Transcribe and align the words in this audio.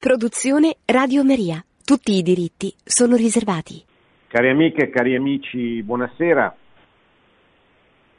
Produzione 0.00 0.76
Radio 0.86 1.22
Maria. 1.22 1.62
Tutti 1.84 2.12
i 2.12 2.22
diritti 2.22 2.72
sono 2.82 3.16
riservati. 3.16 3.84
Cari 4.28 4.48
amiche 4.48 4.88
cari 4.88 5.14
amici, 5.14 5.82
buonasera. 5.82 6.56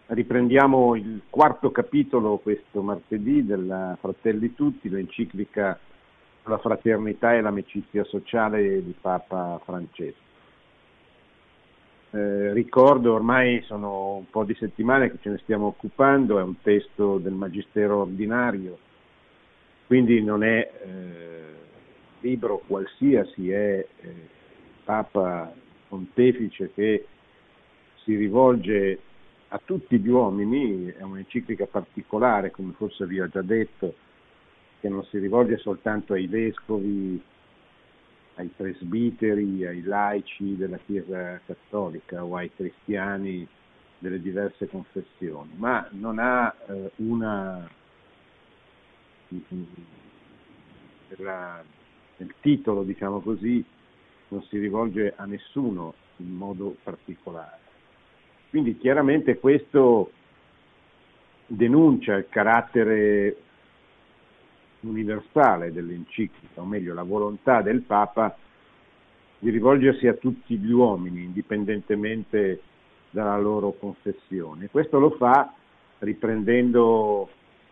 Riprendiamo 0.05 0.95
il 0.95 1.23
quarto 1.27 1.71
capitolo 1.71 2.37
questo 2.37 2.83
martedì 2.83 3.43
della 3.43 3.97
Fratelli 3.99 4.53
Tutti, 4.53 4.89
l'enciclica 4.89 5.79
sulla 6.43 6.59
fraternità 6.59 7.33
e 7.33 7.41
l'amicizia 7.41 8.03
sociale 8.03 8.83
di 8.83 8.93
Papa 9.01 9.59
Francesco. 9.65 10.29
Eh, 12.11 12.53
ricordo, 12.53 13.11
ormai 13.11 13.59
sono 13.63 14.17
un 14.17 14.29
po' 14.29 14.43
di 14.43 14.53
settimane 14.53 15.09
che 15.09 15.17
ce 15.19 15.29
ne 15.31 15.39
stiamo 15.41 15.65
occupando, 15.65 16.37
è 16.37 16.43
un 16.43 16.61
testo 16.61 17.17
del 17.17 17.33
Magistero 17.33 18.01
ordinario, 18.01 18.77
quindi 19.87 20.21
non 20.21 20.43
è 20.43 20.71
eh, 20.85 21.41
libro 22.21 22.63
qualsiasi, 22.65 23.51
è 23.51 23.85
eh, 24.01 24.13
Papa 24.83 25.53
Pontefice 25.87 26.71
che 26.73 27.05
si 28.03 28.15
rivolge 28.15 28.99
a 29.49 29.61
tutti 29.63 29.99
gli 29.99 30.07
uomini, 30.07 30.87
è 30.87 31.01
un'enciclica 31.01 31.65
particolare, 31.65 32.51
come 32.51 32.73
forse 32.77 33.05
vi 33.05 33.19
ho 33.19 33.27
già 33.27 33.41
detto, 33.41 33.93
che 34.79 34.87
non 34.89 35.03
si 35.05 35.17
rivolge 35.17 35.57
soltanto 35.57 36.13
ai 36.13 36.27
vescovi, 36.27 37.21
ai 38.35 38.49
presbiteri, 38.55 39.65
ai 39.65 39.83
laici 39.83 40.55
della 40.55 40.77
Chiesa 40.77 41.39
cattolica 41.45 42.23
o 42.23 42.35
ai 42.37 42.49
cristiani 42.55 43.47
delle 43.99 44.21
diverse 44.21 44.67
confessioni, 44.67 45.51
ma 45.55 45.87
non 45.91 46.17
ha 46.17 46.55
eh, 46.67 46.91
una 46.95 47.69
della, 51.07 51.63
nel 52.21 52.35
titolo, 52.39 52.83
diciamo 52.83 53.19
così, 53.19 53.63
non 54.29 54.43
si 54.43 54.59
rivolge 54.59 55.13
a 55.15 55.25
nessuno 55.25 55.95
in 56.17 56.29
modo 56.29 56.75
particolare. 56.83 57.59
Quindi 58.49 58.77
chiaramente 58.77 59.39
questo 59.39 60.11
denuncia 61.47 62.15
il 62.15 62.27
carattere 62.29 63.35
universale 64.81 65.71
dell'enciclica, 65.71 66.61
o 66.61 66.65
meglio 66.65 66.93
la 66.93 67.03
volontà 67.03 67.61
del 67.61 67.81
Papa 67.81 68.35
di 69.39 69.49
rivolgersi 69.49 70.07
a 70.07 70.13
tutti 70.13 70.57
gli 70.57 70.71
uomini, 70.71 71.23
indipendentemente 71.23 72.61
dalla 73.09 73.37
loro 73.37 73.71
confessione. 73.71 74.69
Questo 74.69 74.99
lo 74.99 75.11
fa 75.11 75.53
riprendendo 75.99 77.29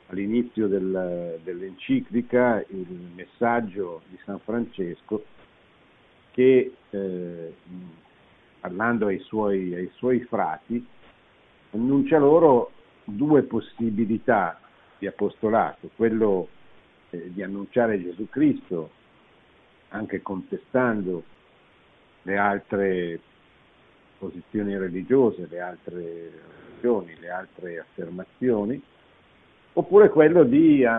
all'inizio 0.10 0.68
del, 0.68 1.40
dell'enciclica 1.44 2.64
il 2.70 3.12
messaggio 3.16 4.02
di 4.10 4.18
San 4.26 4.40
Francesco 4.40 5.24
che, 6.32 6.74
eh, 6.90 7.54
parlando 8.60 9.08
ai 9.08 9.20
suoi, 9.20 9.74
ai 9.74 9.90
suoi 9.96 10.22
frati, 10.22 10.86
annuncia 11.72 12.18
loro 12.18 12.72
due 13.04 13.44
possibilità 13.44 14.60
di 14.98 15.08
apostolato, 15.08 15.90
quello 15.96 16.50
eh, 17.12 17.32
di 17.32 17.44
annunciare 17.44 18.02
Gesù 18.02 18.28
Cristo 18.30 18.92
anche 19.90 20.22
contestando 20.22 21.24
le 22.24 22.38
altre 22.38 23.20
posizioni 24.18 24.78
religiose, 24.78 25.48
le 25.50 25.60
altre 25.60 26.32
religioni, 26.68 27.16
le 27.20 27.30
altre 27.30 27.80
affermazioni, 27.80 28.82
oppure 29.80 30.10
quello 30.10 30.44
di 30.44 30.82
eh, 30.82 30.90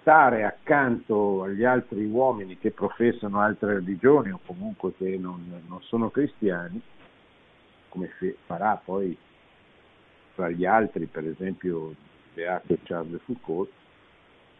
stare 0.00 0.44
accanto 0.44 1.42
agli 1.42 1.64
altri 1.64 2.04
uomini 2.04 2.56
che 2.56 2.70
professano 2.70 3.40
altre 3.40 3.74
religioni 3.74 4.30
o 4.30 4.38
comunque 4.46 4.94
che 4.96 5.18
non, 5.18 5.62
non 5.66 5.82
sono 5.82 6.08
cristiani, 6.10 6.80
come 7.88 8.10
farà 8.46 8.80
poi 8.82 9.16
tra 10.36 10.48
gli 10.50 10.64
altri, 10.64 11.06
per 11.06 11.26
esempio 11.26 11.94
Beato 12.32 12.78
Charles 12.84 13.20
Foucault, 13.24 13.70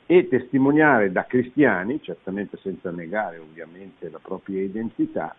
e 0.06 0.26
testimoniare 0.28 1.12
da 1.12 1.24
cristiani, 1.24 2.02
certamente 2.02 2.58
senza 2.58 2.90
negare 2.90 3.38
ovviamente 3.38 4.10
la 4.10 4.18
propria 4.18 4.60
identità, 4.60 5.34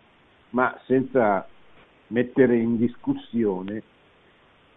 ma 0.50 0.76
senza 0.86 1.46
mettere 2.08 2.56
in 2.56 2.78
discussione 2.78 3.82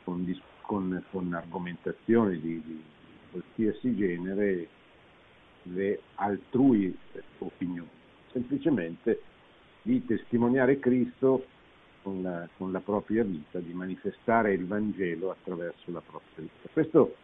con, 0.03 0.41
con, 0.61 1.01
con 1.09 1.33
argomentazioni 1.33 2.39
di, 2.39 2.61
di 2.61 2.83
qualsiasi 3.31 3.95
genere 3.95 4.67
le 5.63 5.99
altrui 6.15 6.95
opinioni, 7.39 7.89
semplicemente 8.31 9.21
di 9.81 10.05
testimoniare 10.05 10.79
Cristo 10.79 11.45
con 12.01 12.21
la, 12.21 12.47
con 12.57 12.71
la, 12.71 12.79
propria 12.79 13.23
vita, 13.23 13.59
di 13.59 13.73
manifestare 13.73 14.53
il 14.53 14.65
Vangelo 14.65 15.31
attraverso 15.31 15.91
la 15.91 16.01
propria 16.01 16.35
vita. 16.35 16.69
Questo 16.71 17.15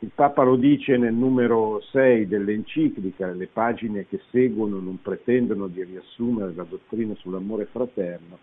il 0.00 0.10
Papa 0.12 0.42
lo 0.42 0.56
dice 0.56 0.96
nel 0.96 1.14
numero 1.14 1.80
6 1.80 2.26
dell'enciclica, 2.26 3.30
le 3.30 3.46
pagine 3.46 4.06
che 4.08 4.20
seguono 4.30 4.80
non 4.80 5.00
pretendono 5.00 5.68
di 5.68 5.84
riassumere 5.84 6.52
la 6.54 6.64
dottrina 6.64 7.14
sull'amore 7.14 7.66
fraterno, 7.66 8.36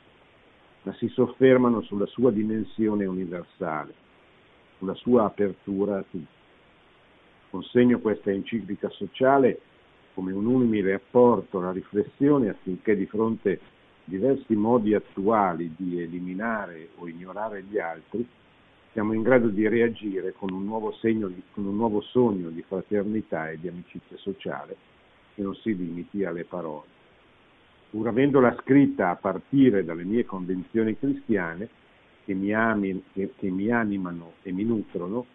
ma 0.83 0.93
si 0.93 1.09
soffermano 1.09 1.81
sulla 1.81 2.05
sua 2.05 2.31
dimensione 2.31 3.05
universale, 3.05 3.93
sulla 4.77 4.93
sua 4.93 5.25
apertura 5.25 5.97
a 5.97 6.05
tutti. 6.09 6.38
Consegno 7.49 7.99
questa 7.99 8.31
enciclica 8.31 8.89
sociale 8.89 9.59
come 10.13 10.31
un 10.33 10.45
umile 10.45 10.93
apporto 10.93 11.59
alla 11.59 11.71
riflessione 11.71 12.49
affinché 12.49 12.95
di 12.95 13.05
fronte 13.05 13.53
a 13.53 13.57
diversi 14.03 14.55
modi 14.55 14.93
attuali 14.93 15.73
di 15.77 16.01
eliminare 16.01 16.89
o 16.97 17.07
ignorare 17.07 17.63
gli 17.63 17.79
altri, 17.79 18.27
siamo 18.91 19.13
in 19.13 19.21
grado 19.21 19.47
di 19.47 19.67
reagire 19.67 20.33
con 20.37 20.51
un 20.51 20.65
nuovo, 20.65 20.91
segno, 20.93 21.31
con 21.53 21.65
un 21.65 21.75
nuovo 21.75 22.01
sogno 22.01 22.49
di 22.49 22.63
fraternità 22.67 23.49
e 23.49 23.59
di 23.59 23.67
amicizia 23.67 24.17
sociale 24.17 24.75
che 25.35 25.41
non 25.41 25.55
si 25.55 25.75
limiti 25.75 26.25
alle 26.25 26.43
parole. 26.43 26.87
Pur 27.91 28.07
avendola 28.07 28.55
scritta 28.61 29.09
a 29.09 29.15
partire 29.15 29.83
dalle 29.83 30.03
mie 30.03 30.25
convinzioni 30.25 30.97
cristiane, 30.97 31.69
che 32.25 32.33
mi, 32.33 32.53
ami, 32.53 33.01
che, 33.13 33.33
che 33.37 33.49
mi 33.49 33.71
animano 33.71 34.33
e 34.43 34.51
mi 34.51 34.63
nutrono, 34.63 35.25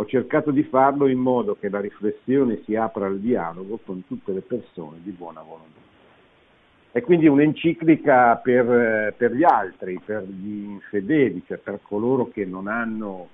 ho 0.00 0.06
cercato 0.06 0.52
di 0.52 0.62
farlo 0.62 1.08
in 1.08 1.18
modo 1.18 1.56
che 1.58 1.68
la 1.68 1.80
riflessione 1.80 2.62
si 2.64 2.76
apra 2.76 3.06
al 3.06 3.18
dialogo 3.18 3.80
con 3.84 4.06
tutte 4.06 4.32
le 4.32 4.42
persone 4.42 4.98
di 5.02 5.10
buona 5.10 5.40
volontà. 5.40 5.80
È 6.92 7.00
quindi 7.00 7.26
un'enciclica 7.26 8.36
per, 8.36 9.12
per 9.16 9.32
gli 9.32 9.42
altri, 9.42 10.00
per 10.04 10.22
gli 10.22 10.62
infedeli, 10.62 11.42
cioè 11.46 11.58
per 11.58 11.80
coloro 11.82 12.28
che 12.28 12.44
non 12.44 12.68
hanno 12.68 13.28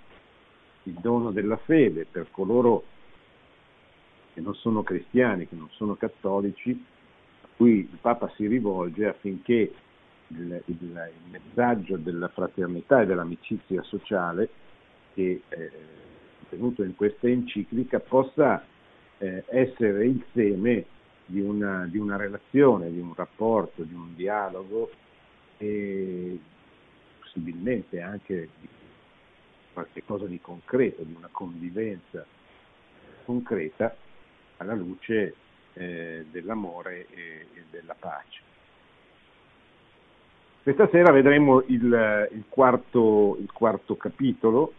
il 0.84 0.94
dono 0.94 1.32
della 1.32 1.58
fede, 1.58 2.06
per 2.10 2.28
coloro 2.30 2.84
che 4.32 4.40
non 4.40 4.54
sono 4.54 4.82
cristiani, 4.82 5.46
che 5.46 5.56
non 5.56 5.68
sono 5.72 5.96
cattolici, 5.96 6.82
a 7.42 7.48
cui 7.58 7.80
il 7.80 7.98
Papa 8.00 8.32
si 8.36 8.46
rivolge 8.46 9.06
affinché 9.06 9.70
il, 10.28 10.62
il, 10.64 10.76
il 10.80 11.30
messaggio 11.30 11.98
della 11.98 12.28
fraternità 12.28 13.02
e 13.02 13.06
dell'amicizia 13.06 13.82
sociale 13.82 14.48
che 15.12 15.42
è 15.48 15.70
contenuto 16.54 16.82
in 16.82 16.94
questa 16.94 17.28
enciclica 17.28 18.00
possa 18.00 18.64
eh, 19.18 19.44
essere 19.48 20.06
il 20.06 20.24
seme 20.32 20.84
di 21.26 21.40
una, 21.40 21.86
di 21.86 21.98
una 21.98 22.16
relazione, 22.16 22.90
di 22.90 23.00
un 23.00 23.12
rapporto, 23.14 23.82
di 23.82 23.94
un 23.94 24.14
dialogo 24.14 24.90
e 25.58 26.38
possibilmente 27.20 28.00
anche 28.00 28.48
di 28.60 28.68
qualche 29.72 30.04
cosa 30.04 30.26
di 30.26 30.40
concreto, 30.40 31.02
di 31.02 31.14
una 31.16 31.28
convivenza 31.30 32.24
concreta 33.24 33.96
alla 34.58 34.74
luce 34.74 35.34
eh, 35.72 36.26
dell'amore 36.30 37.06
e, 37.10 37.46
e, 37.52 37.64
della 37.70 37.96
pace. 37.98 38.42
Questa 40.62 40.88
sera 40.90 41.12
vedremo 41.12 41.62
il, 41.62 42.28
il, 42.32 42.44
quarto, 42.48 43.36
il 43.38 43.50
quarto 43.52 43.96
capitolo 43.96 44.72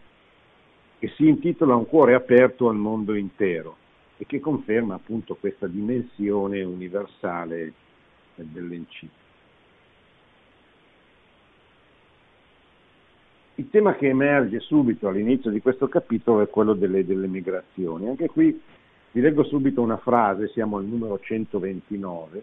che 0.98 1.08
si 1.16 1.28
intitola 1.28 1.74
Un 1.74 1.86
cuore 1.86 2.14
aperto 2.14 2.68
al 2.68 2.76
mondo 2.76 3.14
intero 3.14 3.76
e 4.16 4.26
che 4.26 4.40
conferma 4.40 4.94
appunto 4.94 5.36
questa 5.36 5.66
dimensione 5.66 6.62
universale 6.62 7.72
dell'enciclica. 8.34 9.24
Il 13.58 13.70
tema 13.70 13.94
che 13.94 14.08
emerge 14.08 14.60
subito 14.60 15.08
all'inizio 15.08 15.50
di 15.50 15.60
questo 15.60 15.88
capitolo 15.88 16.42
è 16.42 16.48
quello 16.48 16.74
delle, 16.74 17.06
delle 17.06 17.26
migrazioni. 17.26 18.06
Anche 18.06 18.28
qui 18.28 18.60
vi 19.12 19.20
leggo 19.22 19.44
subito 19.44 19.80
una 19.80 19.96
frase, 19.96 20.48
siamo 20.48 20.76
al 20.76 20.84
numero 20.84 21.18
129. 21.18 22.42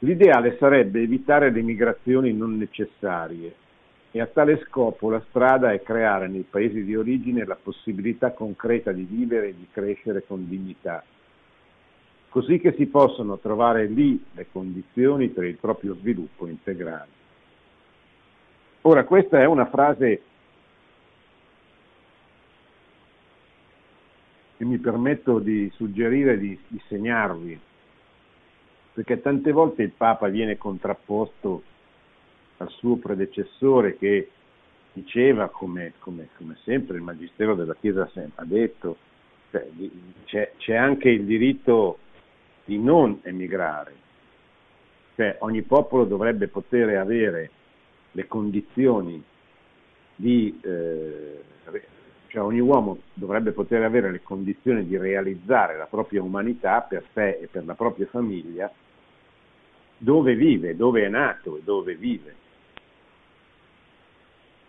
L'ideale 0.00 0.58
sarebbe 0.58 1.00
evitare 1.00 1.50
le 1.50 1.62
migrazioni 1.62 2.34
non 2.34 2.58
necessarie, 2.58 3.54
e 4.16 4.20
a 4.20 4.26
tale 4.26 4.62
scopo 4.68 5.10
la 5.10 5.20
strada 5.28 5.72
è 5.72 5.82
creare 5.82 6.28
nei 6.28 6.46
paesi 6.48 6.84
di 6.84 6.94
origine 6.94 7.44
la 7.44 7.58
possibilità 7.60 8.30
concreta 8.30 8.92
di 8.92 9.02
vivere 9.02 9.48
e 9.48 9.56
di 9.56 9.66
crescere 9.72 10.24
con 10.24 10.48
dignità. 10.48 11.02
così 12.28 12.60
che 12.60 12.74
si 12.74 12.86
possono 12.86 13.38
trovare 13.38 13.86
lì 13.86 14.24
le 14.34 14.46
condizioni 14.52 15.28
per 15.28 15.44
il 15.44 15.56
proprio 15.56 15.94
sviluppo 15.96 16.46
integrale. 16.46 17.08
Ora, 18.82 19.04
questa 19.04 19.40
è 19.40 19.46
una 19.46 19.66
frase 19.66 20.22
che 24.56 24.64
mi 24.64 24.78
permetto 24.78 25.40
di 25.40 25.70
suggerire 25.74 26.38
di, 26.38 26.58
di 26.68 26.80
segnarvi, 26.88 27.60
perché 28.94 29.20
tante 29.20 29.50
volte 29.52 29.82
il 29.82 29.90
Papa 29.90 30.28
viene 30.28 30.56
contrapposto 30.56 31.62
al 32.64 32.70
suo 32.70 32.96
predecessore 32.96 33.96
che 33.96 34.30
diceva, 34.92 35.48
come, 35.48 35.94
come, 35.98 36.28
come 36.36 36.56
sempre 36.64 36.96
il 36.96 37.02
Magistero 37.02 37.54
della 37.54 37.74
Chiesa 37.74 38.10
ha 38.34 38.44
detto, 38.44 38.96
cioè, 39.50 39.68
c'è, 40.24 40.52
c'è 40.56 40.74
anche 40.74 41.08
il 41.10 41.24
diritto 41.24 41.98
di 42.64 42.78
non 42.78 43.20
emigrare, 43.22 43.92
cioè 45.14 45.36
ogni 45.40 45.62
popolo 45.62 46.04
dovrebbe 46.04 46.48
poter 46.48 46.96
avere 46.96 47.50
le 48.12 48.26
condizioni 48.26 49.22
di, 50.16 50.58
eh, 50.62 51.42
cioè 52.28 52.42
ogni 52.42 52.60
uomo 52.60 52.98
dovrebbe 53.12 53.52
poter 53.52 53.82
avere 53.82 54.10
le 54.10 54.22
condizioni 54.22 54.86
di 54.86 54.96
realizzare 54.96 55.76
la 55.76 55.86
propria 55.86 56.22
umanità 56.22 56.80
per 56.80 57.04
sé 57.12 57.38
e 57.38 57.48
per 57.48 57.64
la 57.64 57.74
propria 57.74 58.06
famiglia 58.06 58.72
dove 59.98 60.34
vive, 60.34 60.76
dove 60.76 61.04
è 61.04 61.08
nato 61.08 61.56
e 61.56 61.62
dove 61.62 61.94
vive. 61.94 62.42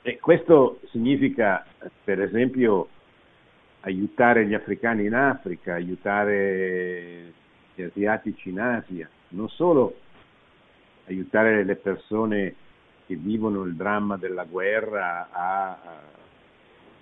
E 0.07 0.19
questo 0.19 0.81
significa, 0.91 1.65
per 2.03 2.21
esempio, 2.21 2.89
aiutare 3.79 4.45
gli 4.45 4.53
africani 4.53 5.03
in 5.03 5.15
Africa, 5.15 5.73
aiutare 5.73 7.33
gli 7.73 7.81
asiatici 7.81 8.49
in 8.49 8.59
Asia, 8.59 9.09
non 9.29 9.49
solo 9.49 9.95
aiutare 11.07 11.63
le 11.63 11.75
persone 11.77 12.53
che 13.07 13.15
vivono 13.15 13.63
il 13.63 13.73
dramma 13.73 14.15
della 14.15 14.43
guerra 14.43 15.27
a, 15.31 15.69
a, 15.71 16.01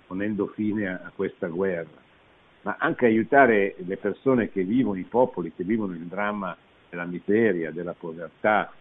ponendo 0.06 0.46
fine 0.46 0.88
a, 0.88 1.00
a 1.04 1.12
questa 1.14 1.48
guerra, 1.48 2.00
ma 2.62 2.76
anche 2.78 3.04
aiutare 3.04 3.74
le 3.84 3.98
persone 3.98 4.48
che 4.48 4.62
vivono, 4.64 4.98
i 4.98 5.04
popoli 5.04 5.52
che 5.54 5.62
vivono 5.62 5.92
il 5.92 6.06
dramma 6.06 6.56
della 6.88 7.04
miseria, 7.04 7.70
della 7.70 7.92
povertà, 7.92 8.72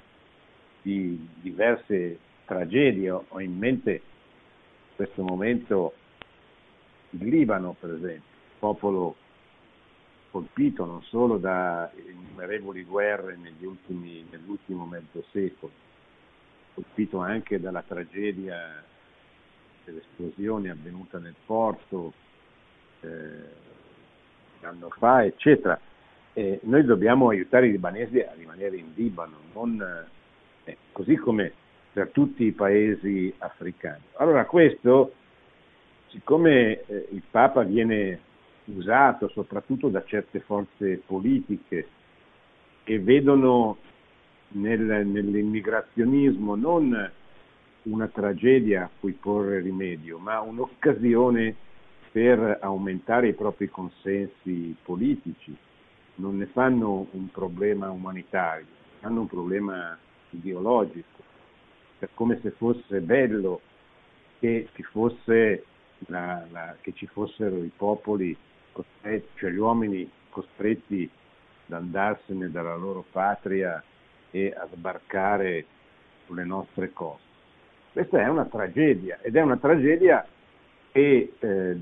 di 0.81 1.27
diverse 1.41 2.17
tragedie. 2.45 3.11
Ho 3.11 3.41
in 3.41 3.57
mente 3.57 4.01
questo 4.95 5.23
momento 5.23 5.93
il 7.11 7.27
Libano, 7.27 7.75
per 7.79 7.91
esempio, 7.91 8.31
popolo 8.59 9.15
colpito 10.31 10.85
non 10.85 11.03
solo 11.03 11.37
da 11.37 11.91
innumerevoli 11.95 12.83
guerre 12.83 13.37
ultimi, 13.61 14.25
nell'ultimo 14.31 14.85
mezzo 14.85 15.23
secolo, 15.31 15.71
colpito 16.73 17.19
anche 17.19 17.59
dalla 17.59 17.83
tragedia 17.85 18.83
dell'esplosione 19.83 20.71
avvenuta 20.71 21.19
nel 21.19 21.35
porto 21.45 22.13
eh, 23.01 23.07
un 24.59 24.65
anno 24.67 24.89
fa, 24.89 25.23
eccetera. 25.23 25.79
Eh, 26.33 26.59
noi 26.63 26.83
dobbiamo 26.83 27.29
aiutare 27.29 27.67
i 27.67 27.71
libanesi 27.71 28.19
a 28.19 28.33
rimanere 28.35 28.77
in 28.77 28.91
Libano, 28.95 29.37
non, 29.53 30.07
eh, 30.63 30.77
così 30.91 31.15
come 31.15 31.53
per 31.93 32.09
tutti 32.09 32.43
i 32.43 32.51
paesi 32.51 33.31
africani. 33.37 34.01
Allora 34.15 34.45
questo, 34.45 35.13
siccome 36.07 36.81
eh, 36.87 37.07
il 37.11 37.21
Papa 37.29 37.61
viene 37.61 38.19
usato 38.65 39.29
soprattutto 39.29 39.89
da 39.89 40.03
certe 40.03 40.39
forze 40.39 41.01
politiche 41.05 41.87
che 42.83 42.99
vedono 42.99 43.77
nel, 44.49 45.05
nell'immigrazionismo 45.05 46.55
non 46.55 47.11
una 47.83 48.07
tragedia 48.07 48.85
a 48.85 48.89
cui 48.99 49.11
porre 49.13 49.59
rimedio, 49.59 50.17
ma 50.17 50.39
un'occasione 50.41 51.55
per 52.11 52.59
aumentare 52.61 53.29
i 53.29 53.33
propri 53.33 53.69
consensi 53.69 54.75
politici. 54.83 55.55
Non 56.15 56.37
ne 56.37 56.45
fanno 56.47 57.07
un 57.11 57.29
problema 57.29 57.89
umanitario, 57.89 58.65
fanno 58.99 59.21
un 59.21 59.27
problema 59.27 59.97
ideologico 60.29 61.13
come 62.13 62.39
se 62.41 62.51
fosse 62.51 62.99
bello 63.01 63.61
che 64.39 64.67
ci, 64.73 64.83
fosse 64.83 65.63
la, 66.07 66.45
la, 66.51 66.75
che 66.81 66.93
ci 66.93 67.07
fossero 67.07 67.63
i 67.63 67.71
popoli, 67.75 68.35
cioè 69.35 69.51
gli 69.51 69.57
uomini 69.57 70.09
costretti 70.29 71.09
ad 71.67 71.73
andarsene 71.73 72.51
dalla 72.51 72.75
loro 72.75 73.05
patria 73.11 73.81
e 74.31 74.53
a 74.55 74.67
sbarcare 74.73 75.65
sulle 76.25 76.43
nostre 76.43 76.91
coste. 76.91 77.31
Questa 77.93 78.19
è 78.19 78.27
una 78.27 78.45
tragedia 78.45 79.19
ed 79.21 79.35
è 79.35 79.41
una 79.41 79.57
tragedia 79.57 80.25
che 80.91 81.33
eh, 81.39 81.77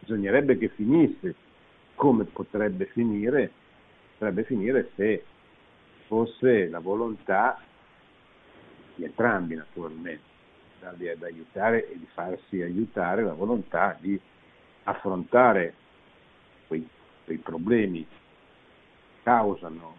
bisognerebbe 0.00 0.56
che 0.58 0.68
finisse. 0.68 1.34
Come 1.94 2.24
potrebbe 2.24 2.86
finire? 2.86 3.50
Potrebbe 4.16 4.44
finire 4.44 4.90
se 4.96 5.22
fosse 6.06 6.68
la 6.68 6.78
volontà 6.78 7.60
di 9.00 9.06
entrambi 9.06 9.54
naturalmente, 9.54 10.22
darli 10.78 11.08
ad 11.08 11.22
aiutare 11.22 11.90
e 11.90 11.98
di 11.98 12.06
farsi 12.12 12.60
aiutare 12.60 13.24
la 13.24 13.32
volontà 13.32 13.96
di 13.98 14.20
affrontare 14.84 15.74
quei, 16.68 16.86
quei 17.24 17.38
problemi 17.38 18.06
che 18.06 18.16
causano 19.22 19.96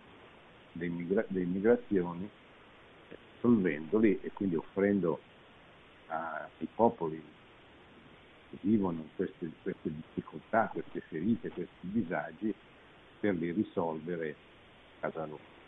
le, 0.73 0.87
migra- 0.87 1.25
le 1.29 1.41
immigrazioni, 1.41 2.29
solvendoli 3.39 4.19
e 4.21 4.31
quindi 4.33 4.55
offrendo 4.55 5.19
ai 6.07 6.67
popoli 6.75 7.19
che 8.51 8.57
vivono 8.61 9.03
queste, 9.15 9.49
queste 9.63 9.89
difficoltà, 9.89 10.69
queste 10.71 10.99
ferite, 11.09 11.49
questi 11.49 11.91
disagi, 11.91 12.53
per 13.19 13.33
li 13.35 13.51
risolvere 13.51 14.35
a 14.99 15.09
casa 15.09 15.25
loro. 15.25 15.60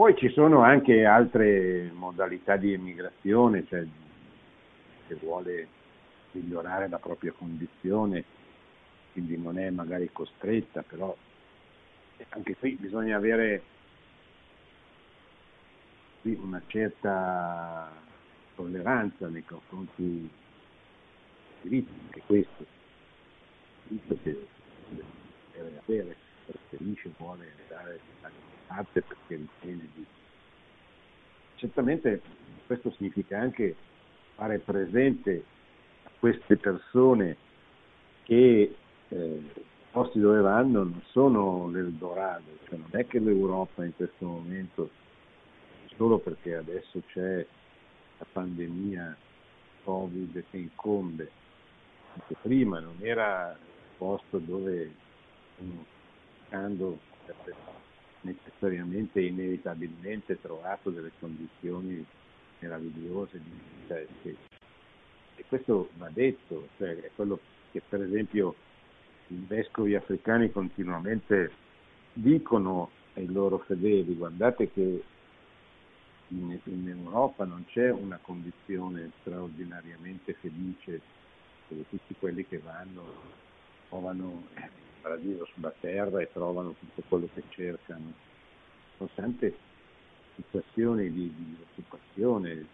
Poi 0.00 0.16
ci 0.16 0.30
sono 0.30 0.62
anche 0.62 1.04
altre 1.04 1.90
modalità 1.92 2.56
di 2.56 2.72
emigrazione, 2.72 3.66
cioè 3.66 3.84
che 5.06 5.14
vuole 5.16 5.68
migliorare 6.30 6.88
la 6.88 6.98
propria 6.98 7.32
condizione, 7.32 8.24
quindi 9.12 9.36
non 9.36 9.58
è 9.58 9.68
magari 9.68 10.08
costretta, 10.10 10.80
però 10.80 11.14
anche 12.30 12.56
qui 12.56 12.78
bisogna 12.80 13.18
avere 13.18 13.62
una 16.22 16.62
certa 16.66 17.92
tolleranza 18.54 19.28
nei 19.28 19.44
confronti 19.44 20.02
dei 20.02 20.30
diritti, 21.60 21.92
anche 22.04 22.22
questo, 22.24 22.62
il 23.88 24.00
diritto 24.00 24.18
che 24.22 24.46
deve 25.52 25.80
avere, 25.84 26.16
preferisce, 26.46 27.10
vuole 27.18 27.52
dare 27.68 28.00
parte 28.70 29.02
perché 29.02 29.36
ritiene 29.36 29.88
di... 29.94 30.06
Certamente 31.56 32.22
questo 32.66 32.92
significa 32.92 33.38
anche 33.38 33.74
fare 34.36 34.58
presente 34.60 35.44
a 36.04 36.10
queste 36.18 36.56
persone 36.56 37.36
che 38.22 38.74
eh, 39.08 39.16
i 39.16 39.62
posti 39.90 40.20
dove 40.20 40.40
vanno 40.40 40.84
non 40.84 41.02
sono 41.10 41.68
l'Eldorado, 41.68 42.58
cioè 42.68 42.78
non 42.78 42.88
è 42.92 43.06
che 43.06 43.18
l'Europa 43.18 43.84
in 43.84 43.94
questo 43.96 44.24
momento, 44.24 44.90
solo 45.96 46.18
perché 46.18 46.54
adesso 46.54 47.02
c'è 47.08 47.44
la 48.18 48.26
pandemia 48.32 49.16
Covid 49.82 50.44
che 50.48 50.56
incombe, 50.56 51.30
anche 52.14 52.36
prima 52.40 52.78
non 52.78 52.96
era 53.00 53.50
il 53.50 53.96
posto 53.98 54.38
dove 54.38 54.94
uno 55.56 55.84
cercando 56.50 56.98
necessariamente 58.22 59.20
e 59.20 59.26
inevitabilmente 59.26 60.40
trovato 60.40 60.90
delle 60.90 61.12
condizioni 61.18 62.04
meravigliose 62.58 63.40
di 63.42 63.50
vita 63.78 63.98
e, 63.98 64.36
questo 65.48 65.88
va 65.96 66.10
detto, 66.12 66.68
cioè 66.76 66.96
è 66.96 67.10
quello 67.14 67.40
che 67.72 67.82
per 67.86 68.02
esempio 68.02 68.54
i 69.28 69.44
vescovi 69.46 69.94
africani 69.94 70.52
continuamente 70.52 71.50
dicono 72.12 72.90
ai 73.14 73.26
loro 73.26 73.58
fedeli, 73.58 74.14
guardate 74.14 74.70
che 74.70 75.02
in, 76.28 76.58
in 76.64 76.88
Europa 76.88 77.44
non 77.44 77.64
c'è 77.66 77.90
una 77.90 78.18
condizione 78.20 79.10
straordinariamente 79.20 80.34
felice 80.34 81.00
per 81.66 81.78
tutti 81.88 82.14
quelli 82.18 82.46
che 82.46 82.58
vanno, 82.58 83.02
trovano 83.88 84.44
paradiso 85.00 85.46
sulla 85.54 85.72
terra 85.80 86.20
e 86.20 86.30
trovano 86.32 86.74
tutto 86.78 87.02
quello 87.08 87.28
che 87.34 87.42
cercano. 87.50 88.12
Sono 88.96 89.10
tante 89.14 89.56
situazioni 90.36 91.10
di, 91.10 91.32
di 91.34 91.56
occupazione, 91.70 92.66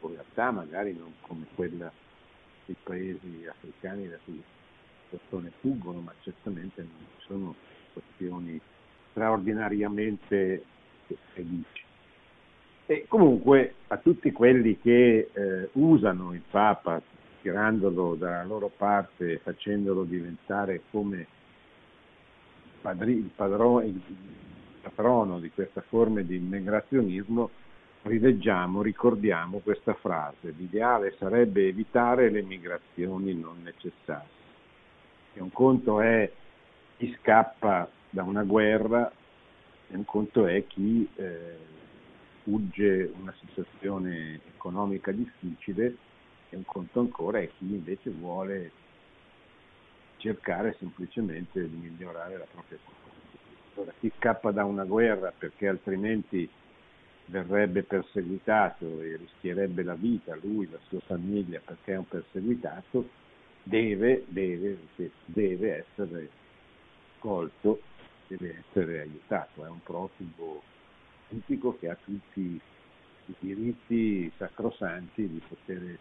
povertà 0.00 0.50
magari 0.50 0.94
non 0.94 1.12
come 1.20 1.46
quella 1.54 1.90
dei 2.64 2.76
paesi 2.82 3.46
africani 3.48 4.08
da 4.08 4.18
cui 4.24 4.42
persone 5.10 5.52
fuggono, 5.60 6.00
ma 6.00 6.12
certamente 6.20 6.82
non 6.82 7.06
sono 7.18 7.54
situazioni 7.86 8.60
straordinariamente 9.10 10.62
felici. 11.32 11.84
E 12.86 13.04
comunque 13.08 13.74
a 13.88 13.98
tutti 13.98 14.32
quelli 14.32 14.78
che 14.78 15.30
eh, 15.32 15.68
usano 15.72 16.32
il 16.32 16.42
Papa, 16.50 17.02
tirandolo 17.40 18.14
dalla 18.14 18.44
loro 18.44 18.70
parte, 18.74 19.38
facendolo 19.38 20.04
diventare 20.04 20.82
come 20.90 21.26
padri, 22.80 23.12
il, 23.12 23.30
padrone, 23.34 23.86
il 23.86 24.00
patrono 24.80 25.38
di 25.40 25.50
questa 25.50 25.80
forma 25.82 26.20
di 26.22 26.36
immigrazionismo, 26.36 27.50
rileggiamo, 28.02 28.82
ricordiamo 28.82 29.58
questa 29.58 29.94
frase, 29.94 30.54
l'ideale 30.56 31.14
sarebbe 31.18 31.66
evitare 31.66 32.30
le 32.30 32.42
migrazioni 32.42 33.34
non 33.34 33.62
necessarie. 33.62 34.36
E 35.34 35.40
un 35.40 35.52
conto 35.52 36.00
è 36.00 36.30
chi 36.96 37.14
scappa 37.20 37.88
da 38.10 38.22
una 38.22 38.44
guerra 38.44 39.10
e 39.90 39.96
un 39.96 40.04
conto 40.04 40.46
è 40.46 40.66
chi 40.66 41.08
eh, 41.16 41.56
fugge 42.42 43.12
una 43.18 43.34
situazione 43.38 44.40
economica 44.54 45.12
difficile 45.12 45.96
e 46.50 46.56
un 46.56 46.64
conto 46.64 47.00
ancora 47.00 47.40
è 47.40 47.48
chi 47.58 47.72
invece 47.72 48.10
vuole 48.10 48.70
cercare 50.16 50.76
semplicemente 50.78 51.68
di 51.68 51.76
migliorare 51.76 52.38
la 52.38 52.46
propria 52.50 52.78
situazione. 52.78 53.06
Allora, 53.74 53.92
chi 54.00 54.12
scappa 54.16 54.50
da 54.50 54.64
una 54.64 54.84
guerra 54.84 55.32
perché 55.36 55.68
altrimenti 55.68 56.48
verrebbe 57.26 57.82
perseguitato 57.82 59.00
e 59.00 59.16
rischierebbe 59.16 59.82
la 59.82 59.94
vita, 59.94 60.34
lui, 60.36 60.68
la 60.70 60.78
sua 60.88 61.00
famiglia, 61.00 61.60
perché 61.64 61.92
è 61.92 61.96
un 61.96 62.08
perseguitato, 62.08 63.08
deve, 63.62 64.24
deve, 64.28 64.78
deve 65.26 65.86
essere 65.86 66.30
colto, 67.18 67.80
deve 68.26 68.64
essere 68.66 69.00
aiutato, 69.00 69.64
è 69.64 69.68
un 69.68 69.82
profugo 69.82 70.62
politico 71.28 71.76
che 71.78 71.90
ha 71.90 71.96
tutti 72.02 72.60
i 73.26 73.34
diritti 73.38 74.32
sacrosanti 74.36 75.28
di 75.28 75.42
poter... 75.46 75.98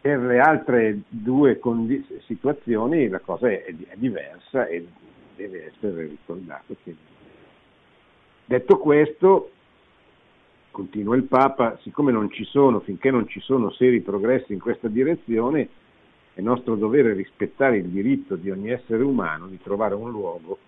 Per 0.00 0.18
le 0.18 0.38
altre 0.38 1.00
due 1.08 1.58
condi- 1.58 2.06
situazioni 2.24 3.08
la 3.08 3.20
cosa 3.20 3.50
è, 3.50 3.64
è 3.64 3.74
diversa 3.96 4.66
e 4.66 4.86
deve 5.36 5.66
essere 5.66 6.06
ricordato 6.06 6.74
che 6.82 6.94
Detto 8.50 8.78
questo, 8.78 9.52
continua 10.72 11.14
il 11.14 11.22
Papa, 11.22 11.78
siccome 11.82 12.10
non 12.10 12.32
ci 12.32 12.42
sono, 12.42 12.80
finché 12.80 13.12
non 13.12 13.28
ci 13.28 13.38
sono 13.38 13.70
seri 13.70 14.00
progressi 14.00 14.52
in 14.52 14.58
questa 14.58 14.88
direzione, 14.88 15.68
è 16.34 16.40
nostro 16.40 16.74
dovere 16.74 17.12
rispettare 17.12 17.76
il 17.76 17.86
diritto 17.86 18.34
di 18.34 18.50
ogni 18.50 18.70
essere 18.70 19.04
umano 19.04 19.46
di 19.46 19.60
trovare 19.62 19.94
un 19.94 20.10
luogo 20.10 20.58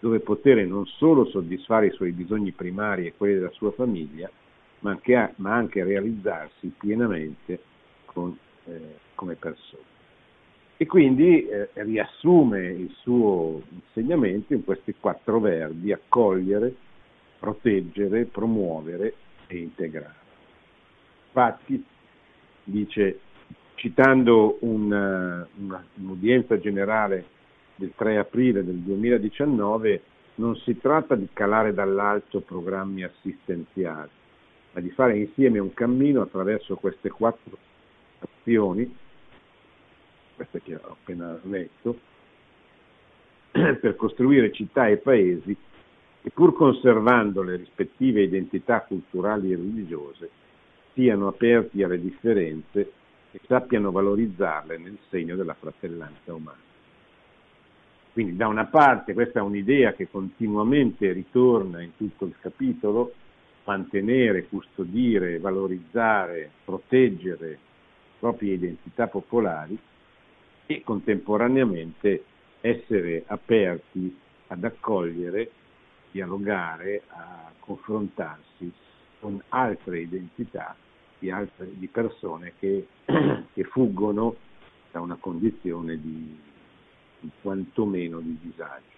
dove 0.00 0.20
poter 0.20 0.66
non 0.66 0.84
solo 0.84 1.24
soddisfare 1.24 1.86
i 1.86 1.92
suoi 1.92 2.12
bisogni 2.12 2.52
primari 2.52 3.06
e 3.06 3.14
quelli 3.16 3.36
della 3.36 3.48
sua 3.52 3.70
famiglia, 3.70 4.30
ma 4.80 4.90
anche, 4.90 5.32
ma 5.36 5.54
anche 5.54 5.82
realizzarsi 5.82 6.74
pienamente 6.76 7.58
con, 8.04 8.36
eh, 8.66 8.96
come 9.14 9.34
persona. 9.34 9.82
E 10.76 10.86
quindi 10.86 11.46
eh, 11.46 11.68
riassume 11.74 12.66
il 12.66 12.92
suo 13.00 13.62
insegnamento 13.70 14.54
in 14.54 14.64
questi 14.64 14.94
quattro 14.98 15.38
verbi, 15.38 15.92
accogliere, 15.92 16.74
proteggere, 17.38 18.24
promuovere 18.24 19.14
e 19.46 19.58
integrare. 19.58 20.22
Infatti, 21.26 21.84
dice, 22.64 23.20
citando 23.76 24.58
una, 24.60 25.46
una, 25.58 25.84
un'udienza 25.94 26.58
generale 26.58 27.24
del 27.76 27.92
3 27.94 28.18
aprile 28.18 28.64
del 28.64 28.78
2019, 28.78 30.02
non 30.36 30.56
si 30.56 30.78
tratta 30.78 31.14
di 31.14 31.28
calare 31.32 31.72
dall'alto 31.72 32.40
programmi 32.40 33.04
assistenziali, 33.04 34.10
ma 34.72 34.80
di 34.80 34.90
fare 34.90 35.16
insieme 35.18 35.60
un 35.60 35.72
cammino 35.72 36.22
attraverso 36.22 36.76
queste 36.76 37.10
quattro 37.10 37.56
azioni, 38.44 38.94
queste 40.36 40.60
che 40.62 40.74
ho 40.74 40.92
appena 40.92 41.38
letto, 41.44 41.98
per 43.50 43.96
costruire 43.96 44.52
città 44.52 44.86
e 44.88 44.98
paesi 44.98 45.56
e 46.22 46.30
pur 46.30 46.54
conservando 46.54 47.42
le 47.42 47.56
rispettive 47.56 48.22
identità 48.22 48.82
culturali 48.82 49.52
e 49.52 49.56
religiose, 49.56 50.30
siano 50.92 51.28
aperti 51.28 51.82
alle 51.82 52.00
differenze 52.00 52.92
e 53.30 53.40
sappiano 53.46 53.90
valorizzarle 53.90 54.78
nel 54.78 54.98
segno 55.08 55.34
della 55.36 55.54
fratellanza 55.54 56.34
umana. 56.34 56.72
Quindi 58.12 58.36
da 58.36 58.46
una 58.46 58.66
parte 58.66 59.12
questa 59.12 59.40
è 59.40 59.42
un'idea 59.42 59.92
che 59.92 60.08
continuamente 60.08 61.10
ritorna 61.12 61.82
in 61.82 61.96
tutto 61.96 62.26
il 62.26 62.34
capitolo, 62.40 63.12
mantenere, 63.64 64.46
custodire, 64.46 65.38
valorizzare, 65.40 66.50
proteggere 66.64 67.58
proprie 68.24 68.54
identità 68.54 69.06
popolari 69.06 69.78
e 70.64 70.82
contemporaneamente 70.82 72.24
essere 72.62 73.22
aperti 73.26 74.18
ad 74.46 74.64
accogliere 74.64 75.50
dialogare, 76.10 77.02
a 77.08 77.52
confrontarsi 77.58 78.72
con 79.20 79.42
altre 79.50 80.00
identità 80.00 80.74
di, 81.18 81.30
altre, 81.30 81.68
di 81.74 81.86
persone 81.86 82.54
che, 82.58 82.86
che, 83.52 83.64
fuggono 83.64 84.36
da 84.90 85.02
una 85.02 85.18
condizione 85.20 86.00
di, 86.00 86.40
di 87.20 87.30
quantomeno 87.42 88.20
di 88.20 88.38
disagio. 88.40 88.92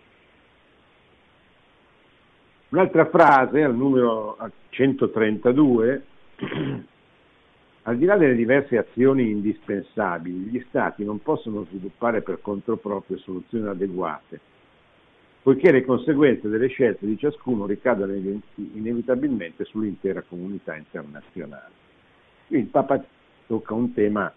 Un'altra 2.69 3.07
frase 3.07 3.65
al 3.65 3.75
numero 3.75 4.39
132, 4.69 6.05
al 7.89 7.97
di 7.99 8.05
là 8.05 8.17
delle 8.17 8.35
diverse 8.35 8.79
azioni 8.79 9.31
indispensabili, 9.31 10.51
gli 10.51 10.65
Stati 10.69 11.05
non 11.05 11.21
possono 11.23 11.65
sviluppare 11.65 12.23
per 12.23 12.41
conto 12.41 12.77
proprio 12.77 13.19
soluzioni 13.19 13.67
adeguate 13.67 14.41
poiché 15.47 15.71
le 15.71 15.85
conseguenze 15.85 16.49
delle 16.49 16.67
scelte 16.67 17.07
di 17.07 17.17
ciascuno 17.17 17.67
ricadono 17.67 18.13
inevitabilmente 18.57 19.65
sull'intera 19.65 20.23
comunità 20.23 20.75
internazionale. 20.75 21.71
Qui 22.49 22.59
il 22.59 22.67
Papa 22.67 23.01
tocca 23.47 23.73
un 23.73 23.95
tema 23.95 24.33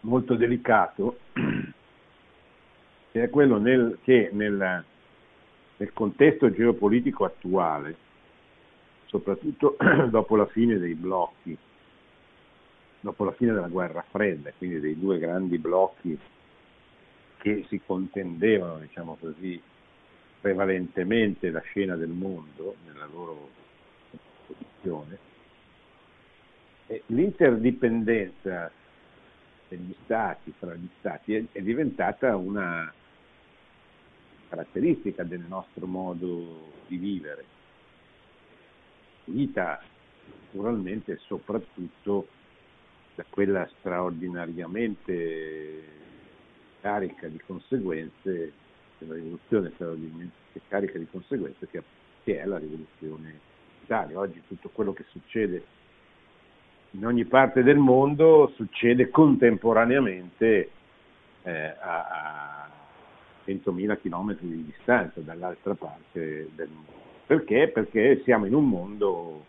molto 0.00 0.34
delicato, 0.34 1.20
che 3.12 3.22
è 3.22 3.30
quello 3.30 3.56
nel, 3.56 3.96
che 4.02 4.28
nel, 4.34 4.84
nel 5.78 5.92
contesto 5.94 6.50
geopolitico 6.50 7.24
attuale, 7.24 7.96
soprattutto 9.12 9.76
dopo 10.08 10.36
la 10.36 10.46
fine 10.46 10.78
dei 10.78 10.94
blocchi, 10.94 11.56
dopo 12.98 13.24
la 13.24 13.32
fine 13.32 13.52
della 13.52 13.68
guerra 13.68 14.02
fredda, 14.08 14.50
quindi 14.56 14.80
dei 14.80 14.98
due 14.98 15.18
grandi 15.18 15.58
blocchi 15.58 16.18
che 17.36 17.66
si 17.68 17.82
contendevano, 17.84 18.78
diciamo 18.78 19.18
così, 19.20 19.60
prevalentemente 20.40 21.50
la 21.50 21.60
scena 21.60 21.94
del 21.94 22.08
mondo 22.08 22.76
nella 22.86 23.06
loro 23.06 23.50
posizione, 24.46 25.18
l'interdipendenza 27.06 28.70
degli 29.68 29.94
stati, 30.04 30.54
fra 30.58 30.74
gli 30.74 30.88
stati, 30.98 31.48
è 31.52 31.60
diventata 31.60 32.34
una 32.36 32.90
caratteristica 34.48 35.22
del 35.22 35.44
nostro 35.46 35.86
modo 35.86 36.70
di 36.86 36.96
vivere. 36.96 37.44
Vita 39.32 39.80
naturalmente 40.52 41.18
soprattutto 41.22 42.28
da 43.14 43.24
quella 43.28 43.68
straordinariamente 43.78 46.00
carica 46.80 47.28
di 47.28 47.40
conseguenze, 47.46 48.52
una 48.98 49.14
rivoluzione 49.14 49.70
straordinariamente 49.74 50.60
carica 50.68 50.98
di 50.98 51.06
conseguenze 51.10 51.66
che 51.68 51.82
è 52.40 52.44
la 52.44 52.58
rivoluzione 52.58 53.40
d'Italia. 53.80 54.18
Oggi 54.18 54.42
tutto 54.46 54.68
quello 54.68 54.92
che 54.92 55.04
succede 55.08 55.64
in 56.90 57.06
ogni 57.06 57.24
parte 57.24 57.62
del 57.62 57.78
mondo 57.78 58.52
succede 58.54 59.08
contemporaneamente 59.08 60.70
eh, 61.42 61.74
a, 61.80 62.06
a 62.06 62.70
100.000 63.46 63.98
km 64.00 64.36
di 64.40 64.66
distanza 64.66 65.20
dall'altra 65.20 65.74
parte 65.74 66.50
del 66.54 66.68
mondo. 66.68 67.01
Perché? 67.32 67.68
Perché 67.68 68.20
siamo 68.24 68.44
in 68.44 68.52
un 68.52 68.68
mondo 68.68 69.46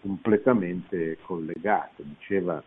completamente 0.00 1.18
collegato. 1.26 2.02
Diceva 2.02 2.62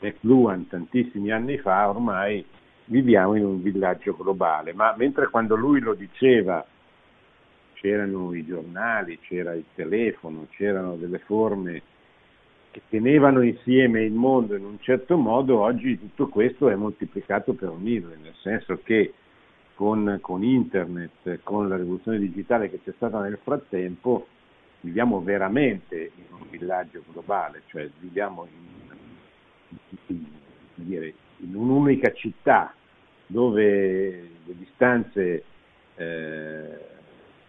McLuhan 0.00 0.68
tantissimi 0.68 1.30
anni 1.30 1.56
fa, 1.56 1.88
ormai 1.88 2.44
viviamo 2.84 3.34
in 3.34 3.46
un 3.46 3.62
villaggio 3.62 4.14
globale, 4.14 4.74
ma 4.74 4.94
mentre 4.98 5.28
quando 5.30 5.56
lui 5.56 5.80
lo 5.80 5.94
diceva 5.94 6.62
c'erano 7.72 8.34
i 8.34 8.44
giornali, 8.44 9.20
c'era 9.20 9.54
il 9.54 9.64
telefono, 9.74 10.48
c'erano 10.50 10.96
delle 10.96 11.20
forme 11.20 11.80
che 12.70 12.82
tenevano 12.90 13.40
insieme 13.40 14.02
il 14.02 14.12
mondo 14.12 14.54
in 14.54 14.66
un 14.66 14.78
certo 14.80 15.16
modo, 15.16 15.60
oggi 15.60 15.98
tutto 15.98 16.28
questo 16.28 16.68
è 16.68 16.74
moltiplicato 16.74 17.54
per 17.54 17.70
unirlo, 17.70 18.10
nel 18.20 18.34
senso 18.42 18.78
che 18.84 19.14
con, 19.78 20.18
con, 20.20 20.42
internet, 20.42 21.38
con 21.44 21.68
la 21.68 21.76
rivoluzione 21.76 22.18
digitale 22.18 22.68
che 22.68 22.80
c'è 22.82 22.92
stata 22.96 23.20
nel 23.20 23.38
frattempo, 23.40 24.26
viviamo 24.80 25.22
veramente 25.22 26.10
in 26.16 26.24
un 26.32 26.50
villaggio 26.50 27.04
globale, 27.12 27.62
cioè 27.66 27.88
viviamo 28.00 28.48
in, 30.08 30.24
in, 30.74 31.12
in 31.36 31.54
un'unica 31.54 32.12
città 32.12 32.74
dove 33.24 34.30
le 34.44 34.56
distanze 34.56 35.44
eh, 35.94 36.78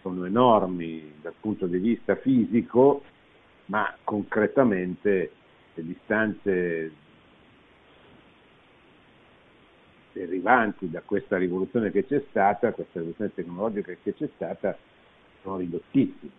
sono 0.03 0.24
enormi 0.24 1.13
dal 1.24 1.33
punto 1.39 1.65
di 1.65 1.79
vista 1.79 2.15
fisico, 2.15 3.01
ma 3.65 3.91
concretamente 4.03 5.31
le 5.74 5.83
distanze 5.83 6.91
derivanti 10.12 10.89
da 10.89 11.01
questa 11.01 11.38
rivoluzione 11.38 11.92
che 11.92 12.06
c'è 12.06 12.24
stata, 12.30 12.72
questa 12.72 13.00
rivoluzione 13.00 13.34
tecnologica 13.34 13.94
che 14.01 14.13
c'è 14.13 14.30
stata, 14.36 14.78
sono 15.42 15.58
ridottissime, 15.58 16.32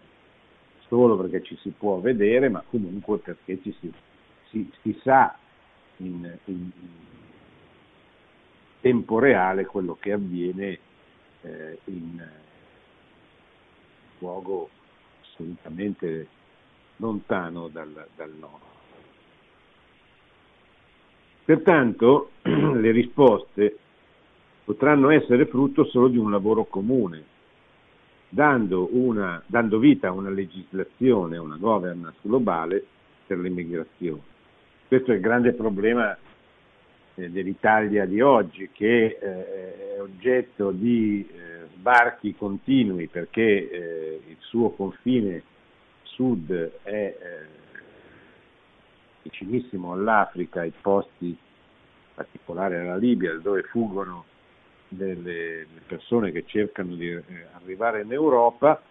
solo 0.87 1.17
perché 1.17 1.43
ci 1.43 1.57
si 1.57 1.71
può 1.71 2.00
vedere, 2.00 2.49
ma 2.49 2.62
comunque 2.69 3.19
perché 3.19 3.61
ci 3.62 3.75
si, 3.81 3.93
si, 4.49 4.71
si 4.83 4.99
sa 5.03 5.37
in, 5.99 6.39
in, 6.45 6.71
tempo 8.81 9.19
reale 9.19 9.67
quello 9.67 9.97
che 10.00 10.12
avviene 10.12 10.79
eh, 11.43 11.79
in 11.85 12.27
luogo 14.19 14.71
assolutamente 15.23 16.27
lontano 16.97 17.69
dal, 17.69 18.07
dal 18.17 18.33
nord. 18.39 18.79
Pertanto 21.50 22.30
le 22.42 22.92
risposte 22.92 23.76
potranno 24.62 25.11
essere 25.11 25.47
frutto 25.47 25.83
solo 25.83 26.07
di 26.07 26.16
un 26.16 26.30
lavoro 26.30 26.64
comune, 26.66 27.25
dando, 28.28 28.88
una, 28.92 29.42
dando 29.47 29.80
vita 29.80 30.07
a 30.07 30.12
una 30.12 30.30
legislazione, 30.30 31.38
a 31.38 31.42
una 31.42 31.57
governance 31.57 32.21
globale 32.23 32.85
per 33.26 33.38
l'immigrazione. 33.38 34.21
Questo 34.87 35.11
è 35.11 35.16
il 35.16 35.21
grande 35.21 35.52
problema 35.54 36.16
eh, 37.16 37.30
dell'Italia 37.30 38.07
di 38.07 38.21
oggi, 38.21 38.71
che 38.73 39.19
eh, 39.21 39.97
è 39.97 40.00
oggetto 40.00 40.71
di 40.71 41.28
eh, 41.28 41.66
sbarchi 41.75 42.33
continui 42.37 43.09
perché 43.09 43.42
eh, 43.42 44.21
il 44.25 44.37
suo 44.38 44.71
confine 44.71 45.42
sud 46.04 46.52
è 46.85 47.16
eh, 47.19 47.61
vicinissimo 49.23 49.93
all'Africa, 49.93 50.61
ai 50.61 50.73
posti 50.81 51.27
in 51.27 51.37
particolare 52.15 52.81
alla 52.81 52.97
Libia, 52.97 53.35
dove 53.35 53.62
fuggono 53.62 54.25
delle 54.89 55.67
persone 55.87 56.33
che 56.33 56.45
cercano 56.47 56.95
di 56.95 57.09
eh, 57.11 57.23
arrivare 57.53 58.03
in 58.03 58.12
Europa, 58.12 58.83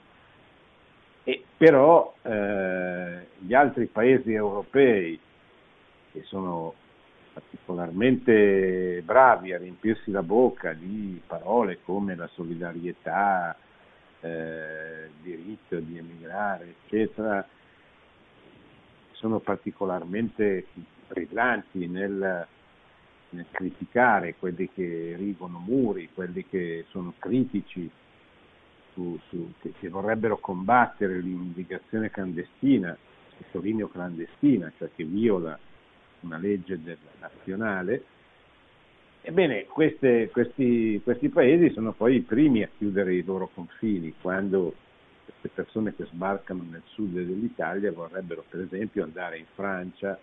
e 1.23 1.43
però 1.57 2.13
eh, 2.21 3.27
gli 3.37 3.53
altri 3.53 3.85
paesi 3.87 4.33
europei 4.33 5.19
che 6.11 6.23
sono 6.23 6.73
particolarmente 7.33 9.01
bravi 9.03 9.53
a 9.53 9.57
riempirsi 9.57 10.11
la 10.11 10.23
bocca 10.23 10.73
di 10.73 11.21
parole 11.25 11.79
come 11.83 12.15
la 12.15 12.27
solidarietà, 12.33 13.55
eh, 14.21 15.05
il 15.05 15.11
diritto 15.21 15.77
di 15.79 15.97
emigrare, 15.97 16.75
eccetera, 16.83 17.45
sono 19.19 19.39
particolarmente 19.39 20.67
brillanti 21.07 21.87
nel, 21.87 22.47
nel 23.29 23.45
criticare 23.51 24.35
quelli 24.39 24.69
che 24.73 25.11
erigono 25.11 25.59
muri, 25.59 26.09
quelli 26.13 26.45
che 26.47 26.85
sono 26.89 27.13
critici, 27.19 27.89
su, 28.93 29.19
su, 29.27 29.51
che, 29.59 29.73
che, 29.77 29.89
vorrebbero 29.89 30.37
combattere 30.37 31.19
l'immigrazione 31.19 32.09
clandestina, 32.09 32.97
sottolineo 33.37 33.89
clandestina, 33.89 34.71
cioè 34.77 34.89
che 34.95 35.03
viola 35.03 35.57
una 36.21 36.37
legge 36.37 36.79
nazionale, 37.19 38.03
ebbene 39.21 39.65
queste, 39.65 40.29
questi, 40.31 41.01
questi 41.03 41.27
paesi 41.27 41.71
sono 41.71 41.91
poi 41.91 42.15
i 42.15 42.21
primi 42.21 42.63
a 42.63 42.69
chiudere 42.77 43.13
i 43.13 43.23
loro 43.23 43.49
confini 43.53 44.13
quando 44.21 44.73
queste 45.39 45.49
persone 45.49 45.95
che 45.95 46.05
sbarcano 46.05 46.65
nel 46.69 46.83
sud 46.85 47.13
dell'Italia 47.13 47.91
vorrebbero 47.91 48.43
per 48.47 48.61
esempio 48.61 49.03
andare 49.03 49.37
in 49.37 49.45
Francia 49.53 50.17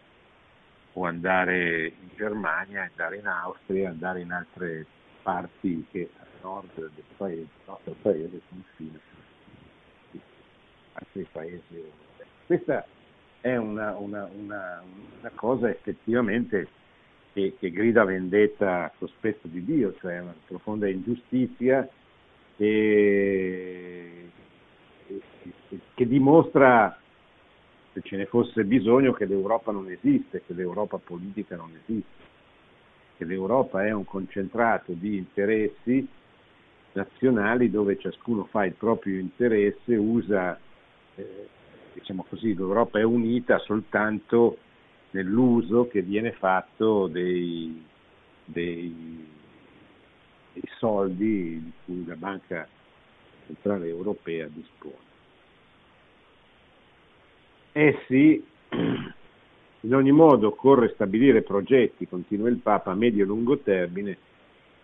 o 0.92 1.04
andare 1.04 1.86
in 1.86 2.08
Germania, 2.16 2.88
andare 2.90 3.16
in 3.18 3.26
Austria, 3.26 3.90
andare 3.90 4.20
in 4.20 4.32
altre 4.32 4.86
parti 5.22 5.86
che 5.90 6.08
a 6.18 6.24
nord 6.42 6.74
del 6.74 7.04
paese, 7.16 7.36
del 7.36 7.48
nostro 7.66 7.94
paese 8.00 8.40
confina 8.48 8.98
altri 10.92 11.26
paesi. 11.30 11.92
Questa 12.46 12.86
è 13.40 13.56
una, 13.56 13.94
una, 13.96 14.28
una, 14.32 14.82
una 15.20 15.30
cosa 15.34 15.68
effettivamente 15.68 16.68
che, 17.32 17.54
che, 17.58 17.70
grida 17.70 18.04
vendetta 18.04 18.84
a 18.84 18.92
cospetto 18.96 19.46
di 19.48 19.64
Dio, 19.64 19.94
cioè 20.00 20.20
una 20.20 20.34
profonda 20.46 20.88
ingiustizia 20.88 21.86
che, 22.56 24.30
che 25.94 26.06
dimostra, 26.06 26.98
se 27.92 28.02
ce 28.02 28.16
ne 28.16 28.26
fosse 28.26 28.64
bisogno, 28.64 29.12
che 29.12 29.26
l'Europa 29.26 29.72
non 29.72 29.88
esiste, 29.88 30.42
che 30.46 30.52
l'Europa 30.52 30.98
politica 30.98 31.56
non 31.56 31.70
esiste, 31.82 32.24
che 33.16 33.24
l'Europa 33.24 33.84
è 33.84 33.92
un 33.92 34.04
concentrato 34.04 34.92
di 34.92 35.16
interessi 35.16 36.06
nazionali 36.92 37.70
dove 37.70 37.98
ciascuno 37.98 38.44
fa 38.44 38.64
il 38.64 38.72
proprio 38.72 39.18
interesse, 39.18 39.96
usa 39.96 40.58
eh, 41.14 41.48
diciamo 41.92 42.24
così, 42.28 42.54
l'Europa 42.54 42.98
è 42.98 43.02
unita 43.02 43.58
soltanto 43.58 44.58
nell'uso 45.10 45.86
che 45.88 46.02
viene 46.02 46.32
fatto 46.32 47.06
dei, 47.06 47.82
dei, 48.44 49.26
dei 50.52 50.68
soldi 50.78 51.62
di 51.62 51.72
cui 51.84 52.04
la 52.06 52.16
Banca 52.16 52.68
Centrale 53.46 53.88
Europea 53.88 54.48
dispone. 54.48 55.04
Essi, 57.72 58.44
in 59.80 59.94
ogni 59.94 60.12
modo, 60.12 60.48
occorre 60.48 60.92
stabilire 60.94 61.42
progetti, 61.42 62.08
continua 62.08 62.48
il 62.48 62.56
Papa, 62.56 62.90
a 62.90 62.94
medio 62.94 63.24
e 63.24 63.26
lungo 63.26 63.58
termine, 63.58 64.18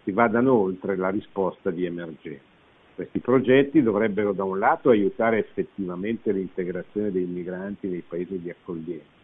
che 0.05 0.13
vadano 0.13 0.55
oltre 0.55 0.97
la 0.97 1.11
risposta 1.11 1.71
di 1.71 1.85
emergenza. 1.85 2.51
Questi 2.95 3.21
progetti 3.21 3.83
dovrebbero 3.83 4.33
da 4.33 4.45
un 4.45 4.59
lato 4.59 4.91
aiutare 4.91 5.39
effettivamente 5.39 6.31
l'integrazione 6.31 7.11
dei 7.11 7.25
migranti 7.25 7.89
nei 7.89 8.05
paesi 8.07 8.39
di 8.39 8.51
accoglienza 8.51 9.21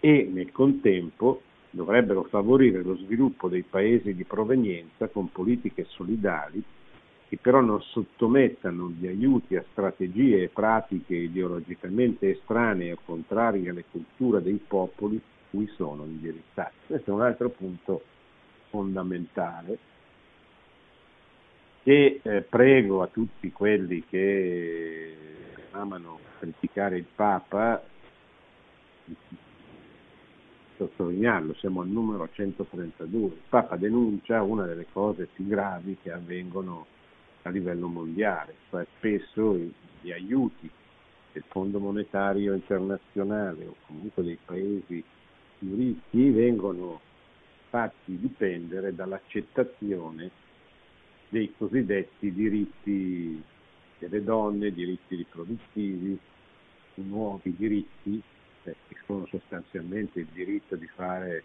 e 0.00 0.28
nel 0.32 0.50
contempo 0.50 1.42
dovrebbero 1.68 2.24
favorire 2.24 2.82
lo 2.82 2.96
sviluppo 2.96 3.48
dei 3.48 3.62
paesi 3.62 4.14
di 4.14 4.24
provenienza 4.24 5.08
con 5.08 5.30
politiche 5.30 5.84
solidali 5.88 6.62
che 7.30 7.38
però 7.40 7.60
non 7.60 7.80
sottomettano 7.80 8.90
gli 8.90 9.06
aiuti 9.06 9.54
a 9.54 9.64
strategie 9.70 10.42
e 10.42 10.48
pratiche 10.48 11.14
ideologicamente 11.14 12.30
estranee 12.30 12.90
o 12.90 12.98
contrarie 13.04 13.70
alle 13.70 13.84
culture 13.88 14.42
dei 14.42 14.60
popoli 14.66 15.20
cui 15.48 15.68
sono 15.76 16.02
indirizzati. 16.06 16.74
Questo 16.88 17.12
è 17.12 17.14
un 17.14 17.22
altro 17.22 17.50
punto 17.50 18.02
fondamentale 18.70 19.78
che 21.84 22.18
eh, 22.20 22.40
prego 22.40 23.02
a 23.02 23.06
tutti 23.06 23.52
quelli 23.52 24.04
che 24.08 25.14
amano 25.70 26.18
criticare 26.40 26.96
il 26.96 27.06
Papa 27.14 27.80
sottolinearlo, 30.78 31.54
siamo 31.54 31.82
al 31.82 31.88
numero 31.88 32.28
132. 32.28 33.26
Il 33.26 33.42
Papa 33.48 33.76
denuncia 33.76 34.42
una 34.42 34.66
delle 34.66 34.86
cose 34.90 35.28
più 35.32 35.46
gravi 35.46 35.96
che 36.02 36.10
avvengono 36.10 36.98
a 37.42 37.50
livello 37.50 37.88
mondiale, 37.88 38.54
cioè 38.68 38.86
spesso 38.96 39.56
gli 40.00 40.12
aiuti 40.12 40.70
del 41.32 41.44
Fondo 41.48 41.78
Monetario 41.78 42.54
Internazionale 42.54 43.66
o 43.66 43.76
comunque 43.86 44.22
dei 44.22 44.38
paesi 44.44 45.02
più 45.58 45.74
ricchi 45.76 46.30
vengono 46.30 47.00
fatti 47.68 48.18
dipendere 48.18 48.94
dall'accettazione 48.94 50.30
dei 51.28 51.54
cosiddetti 51.56 52.32
diritti 52.32 53.42
delle 53.98 54.24
donne, 54.24 54.72
diritti 54.72 55.14
riproduttivi, 55.14 56.18
nuovi 56.94 57.54
diritti, 57.56 58.20
eh, 58.64 58.74
che 58.88 58.96
sono 59.06 59.26
sostanzialmente 59.26 60.20
il 60.20 60.28
diritto 60.32 60.74
di 60.74 60.88
fare, 60.88 61.44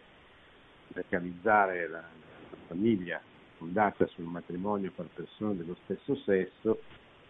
legalizzare 0.87 1.87
la, 1.87 1.99
la 1.99 2.57
famiglia 2.67 3.21
fondata 3.65 4.05
sul 4.07 4.25
matrimonio 4.25 4.91
per 4.95 5.07
persone 5.13 5.55
dello 5.57 5.75
stesso 5.83 6.15
sesso, 6.17 6.79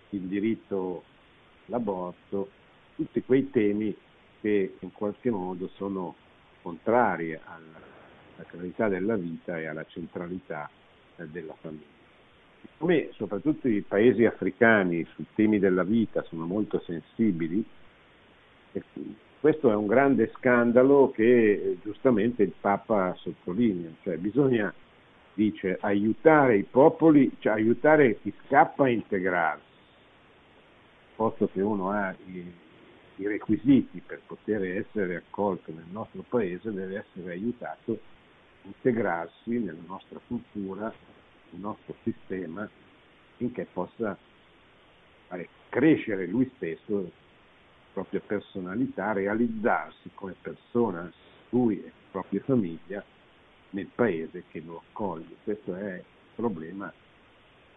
il 0.09 0.21
diritto 0.21 1.03
all'aborto, 1.67 2.49
tutti 2.95 3.23
quei 3.23 3.49
temi 3.49 3.95
che 4.41 4.75
in 4.79 4.91
qualche 4.91 5.31
modo 5.31 5.69
sono 5.75 6.15
contrarie 6.61 7.39
alla 7.45 7.79
sacralità 8.35 8.89
della 8.89 9.15
vita 9.15 9.57
e 9.57 9.65
alla 9.65 9.85
centralità 9.85 10.69
eh, 11.15 11.27
della 11.27 11.55
famiglia. 11.61 11.93
Come 12.77 13.09
soprattutto 13.13 13.67
i 13.67 13.81
paesi 13.81 14.25
africani 14.25 15.05
sui 15.13 15.25
temi 15.35 15.59
della 15.59 15.83
vita 15.83 16.23
sono 16.23 16.45
molto 16.45 16.79
sensibili, 16.85 17.63
questo 19.39 19.71
è 19.71 19.75
un 19.75 19.87
grande 19.87 20.31
scandalo 20.35 21.11
che 21.11 21.51
eh, 21.51 21.77
giustamente 21.81 22.43
il 22.43 22.53
Papa 22.59 23.15
sottolinea, 23.17 23.91
cioè 24.03 24.17
bisogna, 24.17 24.73
dice, 25.35 25.77
aiutare 25.81 26.57
i 26.57 26.63
popoli, 26.63 27.31
cioè 27.39 27.53
aiutare 27.53 28.19
chi 28.21 28.33
scappa 28.45 28.85
a 28.85 28.89
integrarsi, 28.89 29.63
posto 31.15 31.47
che 31.49 31.61
uno 31.61 31.91
ha 31.91 32.15
i, 32.25 32.51
i 33.17 33.27
requisiti 33.27 34.01
per 34.05 34.21
poter 34.25 34.63
essere 34.63 35.17
accolto 35.17 35.71
nel 35.71 35.85
nostro 35.91 36.23
paese, 36.27 36.71
deve 36.71 37.05
essere 37.05 37.33
aiutato 37.33 37.91
a 37.91 38.67
integrarsi 38.67 39.59
nella 39.59 39.83
nostra 39.85 40.19
cultura, 40.25 40.91
nel 41.51 41.61
nostro 41.61 41.95
sistema, 42.03 42.67
finché 43.37 43.67
possa 43.71 44.17
fare 45.27 45.49
crescere 45.69 46.25
lui 46.25 46.49
stesso 46.55 47.11
propria 47.91 48.21
personalità, 48.25 49.13
realizzarsi 49.13 50.11
come 50.13 50.35
persona, 50.41 51.09
lui 51.49 51.79
e 51.79 51.83
la 51.85 51.91
propria 52.11 52.41
famiglia, 52.43 53.03
nel 53.75 53.89
paese 53.93 54.45
che 54.49 54.61
lo 54.65 54.81
accoglie. 54.87 55.35
Questo 55.43 55.75
è 55.75 55.95
il 55.95 56.03
problema 56.33 56.91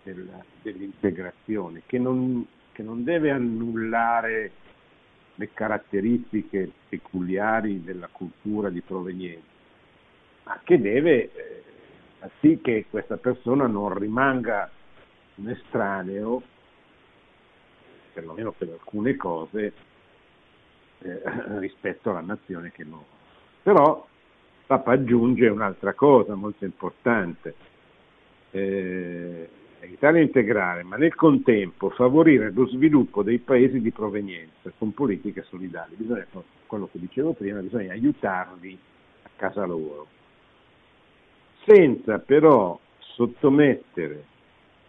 della, 0.05 0.43
dell'integrazione, 0.63 1.83
che 1.87 1.99
non, 1.99 2.47
che 2.73 2.83
non 2.83 3.03
deve 3.03 3.31
annullare 3.31 4.53
le 5.35 5.53
caratteristiche 5.53 6.71
peculiari 6.89 7.83
della 7.83 8.09
cultura 8.11 8.71
di 8.71 8.81
provenienza, 8.81 9.47
ma 10.45 10.61
che 10.65 10.81
deve 10.81 11.33
eh, 11.33 11.63
far 12.19 12.31
sì 12.41 12.61
che 12.63 12.87
questa 12.89 13.17
persona 13.17 13.67
non 13.67 13.97
rimanga 13.97 14.71
un 15.37 15.49
estraneo, 15.49 16.43
perlomeno 18.13 18.53
per 18.53 18.71
alcune 18.71 19.17
cose, 19.17 19.73
eh, 21.01 21.23
rispetto 21.59 22.11
alla 22.11 22.21
nazione 22.21 22.73
che 22.73 22.85
lo... 22.85 23.05
Però 23.63 24.07
Papa 24.69 24.93
aggiunge 24.93 25.49
un'altra 25.49 25.95
cosa 25.95 26.35
molto 26.35 26.67
importante, 26.67 27.55
eh, 28.51 29.49
aiutare 29.81 30.19
a 30.19 30.23
integrare, 30.23 30.83
ma 30.83 30.97
nel 30.97 31.15
contempo 31.15 31.89
favorire 31.89 32.51
lo 32.53 32.67
sviluppo 32.67 33.23
dei 33.23 33.39
paesi 33.39 33.81
di 33.81 33.91
provenienza 33.93 34.71
con 34.77 34.93
politiche 34.93 35.43
solidali. 35.45 35.95
Bisogna, 35.97 36.27
quello 36.67 36.87
che 36.93 36.99
dicevo 36.99 37.33
prima, 37.33 37.61
bisogna 37.61 37.93
aiutarli 37.93 38.79
a 39.23 39.31
casa 39.37 39.65
loro, 39.65 40.07
senza 41.65 42.19
però 42.19 42.79
sottomettere 42.99 44.23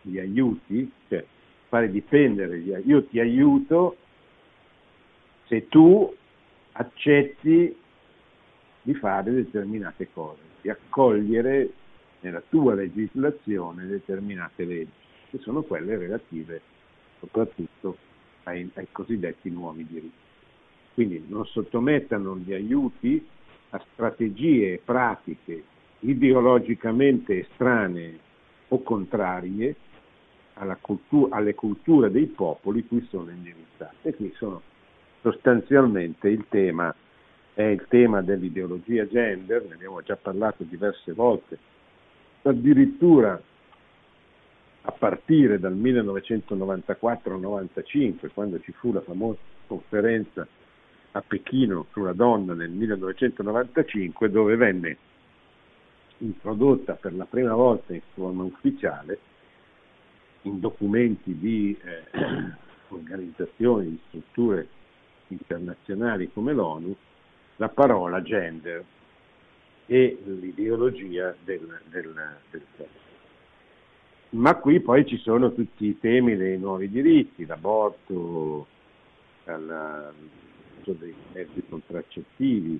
gli 0.02 0.20
aiuti, 0.20 0.92
cioè 1.08 1.24
fare 1.70 1.90
dipendere 1.90 2.60
gli 2.60 2.74
aiuti, 2.74 2.90
io 2.90 3.06
ti 3.06 3.20
aiuto 3.22 3.96
se 5.46 5.70
tu 5.70 6.14
accetti 6.74 7.78
di 8.90 8.96
fare 8.96 9.32
determinate 9.32 10.10
cose, 10.12 10.42
di 10.62 10.70
accogliere 10.72 11.70
nella 12.22 12.42
tua 12.50 12.74
legislazione 12.74 13.86
determinate 13.86 14.66
leggi, 14.66 14.90
che 15.30 15.38
sono 15.38 15.62
quelle 15.62 15.96
relative 15.96 16.60
soprattutto 17.20 17.98
ai, 18.46 18.68
ai 18.74 18.88
cosiddetti 18.92 19.52
nuovi 19.52 19.86
diritti. 19.86 20.28
Quindi 20.96 21.24
non 21.28 21.46
sottomettano 21.46 22.36
gli 22.38 22.52
aiuti 22.52 23.24
a 23.70 23.86
strategie 23.94 24.74
e 24.74 24.82
pratiche 24.84 25.64
ideologicamente 26.00 27.42
estranee 27.42 28.18
o 28.70 28.82
contrarie 28.82 29.76
cultura, 30.82 31.36
alle 31.36 31.54
culture 31.54 32.10
dei 32.10 32.26
popoli 32.26 32.88
cui 32.88 33.06
sono 33.12 33.30
indirizzate. 33.30 34.16
Qui 34.16 34.34
sono 34.36 34.64
sostanzialmente 35.22 36.28
il 36.28 36.46
tema 36.50 36.94
è 37.60 37.66
il 37.66 37.86
tema 37.90 38.22
dell'ideologia 38.22 39.06
gender, 39.06 39.66
ne 39.66 39.74
abbiamo 39.74 40.02
già 40.02 40.16
parlato 40.16 40.64
diverse 40.64 41.12
volte, 41.12 41.58
addirittura 42.44 43.38
a 44.82 44.92
partire 44.92 45.60
dal 45.60 45.76
1994-95, 45.76 48.30
quando 48.34 48.62
ci 48.62 48.72
fu 48.72 48.94
la 48.94 49.02
famosa 49.02 49.40
conferenza 49.68 50.48
a 51.12 51.22
Pechino 51.22 51.88
sulla 51.92 52.14
donna 52.14 52.54
nel 52.54 52.70
1995, 52.70 54.30
dove 54.30 54.56
venne 54.56 54.96
introdotta 56.20 56.94
per 56.94 57.14
la 57.14 57.26
prima 57.26 57.56
volta 57.56 57.94
in 57.94 58.00
forma 58.14 58.44
ufficiale 58.44 59.20
in 60.44 60.62
documenti 60.62 61.38
di 61.38 61.78
eh, 61.84 62.04
organizzazioni, 62.88 63.90
di 63.90 64.00
strutture 64.08 64.66
internazionali 65.28 66.32
come 66.32 66.54
l'ONU 66.54 66.96
la 67.60 67.68
parola 67.68 68.22
gender 68.22 68.84
e 69.86 70.18
l'ideologia 70.24 71.36
del, 71.44 71.82
del, 71.90 72.14
del 72.52 72.66
sesso. 72.78 73.08
Ma 74.32 74.56
qui 74.56 74.80
poi 74.80 75.06
ci 75.06 75.18
sono 75.18 75.54
tutti 75.54 75.88
i 75.88 76.00
temi 76.00 76.38
dei 76.38 76.58
nuovi 76.58 76.90
diritti, 76.90 77.46
l'aborto, 77.46 78.68
l'uso 79.46 80.94
dei 80.94 81.14
mezzi 81.34 81.64
contraccettivi, 81.68 82.80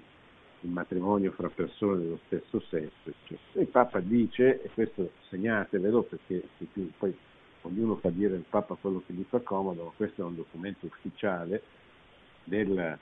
il 0.62 0.70
matrimonio 0.70 1.32
fra 1.32 1.50
persone 1.50 1.98
dello 1.98 2.20
stesso 2.28 2.62
sesso, 2.70 3.10
eccetera. 3.10 3.62
Il 3.62 3.68
Papa 3.68 4.00
dice, 4.00 4.62
e 4.62 4.70
questo 4.74 5.12
segnatevelo 5.30 6.04
perché 6.04 6.44
poi 6.98 7.18
ognuno 7.64 7.96
fa 7.98 8.10
dire 8.12 8.36
al 8.36 8.46
Papa 8.48 8.78
quello 8.80 9.02
che 9.06 9.14
gli 9.14 9.26
fa 9.28 9.40
comodo, 9.40 9.86
ma 9.86 9.92
questo 9.96 10.22
è 10.22 10.26
un 10.26 10.36
documento 10.36 10.86
ufficiale, 10.86 11.64
del, 12.44 12.98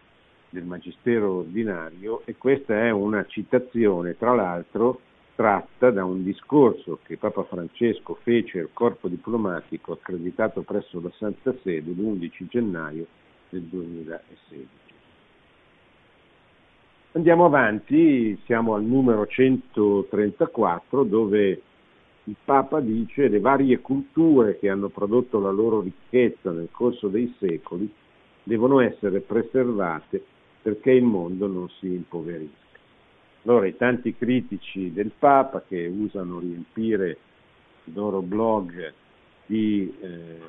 del 0.50 0.64
Magistero 0.64 1.38
ordinario 1.38 2.22
e 2.26 2.36
questa 2.38 2.86
è 2.86 2.90
una 2.92 3.26
citazione, 3.26 4.18
tra 4.18 4.34
l'altro, 4.34 5.02
tratta 5.36 5.92
da 5.92 6.04
un 6.04 6.24
discorso 6.24 7.00
che 7.04 7.18
Papa 7.18 7.44
Francesco 7.44 8.18
fece 8.24 8.60
al 8.60 8.70
corpo 8.74 9.08
diplomatico 9.08 9.94
accreditato 9.94 10.62
presso 10.62 11.00
la 11.00 11.12
Santa 11.18 11.54
Sede 11.62 11.92
l'11 11.92 12.48
gennaio 12.48 13.06
del 13.50 13.62
2016. 13.62 14.68
Andiamo 17.12 17.46
avanti, 17.46 18.38
siamo 18.46 18.76
al 18.76 18.84
numero 18.84 19.26
134 19.28 21.04
dove 21.04 21.62
il 22.24 22.36
Papa 22.44 22.80
dice 22.80 23.28
le 23.28 23.40
varie 23.40 23.80
culture 23.80 24.58
che 24.60 24.70
hanno 24.70 24.90
prodotto 24.90 25.40
la 25.40 25.52
loro 25.52 25.82
ricchezza 25.82 26.52
nel 26.52 26.70
corso 26.72 27.08
dei 27.08 27.34
secoli 27.40 27.92
devono 28.44 28.80
essere 28.80 29.20
preservate 29.22 30.24
perché 30.68 30.92
il 30.92 31.04
mondo 31.06 31.48
non 31.48 31.70
si 31.80 31.86
impoverisca. 31.86 32.78
Allora 33.44 33.68
i 33.68 33.78
tanti 33.78 34.14
critici 34.14 34.92
del 34.92 35.12
Papa 35.18 35.64
che 35.66 35.88
usano 35.88 36.40
riempire 36.40 37.18
i 37.86 37.94
loro 37.94 38.22
blog 38.22 38.92
di 39.46 39.96
eh, 40.02 40.40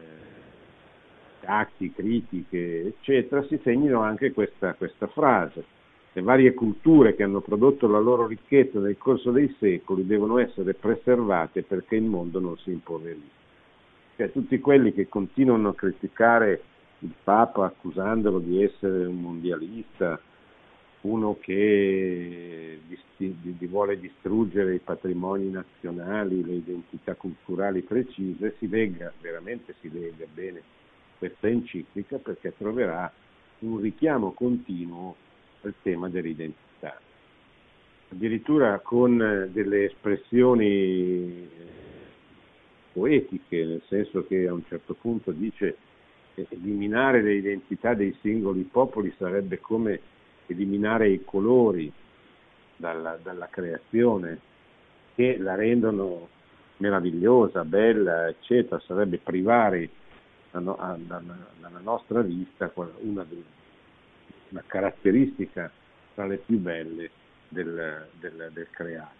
atti, 1.44 1.92
critiche, 1.92 2.86
eccetera, 2.86 3.44
si 3.44 3.60
segnino 3.62 4.00
anche 4.00 4.32
questa, 4.32 4.74
questa 4.74 5.06
frase. 5.06 5.64
Le 6.14 6.22
varie 6.22 6.52
culture 6.52 7.14
che 7.14 7.22
hanno 7.22 7.40
prodotto 7.40 7.86
la 7.86 8.00
loro 8.00 8.26
ricchezza 8.26 8.80
nel 8.80 8.98
corso 8.98 9.30
dei 9.30 9.54
secoli 9.60 10.04
devono 10.04 10.38
essere 10.38 10.74
preservate 10.74 11.62
perché 11.62 11.94
il 11.94 12.02
mondo 12.02 12.40
non 12.40 12.58
si 12.58 12.72
impoverisca. 12.72 13.36
Cioè, 14.16 14.32
tutti 14.32 14.58
quelli 14.58 14.92
che 14.92 15.08
continuano 15.08 15.68
a 15.68 15.74
criticare 15.76 16.60
il 17.00 17.12
Papa 17.22 17.66
accusandolo 17.66 18.38
di 18.38 18.62
essere 18.62 19.06
un 19.06 19.20
mondialista, 19.20 20.20
uno 21.02 21.36
che 21.40 22.80
vuole 23.68 24.00
distruggere 24.00 24.74
i 24.74 24.80
patrimoni 24.80 25.48
nazionali, 25.50 26.44
le 26.44 26.54
identità 26.54 27.14
culturali 27.14 27.82
precise, 27.82 28.56
si 28.58 28.68
legga, 28.68 29.12
veramente 29.20 29.74
si 29.80 29.90
legga 29.92 30.26
bene 30.32 30.62
questa 31.18 31.48
enciclica 31.48 32.18
perché 32.18 32.54
troverà 32.56 33.10
un 33.60 33.80
richiamo 33.80 34.32
continuo 34.32 35.16
al 35.62 35.74
tema 35.82 36.08
dell'identità. 36.08 37.00
Addirittura 38.10 38.78
con 38.80 39.48
delle 39.52 39.84
espressioni 39.84 41.48
poetiche, 42.92 43.64
nel 43.64 43.82
senso 43.86 44.26
che 44.26 44.48
a 44.48 44.52
un 44.52 44.64
certo 44.66 44.94
punto 44.94 45.30
dice 45.30 45.76
eliminare 46.50 47.22
le 47.22 47.34
identità 47.34 47.94
dei 47.94 48.16
singoli 48.20 48.62
popoli 48.62 49.12
sarebbe 49.18 49.58
come 49.60 50.00
eliminare 50.46 51.08
i 51.08 51.24
colori 51.24 51.92
dalla, 52.76 53.18
dalla 53.22 53.48
creazione 53.48 54.38
che 55.14 55.36
la 55.38 55.54
rendono 55.54 56.28
meravigliosa, 56.78 57.64
bella, 57.64 58.28
eccetera, 58.28 58.80
sarebbe 58.86 59.18
privare 59.18 59.88
dalla 60.50 61.80
nostra 61.82 62.22
vista 62.22 62.72
una 62.74 63.26
una 64.50 64.62
caratteristica 64.66 65.70
tra 66.14 66.26
le 66.26 66.38
più 66.38 66.58
belle 66.58 67.10
del, 67.48 68.06
del, 68.18 68.50
del 68.52 68.66
creare. 68.70 69.16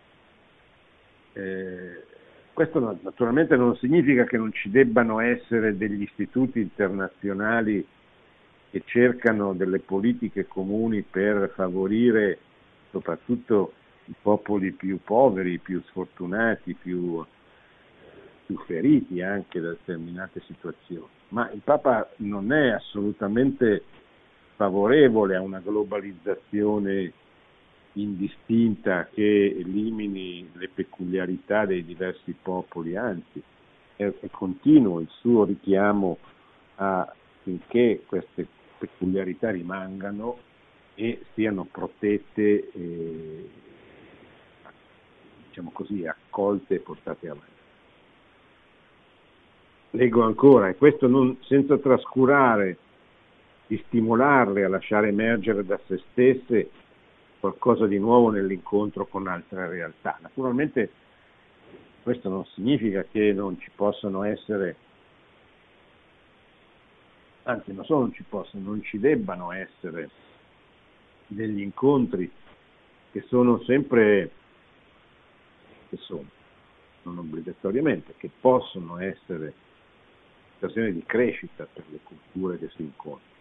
Eh, 1.35 2.05
questo 2.59 2.99
naturalmente 3.03 3.55
non 3.55 3.77
significa 3.77 4.25
che 4.25 4.37
non 4.37 4.53
ci 4.53 4.69
debbano 4.69 5.21
essere 5.21 5.77
degli 5.77 6.03
istituti 6.03 6.59
internazionali 6.59 7.87
che 8.73 8.83
cercano 8.85 9.53
delle 9.53 9.79
politiche 9.79 10.49
comuni 10.49 11.03
per 11.03 11.53
favorire 11.55 12.37
soprattutto 12.91 13.75
i 14.07 14.15
popoli 14.21 14.73
più 14.73 14.99
poveri, 15.05 15.59
più 15.59 15.81
sfortunati, 15.87 16.75
più, 16.75 17.25
più 18.47 18.59
feriti 18.67 19.23
anche 19.23 19.61
da 19.61 19.69
determinate 19.69 20.43
situazioni. 20.45 21.07
Ma 21.29 21.49
il 21.53 21.61
Papa 21.63 22.11
non 22.17 22.53
è 22.53 22.71
assolutamente 22.71 23.85
favorevole 24.57 25.37
a 25.37 25.43
una 25.43 25.61
globalizzazione 25.61 27.13
indistinta 28.03 29.09
che 29.13 29.57
elimini 29.59 30.49
le 30.55 30.69
peculiarità 30.69 31.67
dei 31.67 31.85
diversi 31.85 32.35
popoli, 32.41 32.97
anzi 32.97 33.43
è, 33.97 34.05
è 34.21 34.29
continuo 34.31 35.01
il 35.01 35.09
suo 35.21 35.45
richiamo 35.45 36.19
affinché 36.77 38.03
queste 38.07 38.47
peculiarità 38.79 39.51
rimangano 39.51 40.39
e 40.95 41.25
siano 41.35 41.65
protette, 41.65 42.71
eh, 42.71 43.49
diciamo 45.49 45.71
così, 45.73 46.07
accolte 46.07 46.77
e 46.77 46.81
portate 46.81 47.29
avanti. 47.29 47.57
Leggo 49.91 50.23
ancora, 50.23 50.69
e 50.69 50.77
questo 50.77 51.09
non, 51.09 51.37
senza 51.43 51.79
trascurare 51.79 52.77
di 53.67 53.83
stimolarle 53.87 54.65
a 54.65 54.69
lasciare 54.69 55.09
emergere 55.09 55.65
da 55.65 55.79
se 55.87 56.01
stesse 56.11 56.71
qualcosa 57.41 57.87
di 57.87 57.99
nuovo 57.99 58.31
nell'incontro 58.31 59.07
con 59.07 59.27
altre 59.27 59.69
realtà. 59.69 60.19
Naturalmente 60.21 60.91
questo 62.03 62.29
non 62.29 62.45
significa 62.47 63.05
che 63.05 63.33
non 63.33 63.59
ci 63.61 63.71
possano 63.75 64.23
essere, 64.23 64.77
anzi 67.45 67.73
non 67.73 67.85
solo 67.85 68.01
non 68.01 68.13
ci 68.13 68.25
possono, 68.29 68.63
non 68.65 68.83
ci 68.83 68.99
debbano 68.99 69.53
essere 69.53 70.11
degli 71.27 71.61
incontri 71.61 72.31
che 73.13 73.25
sono 73.29 73.63
sempre, 73.65 74.31
che 75.89 75.97
sono, 75.99 76.27
non 77.03 77.19
obbligatoriamente, 77.19 78.15
che 78.17 78.31
possono 78.41 78.99
essere 78.99 79.53
occasioni 80.57 80.93
di 80.93 81.05
crescita 81.05 81.67
per 81.71 81.85
le 81.91 82.01
culture 82.03 82.59
che 82.59 82.69
si 82.75 82.83
incontrano. 82.83 83.37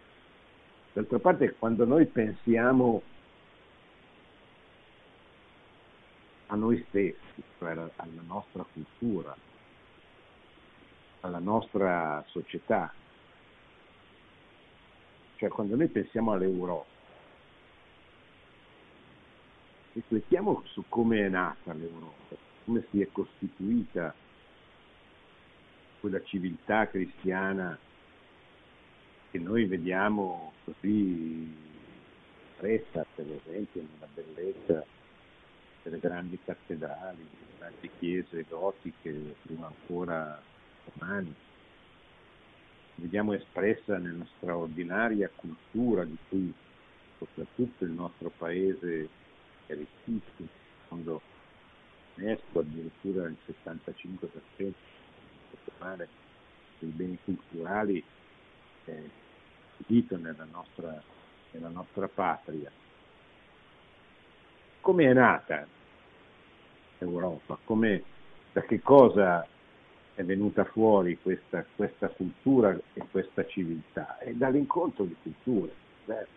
D'altra 0.92 1.18
parte 1.18 1.54
quando 1.58 1.84
noi 1.84 2.06
pensiamo 2.06 3.02
a 6.48 6.56
noi 6.56 6.84
stessi, 6.88 7.42
cioè 7.58 7.72
alla 7.72 8.22
nostra 8.26 8.64
cultura, 8.72 9.36
alla 11.20 11.38
nostra 11.38 12.24
società. 12.28 12.92
Cioè 15.36 15.48
quando 15.50 15.76
noi 15.76 15.88
pensiamo 15.88 16.32
all'Europa, 16.32 16.96
riflettiamo 19.92 20.62
su 20.66 20.84
come 20.88 21.26
è 21.26 21.28
nata 21.28 21.72
l'Europa, 21.72 22.36
come 22.64 22.84
si 22.90 23.00
è 23.02 23.08
costituita 23.12 24.14
quella 26.00 26.22
civiltà 26.24 26.88
cristiana 26.88 27.78
che 29.30 29.38
noi 29.38 29.66
vediamo 29.66 30.52
così 30.64 31.54
espressa, 32.52 33.04
per 33.14 33.26
esempio, 33.30 33.82
nella 33.82 34.08
bellezza 34.14 34.84
delle 35.88 36.00
grandi 36.00 36.38
cattedrali, 36.44 37.16
delle 37.16 37.58
grandi 37.58 37.90
chiese 37.98 38.44
gotiche, 38.48 39.36
prima 39.42 39.66
ancora 39.66 40.40
romane. 40.84 41.46
Vediamo 42.96 43.32
espressa 43.32 43.96
nella 43.96 44.26
straordinaria 44.36 45.30
cultura 45.34 46.04
di 46.04 46.16
cui 46.28 46.52
soprattutto 47.16 47.84
il 47.84 47.90
nostro 47.90 48.30
paese 48.36 49.08
è 49.66 49.74
ricchissimo, 49.74 50.48
quando 50.88 51.22
UNESCO 52.14 52.60
addirittura 52.60 53.26
il 53.26 53.36
75% 53.46 54.72
male, 55.78 56.08
dei 56.80 56.90
beni 56.90 57.18
culturali 57.22 58.02
è 58.84 59.00
dito 59.86 60.16
nella 60.16 60.46
nostra, 60.50 61.00
nella 61.52 61.68
nostra 61.68 62.08
patria. 62.08 62.70
Come 64.80 65.04
è 65.04 65.12
nata 65.12 65.66
Europa, 67.04 67.58
come, 67.64 68.02
da 68.52 68.62
che 68.62 68.80
cosa 68.80 69.46
è 70.14 70.24
venuta 70.24 70.64
fuori 70.64 71.18
questa, 71.20 71.64
questa 71.76 72.08
cultura 72.08 72.76
e 72.94 73.02
questa 73.10 73.46
civiltà? 73.46 74.18
È 74.18 74.32
dall'incontro 74.32 75.04
di 75.04 75.16
culture 75.22 75.72
diverse. 76.04 76.36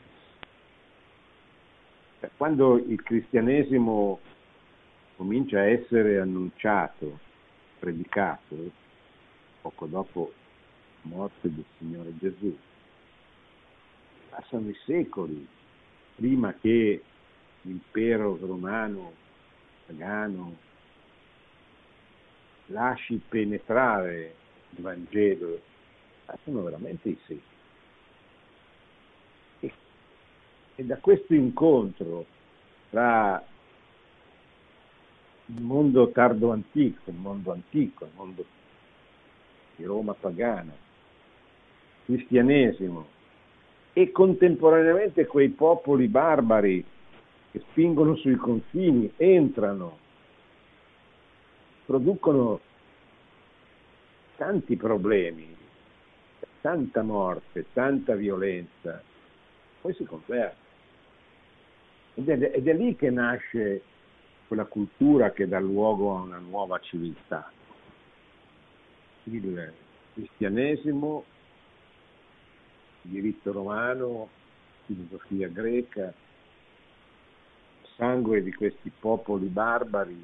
Cioè, 2.20 2.30
quando 2.38 2.78
il 2.78 3.02
cristianesimo 3.02 4.20
comincia 5.16 5.60
a 5.60 5.66
essere 5.66 6.20
annunciato, 6.20 7.20
predicato, 7.80 8.56
poco 9.62 9.86
dopo 9.88 10.34
la 11.02 11.16
morte 11.16 11.54
del 11.54 11.66
Signore 11.78 12.16
Gesù, 12.18 12.56
passano 14.30 14.70
i 14.70 14.78
secoli 14.86 15.48
prima 16.16 16.54
che 16.54 17.04
l'impero 17.62 18.38
romano 18.40 19.14
pagano 19.92 20.56
lasci 22.68 23.22
penetrare 23.28 24.36
il 24.70 24.82
Vangelo, 24.82 25.60
sono 26.44 26.64
veramente 26.64 27.10
i 27.10 27.18
secoli. 27.26 27.42
E, 29.60 29.72
e 30.76 30.84
da 30.86 30.98
questo 30.98 31.34
incontro 31.34 32.26
tra 32.90 33.44
il 35.48 35.62
mondo 35.62 36.10
tardo 36.12 36.52
antico, 36.52 37.10
il 37.10 37.18
mondo 37.18 37.52
antico, 37.52 38.06
il 38.06 38.12
mondo 38.16 38.46
di 39.76 39.84
Roma 39.84 40.14
pagana, 40.14 40.74
cristianesimo 42.06 43.20
e 43.94 44.12
contemporaneamente 44.12 45.26
quei 45.26 45.50
popoli 45.50 46.08
barbari 46.08 46.86
che 47.52 47.62
spingono 47.72 48.16
sui 48.16 48.36
confini, 48.36 49.12
entrano, 49.18 49.98
producono 51.86 52.60
tanti 54.38 54.78
problemi, 54.78 55.56
tanta 56.62 57.02
morte, 57.02 57.66
tanta 57.74 58.16
violenza, 58.16 59.04
poi 59.82 59.94
si 59.94 60.06
converte. 60.06 60.70
Ed 62.16 62.30
è, 62.30 62.52
ed 62.56 62.68
è 62.68 62.74
lì 62.74 62.96
che 62.96 63.10
nasce 63.10 63.82
quella 64.48 64.66
cultura 64.66 65.32
che 65.32 65.48
dà 65.48 65.60
luogo 65.60 66.16
a 66.16 66.22
una 66.22 66.40
nuova 66.40 66.80
civiltà. 66.80 67.52
Il 69.24 69.74
cristianesimo, 70.14 71.24
il 73.04 73.12
diritto 73.12 73.52
romano, 73.52 74.30
filosofia 74.86 75.48
greca, 75.48 76.14
sangue 78.02 78.42
di 78.42 78.52
questi 78.52 78.92
popoli 79.00 79.46
barbari 79.46 80.16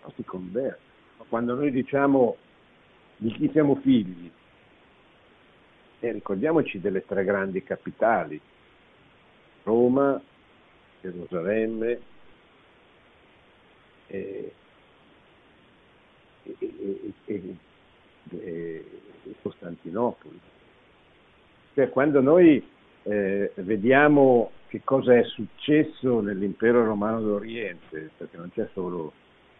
non 0.00 0.12
si 0.16 0.24
converte. 0.24 0.80
Quando 1.28 1.54
noi 1.54 1.70
diciamo 1.70 2.38
di 3.18 3.30
chi 3.32 3.50
siamo 3.52 3.74
figli, 3.82 4.30
eh, 6.00 6.12
ricordiamoci 6.12 6.80
delle 6.80 7.04
tre 7.04 7.24
grandi 7.24 7.62
capitali, 7.62 8.40
Roma, 9.64 10.18
Gerusalemme 11.02 12.00
e, 14.06 14.52
e, 16.44 17.12
e, 17.26 17.56
e 18.30 18.84
Costantinopoli. 19.42 20.40
Cioè, 21.74 21.90
quando 21.90 22.22
noi 22.22 22.66
eh, 23.02 23.52
vediamo 23.56 24.50
che 24.68 24.82
cosa 24.84 25.16
è 25.16 25.24
successo 25.24 26.20
nell'impero 26.20 26.84
romano 26.84 27.20
d'Oriente, 27.20 28.10
perché 28.16 28.36
non 28.36 28.50
c'è 28.52 28.68
solo 28.72 29.12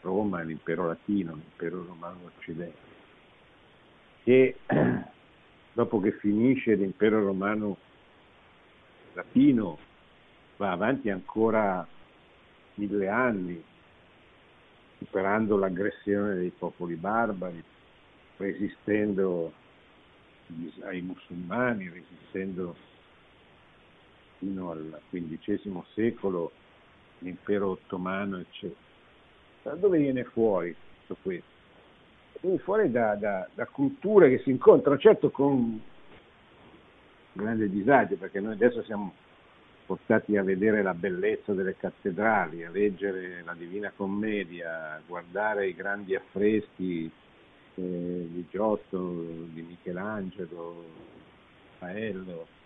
Roma, 0.03 0.43
l'impero 0.43 0.87
latino, 0.87 1.33
l'impero 1.33 1.85
romano 1.85 2.19
d'Occidente, 2.23 2.77
che 4.23 4.57
dopo 5.73 6.01
che 6.01 6.13
finisce 6.13 6.75
l'impero 6.75 7.25
romano 7.25 7.77
latino 9.15 9.79
va 10.57 10.73
avanti 10.73 11.09
ancora 11.09 11.87
mille 12.75 13.09
anni, 13.09 13.63
superando 14.99 15.57
l'aggressione 15.57 16.35
dei 16.35 16.51
popoli 16.51 16.95
barbari, 16.97 17.63
resistendo 18.37 19.53
ai 20.83 21.01
musulmani, 21.03 21.89
resistendo 21.89 22.77
fino 24.39 24.71
al 24.71 25.01
XV 25.11 25.83
secolo, 25.95 26.53
l'impero 27.19 27.71
ottomano, 27.71 28.39
eccetera. 28.39 28.81
Da 29.63 29.75
dove 29.75 29.99
viene 29.99 30.25
fuori 30.25 30.75
tutto 31.07 31.21
questo? 31.23 31.57
Viene 32.41 32.59
fuori 32.59 32.91
da, 32.91 33.15
da, 33.17 33.49
da 33.53 33.67
culture 33.67 34.31
che 34.31 34.39
si 34.43 34.51
incontrano, 34.51 34.99
certo 34.99 35.31
con 35.31 35.81
grande 37.33 37.69
disagio, 37.69 38.17
perché 38.17 38.41
noi 38.41 38.53
adesso 38.53 38.83
siamo 38.85 39.13
portati 39.87 40.37
a 40.37 40.43
vedere 40.43 40.83
la 40.83 40.95
bellezza 40.95 41.53
delle 41.53 41.77
cattedrali, 41.77 42.65
a 42.65 42.71
leggere 42.71 43.43
la 43.43 43.55
Divina 43.55 43.91
Commedia, 43.95 44.95
a 44.95 45.01
guardare 45.07 45.69
i 45.69 45.75
grandi 45.75 46.15
affreschi 46.15 47.11
eh, 47.75 48.29
di 48.31 48.47
Giotto, 48.51 48.99
di 49.53 49.63
Michelangelo, 49.63 50.85
Raffaello, 51.79 52.43
eh, 52.43 52.58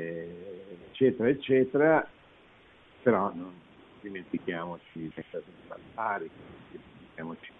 eccetera, 0.00 1.28
eccetera, 1.28 2.08
però 3.02 3.32
non 3.34 3.52
dimentichiamoci 4.00 5.12
le 5.14 5.24
case 5.30 5.44
barbari, 5.66 6.30
non 6.30 6.56
dimentichiamoci 6.70 7.52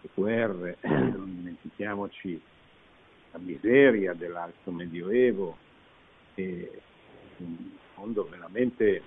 le 0.00 0.08
guerre, 0.14 0.78
non 0.82 1.34
dimentichiamoci 1.36 2.42
la 3.32 3.38
miseria 3.38 4.14
dell'alto 4.14 4.70
medioevo. 4.70 5.56
E, 6.34 6.80
un 7.38 7.70
mondo 7.94 8.28
veramente 8.28 9.02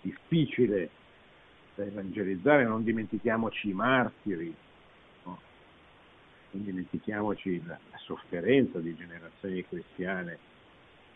difficile 0.00 0.90
da 1.74 1.84
evangelizzare, 1.84 2.64
non 2.64 2.82
dimentichiamoci 2.82 3.68
i 3.68 3.72
martiri, 3.72 4.54
no? 5.24 5.40
non 6.50 6.64
dimentichiamoci 6.64 7.62
la, 7.64 7.78
la, 7.90 7.98
sofferenza 7.98 8.78
di 8.78 8.94
generazioni 8.96 9.64
cristiane 9.66 10.38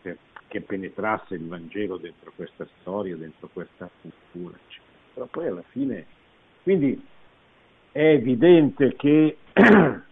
per, 0.05 0.17
che 0.47 0.61
penetrasse 0.61 1.33
il 1.33 1.47
Vangelo 1.47 1.97
dentro 1.97 2.31
questa 2.35 2.67
storia, 2.79 3.15
dentro 3.15 3.49
questa 3.51 3.89
cultura. 4.01 4.57
Però 5.13 5.25
poi 5.25 5.47
alla 5.47 5.63
fine, 5.69 6.05
quindi 6.61 7.01
è 7.91 8.03
evidente 8.03 8.95
che 8.95 9.37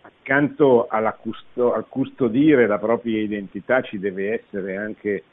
accanto 0.00 0.88
custo, 1.20 1.74
al 1.74 1.86
custodire 1.88 2.66
la 2.66 2.78
propria 2.78 3.20
identità 3.20 3.82
ci 3.82 3.98
deve 3.98 4.40
essere 4.40 4.76
anche 4.76 5.24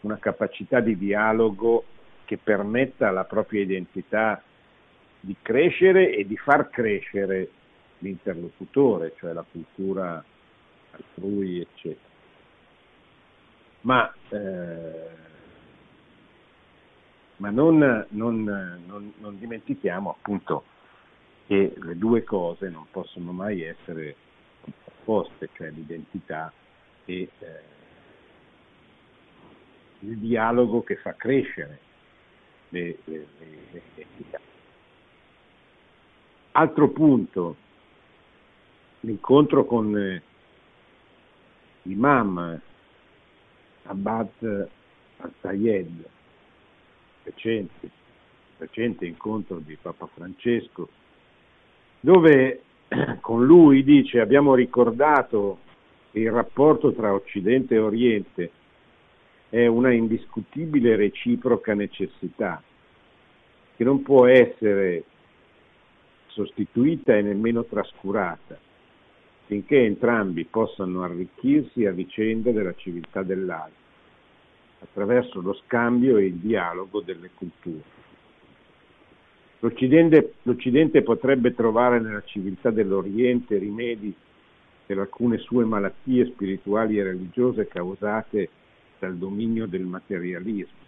una 0.00 0.18
capacità 0.18 0.80
di 0.80 0.96
dialogo 0.96 1.84
che 2.24 2.38
permetta 2.38 3.08
alla 3.08 3.24
propria 3.24 3.62
identità 3.62 4.42
di 5.20 5.36
crescere 5.40 6.14
e 6.14 6.26
di 6.26 6.36
far 6.36 6.70
crescere 6.70 7.50
l'interlocutore, 7.98 9.14
cioè 9.18 9.32
la 9.32 9.44
cultura 9.50 10.22
altrui, 10.92 11.60
eccetera. 11.60 12.06
Ma, 13.88 14.12
eh, 14.28 15.08
ma 17.36 17.48
non, 17.48 18.06
non, 18.10 18.44
non, 18.84 19.14
non, 19.16 19.38
dimentichiamo 19.38 20.10
appunto 20.10 20.64
che 21.46 21.72
le 21.74 21.96
due 21.96 22.22
cose 22.22 22.68
non 22.68 22.84
possono 22.90 23.32
mai 23.32 23.62
essere 23.62 24.14
opposte, 24.84 25.48
cioè 25.54 25.70
l'identità 25.70 26.52
e 27.06 27.30
eh, 27.38 27.60
il 30.00 30.18
dialogo 30.18 30.82
che 30.82 30.96
fa 30.96 31.14
crescere 31.14 31.78
le, 32.68 32.98
le, 33.04 33.26
le 33.38 33.82
identità. 33.94 34.38
Altro 36.52 36.90
punto, 36.90 37.56
l'incontro 39.00 39.64
con 39.64 39.96
eh, 39.96 40.22
l'imam 41.84 42.60
Abad 43.88 44.68
al-Tayed, 45.16 46.04
recente, 47.24 47.90
recente 48.58 49.06
incontro 49.06 49.58
di 49.58 49.76
Papa 49.80 50.06
Francesco, 50.06 50.88
dove 52.00 52.62
con 53.20 53.44
lui 53.44 53.82
dice 53.82 54.20
abbiamo 54.20 54.54
ricordato 54.54 55.58
che 56.10 56.20
il 56.20 56.30
rapporto 56.30 56.92
tra 56.92 57.12
Occidente 57.12 57.74
e 57.74 57.78
Oriente 57.78 58.50
è 59.48 59.66
una 59.66 59.92
indiscutibile 59.92 60.96
reciproca 60.96 61.74
necessità 61.74 62.62
che 63.76 63.84
non 63.84 64.02
può 64.02 64.26
essere 64.26 65.04
sostituita 66.26 67.16
e 67.16 67.22
nemmeno 67.22 67.64
trascurata 67.64 68.58
finché 69.48 69.82
entrambi 69.82 70.44
possano 70.44 71.02
arricchirsi 71.02 71.86
a 71.86 71.90
vicenda 71.90 72.50
della 72.50 72.74
civiltà 72.74 73.22
dell'altro 73.22 73.86
attraverso 74.80 75.40
lo 75.40 75.54
scambio 75.64 76.18
e 76.18 76.26
il 76.26 76.34
dialogo 76.34 77.00
delle 77.00 77.30
culture. 77.34 77.96
L'Occidente, 79.60 80.34
L'Occidente 80.42 81.02
potrebbe 81.02 81.54
trovare 81.54 81.98
nella 81.98 82.22
civiltà 82.24 82.70
dell'Oriente 82.70 83.56
rimedi 83.56 84.14
per 84.84 84.98
alcune 84.98 85.38
sue 85.38 85.64
malattie 85.64 86.26
spirituali 86.26 86.98
e 86.98 87.04
religiose 87.04 87.66
causate 87.66 88.50
dal 88.98 89.16
dominio 89.16 89.66
del 89.66 89.84
materialismo. 89.84 90.86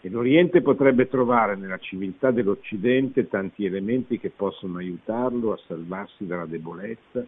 E 0.00 0.10
l'Oriente 0.10 0.62
potrebbe 0.62 1.06
trovare 1.06 1.54
nella 1.54 1.78
civiltà 1.78 2.32
dell'Occidente 2.32 3.28
tanti 3.28 3.64
elementi 3.64 4.18
che 4.18 4.30
possono 4.30 4.78
aiutarlo 4.78 5.52
a 5.52 5.60
salvarsi 5.68 6.26
dalla 6.26 6.46
debolezza, 6.46 7.24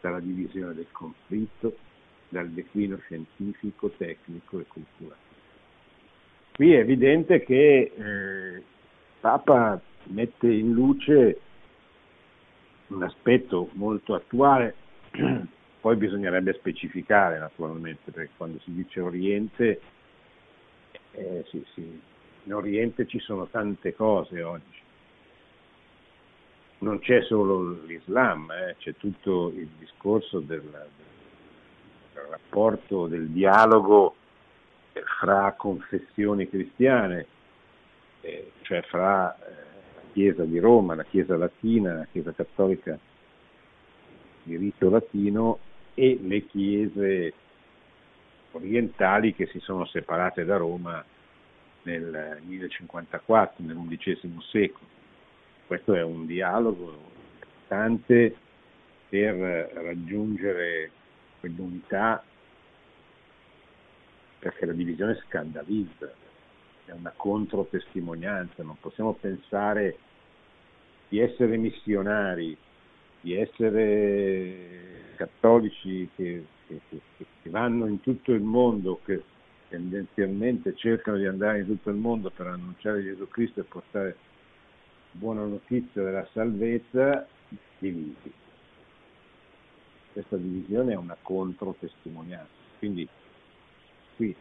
dalla 0.00 0.20
divisione 0.20 0.74
del 0.74 0.86
conflitto, 0.92 1.76
dal 2.28 2.48
declino 2.50 2.98
scientifico, 2.98 3.90
tecnico 3.90 4.60
e 4.60 4.66
culturale. 4.66 5.24
Qui 6.52 6.72
è 6.72 6.78
evidente 6.78 7.42
che 7.42 7.92
eh, 7.94 8.62
Papa 9.20 9.80
mette 10.04 10.48
in 10.48 10.72
luce 10.72 11.40
un 12.88 13.02
aspetto 13.02 13.68
molto 13.72 14.14
attuale 14.14 14.74
Poi 15.86 15.94
bisognerebbe 15.94 16.52
specificare 16.54 17.38
naturalmente, 17.38 18.10
perché 18.10 18.30
quando 18.36 18.58
si 18.64 18.72
dice 18.72 18.98
Oriente, 18.98 19.80
eh, 21.12 21.44
sì, 21.48 21.64
sì, 21.74 22.00
in 22.42 22.54
Oriente 22.54 23.06
ci 23.06 23.20
sono 23.20 23.46
tante 23.46 23.94
cose 23.94 24.42
oggi. 24.42 24.80
Non 26.78 26.98
c'è 26.98 27.22
solo 27.22 27.84
l'Islam, 27.84 28.50
eh, 28.50 28.76
c'è 28.78 28.94
tutto 28.96 29.48
il 29.48 29.68
discorso 29.78 30.40
del, 30.40 30.60
del 30.60 32.24
rapporto, 32.28 33.06
del 33.06 33.28
dialogo 33.28 34.14
fra 35.18 35.54
confessioni 35.56 36.48
cristiane, 36.48 37.26
eh, 38.20 38.52
cioè 38.62 38.82
fra 38.82 39.34
eh, 39.36 39.50
la 39.94 40.00
Chiesa 40.12 40.44
di 40.44 40.58
Roma, 40.58 40.94
la 40.94 41.04
Chiesa 41.04 41.36
latina, 41.36 41.94
la 41.94 42.06
Chiesa 42.10 42.32
cattolica 42.32 42.98
di 44.42 44.56
rito 44.56 44.90
latino 44.90 45.58
e 45.94 46.18
le 46.22 46.46
chiese 46.46 47.32
orientali 48.52 49.34
che 49.34 49.46
si 49.46 49.58
sono 49.60 49.86
separate 49.86 50.44
da 50.44 50.56
Roma 50.56 51.04
nel 51.82 52.38
1054, 52.44 53.64
nell'undicesimo 53.64 54.40
secolo. 54.42 54.95
Questo 55.66 55.94
è 55.94 56.02
un 56.02 56.26
dialogo 56.26 56.92
importante 57.40 58.36
per 59.08 59.34
raggiungere 59.74 60.90
quell'unità 61.40 62.22
perché 64.38 64.64
la 64.64 64.72
divisione 64.72 65.20
scandalizza, 65.26 66.08
è 66.84 66.92
una 66.92 67.12
controtestimonianza, 67.16 68.62
non 68.62 68.76
possiamo 68.78 69.14
pensare 69.14 69.98
di 71.08 71.18
essere 71.18 71.56
missionari, 71.56 72.56
di 73.20 73.34
essere 73.34 75.14
cattolici 75.16 76.08
che, 76.14 76.44
che, 76.68 76.80
che, 76.88 77.50
vanno 77.50 77.86
in 77.86 78.00
tutto 78.00 78.32
il 78.32 78.42
mondo, 78.42 79.00
che 79.04 79.20
tendenzialmente 79.68 80.76
cercano 80.76 81.16
di 81.16 81.26
andare 81.26 81.60
in 81.60 81.66
tutto 81.66 81.90
il 81.90 81.96
mondo 81.96 82.30
per 82.30 82.46
annunciare 82.46 83.02
Gesù 83.02 83.26
Cristo 83.26 83.60
e 83.60 83.64
portare 83.64 84.16
buona 85.18 85.44
notizia 85.44 86.02
della 86.02 86.26
salvezza, 86.32 87.26
divisi. 87.78 88.32
Questa 90.12 90.36
divisione 90.36 90.92
è 90.92 90.96
una 90.96 91.16
controtestimonianza. 91.20 92.50
Quindi 92.78 93.08
qui 94.16 94.34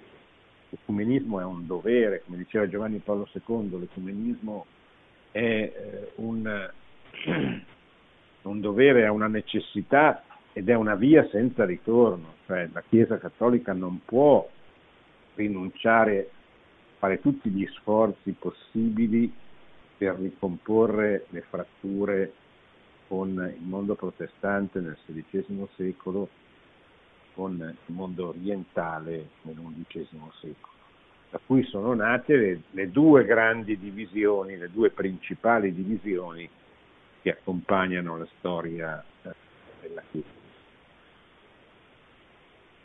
l'ecumenismo 0.70 1.40
è 1.40 1.44
un 1.44 1.66
dovere, 1.66 2.24
come 2.26 2.38
diceva 2.38 2.68
Giovanni 2.68 3.00
Paolo 3.00 3.28
II, 3.32 3.80
l'ecumenismo 3.80 4.66
è 5.32 5.40
eh, 5.40 6.12
un, 6.16 6.72
un 8.44 8.60
dovere, 8.62 9.04
è 9.04 9.10
una 9.10 9.28
necessità 9.28 10.24
ed 10.54 10.70
è 10.70 10.76
una 10.76 10.96
via 10.96 11.28
senza 11.30 11.66
ritorno, 11.66 12.36
cioè 12.46 12.70
la 12.72 12.84
Chiesa 12.88 13.18
Cattolica 13.18 13.74
non 13.74 14.02
può 14.06 14.48
rinunciare 15.36 16.30
fare 16.98 17.20
tutti 17.20 17.50
gli 17.50 17.68
sforzi 17.68 18.32
possibili 18.32 19.32
per 19.98 20.16
ricomporre 20.16 21.26
le 21.30 21.42
fratture 21.42 22.34
con 23.08 23.30
il 23.30 23.66
mondo 23.66 23.96
protestante 23.96 24.80
nel 24.80 24.98
XVI 25.06 25.68
secolo, 25.76 26.30
con 27.34 27.54
il 27.60 27.94
mondo 27.94 28.30
orientale 28.30 29.30
nell'undicesimo 29.44 30.32
secolo. 30.40 30.74
da 31.30 31.40
cui 31.46 31.64
sono 31.64 31.94
nate 31.94 32.36
le, 32.36 32.62
le 32.72 32.92
due 32.92 33.26
grandi 33.26 33.78
divisioni, 33.78 34.58
le 34.58 34.70
due 34.72 34.90
principali 34.90 35.74
divisioni 35.74 36.48
che 37.22 37.32
accompagnano 37.32 38.18
la 38.18 38.28
storia 38.38 39.04
eh, 39.24 39.34
della 39.82 40.04
Chiesa. 40.12 40.44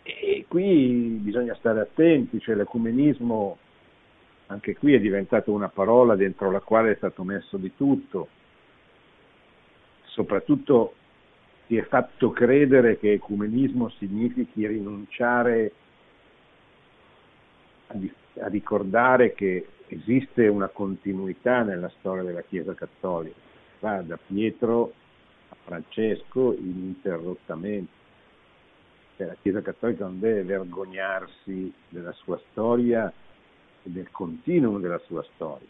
E 0.03 0.45
qui 0.49 1.19
bisogna 1.23 1.55
stare 1.55 1.81
attenti, 1.81 2.41
cioè 2.41 2.55
l'ecumenismo 2.55 3.59
anche 4.51 4.77
qui 4.77 4.95
è 4.95 5.01
diventato 5.01 5.53
una 5.53 5.69
parola 5.69 6.17
dentro 6.17 6.51
la 6.51 6.61
quale 6.61 6.93
è 6.93 6.97
stato 6.97 7.23
messo 7.23 7.57
di 7.57 7.73
tutto, 7.77 8.29
soprattutto 10.07 10.95
si 11.67 11.77
è 11.77 11.83
fatto 11.85 12.31
credere 12.31 12.99
che 12.99 13.13
ecumenismo 13.13 13.91
significhi 13.91 14.67
rinunciare 14.67 15.73
a, 17.87 17.99
ricordare 18.49 19.35
che 19.35 19.69
esiste 19.87 20.49
una 20.49 20.69
continuità 20.69 21.63
nella 21.63 21.91
storia 21.99 22.25
della 22.25 22.43
Chiesa 22.43 22.75
Cattolica, 22.75 23.39
va 23.79 24.03
da 24.03 24.19
Pietro 24.19 24.93
a 25.51 25.57
Francesco 25.63 26.55
ininterrottamente. 26.55 27.99
Cioè, 29.17 29.29
la 29.29 29.37
Chiesa 29.41 29.63
Cattolica 29.63 30.07
non 30.07 30.19
deve 30.19 30.43
vergognarsi 30.43 31.73
della 31.89 32.13
sua 32.13 32.41
storia 32.51 33.13
del 33.83 34.11
continuum 34.11 34.81
della 34.81 35.01
sua 35.07 35.25
storia. 35.35 35.69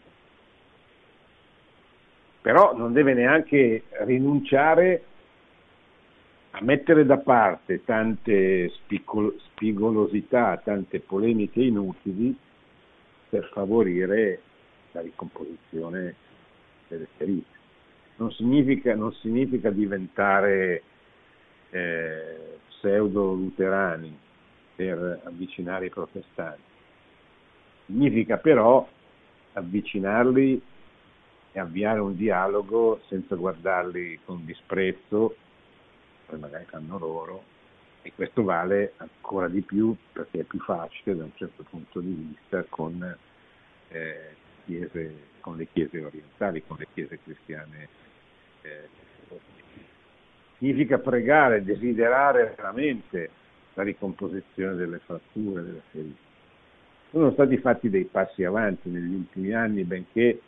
Però 2.41 2.75
non 2.75 2.91
deve 2.93 3.13
neanche 3.13 3.83
rinunciare 4.03 5.03
a 6.51 6.63
mettere 6.63 7.05
da 7.05 7.17
parte 7.17 7.83
tante 7.83 8.71
spigolosità, 9.37 10.59
tante 10.63 10.99
polemiche 10.99 11.61
inutili 11.61 12.35
per 13.29 13.49
favorire 13.53 14.41
la 14.91 15.01
ricomposizione 15.01 16.15
delle 16.87 17.07
ferite. 17.15 17.59
Non 18.17 18.31
significa, 18.31 18.93
non 18.95 19.13
significa 19.13 19.69
diventare 19.69 20.83
eh, 21.69 22.57
pseudo-luterani 22.67 24.17
per 24.75 25.21
avvicinare 25.23 25.85
i 25.85 25.89
protestanti, 25.89 26.61
significa 27.91 28.37
però 28.37 28.87
avvicinarli 29.53 30.61
e 31.51 31.59
avviare 31.59 31.99
un 31.99 32.15
dialogo 32.15 33.01
senza 33.07 33.35
guardarli 33.35 34.19
con 34.23 34.45
disprezzo 34.45 35.35
poi 36.25 36.39
magari 36.39 36.63
fanno 36.65 36.97
loro 36.97 37.43
e 38.01 38.13
questo 38.15 38.43
vale 38.43 38.93
ancora 38.97 39.49
di 39.49 39.61
più 39.61 39.93
perché 40.13 40.39
è 40.39 40.43
più 40.43 40.59
facile 40.59 41.15
da 41.15 41.25
un 41.25 41.35
certo 41.35 41.63
punto 41.69 41.99
di 41.99 42.13
vista 42.13 42.65
con, 42.69 43.15
eh, 43.89 44.35
chiese, 44.65 45.13
con 45.41 45.57
le 45.57 45.67
chiese 45.71 46.03
orientali, 46.03 46.63
con 46.65 46.77
le 46.79 46.87
chiese 46.93 47.19
cristiane. 47.21 47.87
Eh, 48.61 48.87
significa 50.57 50.97
pregare, 50.97 51.63
desiderare 51.63 52.53
veramente 52.55 53.29
la 53.73 53.83
ricomposizione 53.83 54.75
delle 54.75 54.99
fratture, 54.99 55.61
delle 55.61 55.81
ferite. 55.91 56.30
Sono 57.11 57.31
stati 57.33 57.57
fatti 57.57 57.89
dei 57.89 58.05
passi 58.05 58.45
avanti 58.45 58.89
negli 58.89 59.13
ultimi 59.13 59.53
anni, 59.53 59.83
benché 59.83 60.41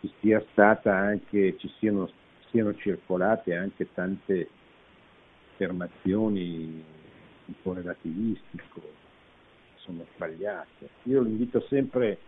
ci 0.00 0.12
sia 0.20 0.42
stata 0.52 0.94
anche, 0.94 1.56
ci 1.58 1.68
siano, 1.78 2.08
siano 2.50 2.72
circolate 2.76 3.56
anche 3.56 3.92
tante 3.92 4.48
affermazioni 5.50 6.82
tipo 7.46 7.72
relativistico 7.72 8.80
sono 9.76 10.06
sbagliate. 10.14 10.88
Io 11.04 11.20
lo 11.20 11.28
invito 11.28 11.60
sempre 11.68 12.18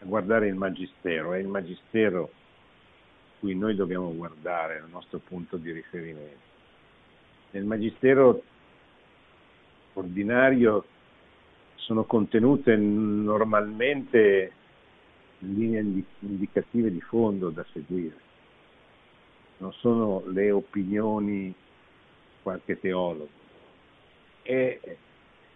a 0.00 0.04
guardare 0.04 0.46
il 0.48 0.54
Magistero, 0.54 1.32
è 1.32 1.38
il 1.38 1.48
Magistero 1.48 2.30
cui 3.40 3.54
noi 3.54 3.74
dobbiamo 3.74 4.14
guardare, 4.14 4.76
il 4.76 4.90
nostro 4.90 5.18
punto 5.18 5.56
di 5.56 5.72
riferimento. 5.72 6.54
Nel 7.52 7.64
Magistero 7.64 8.42
ordinario 9.94 10.84
sono 11.86 12.02
contenute 12.02 12.74
normalmente 12.74 14.52
linee 15.38 16.02
indicative 16.18 16.90
di 16.90 17.00
fondo 17.00 17.50
da 17.50 17.64
seguire, 17.72 18.16
non 19.58 19.72
sono 19.74 20.24
le 20.26 20.50
opinioni 20.50 21.54
qualche 22.42 22.80
teologo. 22.80 23.28
È, 24.42 24.80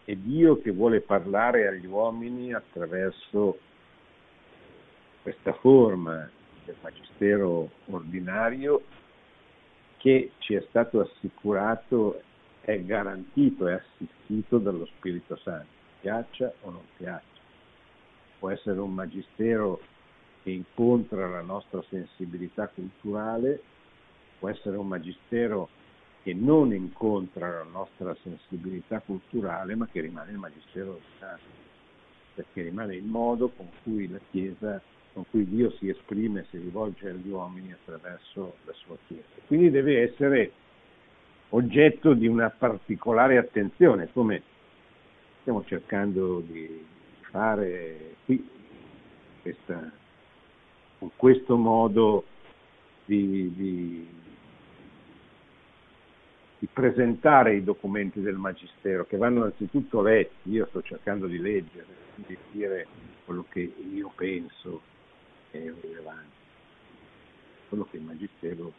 è 0.04 0.14
Dio 0.14 0.60
che 0.60 0.70
vuole 0.70 1.00
parlare 1.00 1.66
agli 1.66 1.86
uomini 1.86 2.52
attraverso 2.52 3.58
questa 5.22 5.52
forma 5.54 6.30
del 6.64 6.76
magistero 6.80 7.70
ordinario 7.86 8.84
che 9.96 10.30
ci 10.38 10.54
è 10.54 10.64
stato 10.68 11.00
assicurato, 11.00 12.22
è 12.60 12.80
garantito, 12.84 13.66
è 13.66 13.72
assistito 13.72 14.58
dallo 14.58 14.86
Spirito 14.86 15.34
Santo, 15.34 15.79
piaccia 16.00 16.52
o 16.62 16.70
non 16.70 16.82
piaccia. 16.96 17.40
Può 18.38 18.50
essere 18.50 18.78
un 18.80 18.92
magistero 18.92 19.80
che 20.42 20.50
incontra 20.50 21.28
la 21.28 21.42
nostra 21.42 21.82
sensibilità 21.88 22.68
culturale, 22.68 23.60
può 24.38 24.48
essere 24.48 24.76
un 24.76 24.88
magistero 24.88 25.68
che 26.22 26.34
non 26.34 26.72
incontra 26.74 27.48
la 27.48 27.66
nostra 27.70 28.14
sensibilità 28.22 29.00
culturale, 29.00 29.74
ma 29.74 29.86
che 29.86 30.00
rimane 30.00 30.32
il 30.32 30.38
Magistero 30.38 30.92
del 30.92 31.02
Stato, 31.16 31.42
perché 32.34 32.62
rimane 32.62 32.96
il 32.96 33.04
modo 33.04 33.48
con 33.48 33.68
cui 33.82 34.08
la 34.08 34.20
Chiesa, 34.30 34.80
con 35.12 35.24
cui 35.30 35.46
Dio 35.46 35.70
si 35.72 35.88
esprime, 35.88 36.46
si 36.50 36.58
rivolge 36.58 37.08
agli 37.08 37.28
uomini 37.28 37.72
attraverso 37.72 38.56
la 38.64 38.72
sua 38.72 38.96
Chiesa. 39.06 39.24
Quindi 39.46 39.70
deve 39.70 40.02
essere 40.02 40.52
oggetto 41.50 42.12
di 42.12 42.26
una 42.26 42.50
particolare 42.50 43.38
attenzione, 43.38 44.10
come 44.12 44.42
stiamo 45.50 45.64
cercando 45.64 46.40
di 46.46 46.86
fare 47.22 48.14
qui, 48.24 48.48
questa, 49.42 49.90
con 50.98 51.10
questo 51.16 51.56
modo 51.56 52.24
di, 53.04 53.52
di 53.56 54.18
di 56.60 56.68
presentare 56.70 57.54
i 57.54 57.64
documenti 57.64 58.20
del 58.20 58.36
Magistero, 58.36 59.06
che 59.06 59.16
vanno 59.16 59.38
innanzitutto 59.38 60.02
letti, 60.02 60.50
io 60.50 60.66
sto 60.66 60.82
cercando 60.82 61.26
di 61.26 61.38
leggere, 61.38 61.86
di 62.16 62.36
dire 62.50 62.86
quello 63.24 63.46
che 63.48 63.60
io 63.60 64.12
penso 64.14 64.82
è 65.50 65.56
rilevante, 65.80 66.36
quello 67.70 67.88
che 67.90 67.96
il 67.96 68.02
Magistero. 68.02 68.72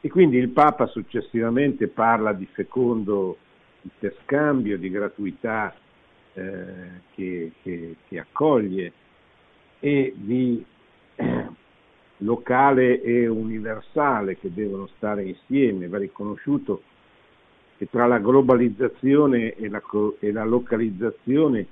E 0.00 0.08
quindi 0.08 0.38
il 0.38 0.48
Papa 0.48 0.86
successivamente 0.86 1.88
parla 1.88 2.32
di 2.32 2.46
fecondo 2.46 3.36
interscambio, 3.82 4.78
di 4.78 4.90
gratuità 4.90 5.74
eh, 6.34 6.64
che, 7.14 7.52
che, 7.62 7.96
che, 8.08 8.18
accoglie 8.18 8.92
e 9.80 10.12
di 10.16 10.64
locale 12.18 13.00
e 13.02 13.26
universale 13.26 14.38
che 14.38 14.52
devono 14.52 14.88
stare 14.96 15.24
insieme, 15.24 15.88
va 15.88 15.98
riconosciuto 15.98 16.82
che 17.76 17.88
tra 17.88 18.06
la 18.06 18.18
globalizzazione 18.18 19.54
e 19.54 19.68
la, 19.68 19.82
e 20.18 20.32
la 20.32 20.44
localizzazione 20.44 21.66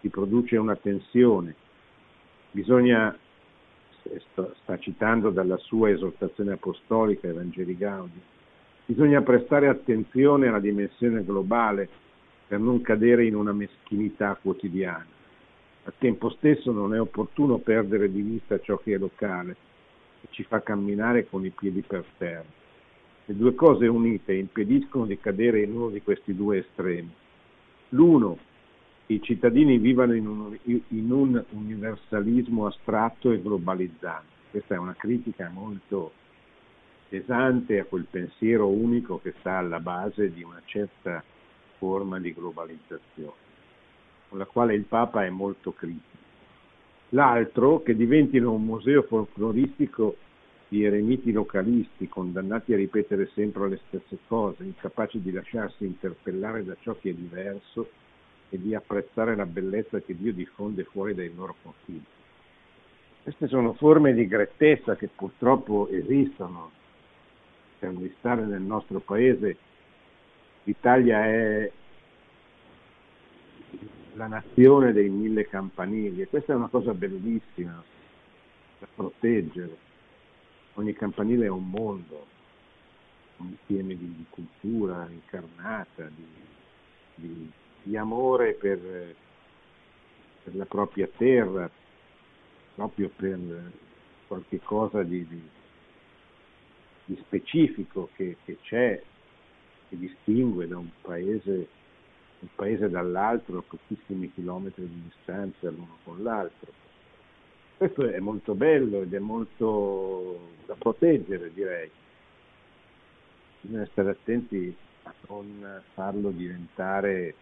si 0.00 0.08
produce 0.08 0.56
una 0.56 0.76
tensione. 0.76 1.54
Bisogna, 2.50 3.16
sta 4.62 4.78
citando 4.78 5.30
dalla 5.30 5.58
sua 5.58 5.90
esortazione 5.90 6.52
apostolica 6.52 7.28
Evangeli 7.28 7.76
Gaudi, 7.76 8.20
bisogna 8.84 9.22
prestare 9.22 9.68
attenzione 9.68 10.48
alla 10.48 10.60
dimensione 10.60 11.24
globale 11.24 11.88
per 12.46 12.58
non 12.58 12.82
cadere 12.82 13.24
in 13.24 13.34
una 13.34 13.52
meschinità 13.52 14.36
quotidiana. 14.40 15.06
Al 15.84 15.94
tempo 15.98 16.30
stesso 16.30 16.70
non 16.70 16.94
è 16.94 17.00
opportuno 17.00 17.58
perdere 17.58 18.10
di 18.10 18.20
vista 18.20 18.60
ciò 18.60 18.76
che 18.76 18.94
è 18.94 18.98
locale, 18.98 19.56
che 20.20 20.28
ci 20.30 20.44
fa 20.44 20.62
camminare 20.62 21.28
con 21.28 21.44
i 21.44 21.50
piedi 21.50 21.82
per 21.82 22.04
terra. 22.18 22.44
Le 23.24 23.36
due 23.36 23.54
cose 23.54 23.86
unite 23.86 24.34
impediscono 24.34 25.06
di 25.06 25.18
cadere 25.18 25.62
in 25.62 25.74
uno 25.74 25.88
di 25.88 26.02
questi 26.02 26.34
due 26.34 26.58
estremi. 26.58 27.10
L'uno, 27.90 28.38
i 29.06 29.20
cittadini 29.22 29.78
vivano 29.78 30.14
in 30.14 30.26
un, 30.26 30.56
in 30.64 31.10
un 31.10 31.44
universalismo 31.50 32.66
astratto 32.66 33.30
e 33.30 33.40
globalizzante. 33.40 34.30
Questa 34.50 34.74
è 34.74 34.78
una 34.78 34.94
critica 34.94 35.50
molto 35.52 36.12
pesante 37.12 37.78
a 37.78 37.84
quel 37.84 38.06
pensiero 38.08 38.68
unico 38.68 39.20
che 39.20 39.34
sta 39.40 39.58
alla 39.58 39.80
base 39.80 40.32
di 40.32 40.42
una 40.42 40.62
certa 40.64 41.22
forma 41.76 42.18
di 42.18 42.32
globalizzazione, 42.32 43.32
con 44.30 44.38
la 44.38 44.46
quale 44.46 44.74
il 44.74 44.84
Papa 44.84 45.22
è 45.26 45.28
molto 45.28 45.72
critico 45.72 46.12
l'altro 47.12 47.82
che 47.82 47.94
diventino 47.94 48.52
un 48.52 48.64
museo 48.64 49.02
folcloristico 49.02 50.16
di 50.68 50.84
eremiti 50.84 51.32
localisti 51.32 52.08
condannati 52.08 52.72
a 52.72 52.76
ripetere 52.76 53.30
sempre 53.34 53.68
le 53.68 53.80
stesse 53.86 54.18
cose, 54.26 54.64
incapaci 54.64 55.20
di 55.20 55.30
lasciarsi 55.30 55.84
interpellare 55.84 56.64
da 56.64 56.74
ciò 56.80 56.96
che 56.98 57.10
è 57.10 57.12
diverso 57.12 57.90
e 58.48 58.58
di 58.58 58.74
apprezzare 58.74 59.36
la 59.36 59.44
bellezza 59.44 60.00
che 60.00 60.16
Dio 60.16 60.32
diffonde 60.32 60.84
fuori 60.84 61.14
dai 61.14 61.30
loro 61.34 61.54
confini. 61.62 62.04
Queste 63.22 63.48
sono 63.48 63.74
forme 63.74 64.14
di 64.14 64.26
grettezza 64.26 64.96
che 64.96 65.08
purtroppo 65.14 65.88
esistono. 65.90 66.80
Per 67.82 68.14
stare 68.20 68.44
nel 68.44 68.60
nostro 68.60 69.00
paese, 69.00 69.56
l'Italia 70.62 71.24
è 71.24 71.68
la 74.12 74.28
nazione 74.28 74.92
dei 74.92 75.08
mille 75.08 75.48
campanili 75.48 76.22
e 76.22 76.28
questa 76.28 76.52
è 76.52 76.56
una 76.56 76.68
cosa 76.68 76.94
bellissima 76.94 77.82
da 78.78 78.86
proteggere. 78.94 79.76
Ogni 80.74 80.92
campanile 80.92 81.46
è 81.46 81.48
un 81.48 81.68
mondo, 81.68 82.26
un 83.38 83.48
insieme 83.48 83.96
di, 83.96 84.14
di 84.14 84.26
cultura 84.30 85.08
incarnata, 85.10 86.04
di, 86.04 86.26
di, 87.16 87.50
di 87.82 87.96
amore 87.96 88.52
per, 88.52 88.78
per, 90.44 90.54
la 90.54 90.66
propria 90.66 91.08
terra, 91.16 91.68
proprio 92.76 93.10
per 93.16 93.72
qualche 94.28 94.60
cosa 94.60 95.02
di, 95.02 95.26
specifico 97.16 98.10
che, 98.14 98.36
che 98.44 98.58
c'è, 98.62 99.02
che 99.88 99.98
distingue 99.98 100.66
da 100.66 100.78
un 100.78 100.88
paese 101.00 101.68
un 102.42 102.48
paese 102.56 102.90
dall'altro 102.90 103.58
a 103.58 103.62
pochissimi 103.62 104.32
chilometri 104.32 104.86
di 104.86 105.02
distanza 105.02 105.70
l'uno 105.70 105.98
con 106.02 106.22
l'altro. 106.22 106.72
Questo 107.76 108.08
è 108.08 108.18
molto 108.18 108.54
bello 108.54 109.02
ed 109.02 109.14
è 109.14 109.18
molto 109.18 110.50
da 110.66 110.74
proteggere, 110.74 111.52
direi. 111.52 111.90
Bisogna 113.60 113.86
stare 113.86 114.10
attenti 114.10 114.76
a 115.04 115.14
non 115.28 115.82
farlo 115.94 116.30
diventare 116.30 117.34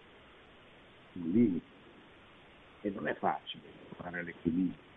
un 1.15 1.31
limite. 1.31 1.79
E 2.83 2.91
non 2.91 3.09
è 3.09 3.15
facile 3.15 3.63
fare 3.97 4.23
l'equilibrio 4.23 4.89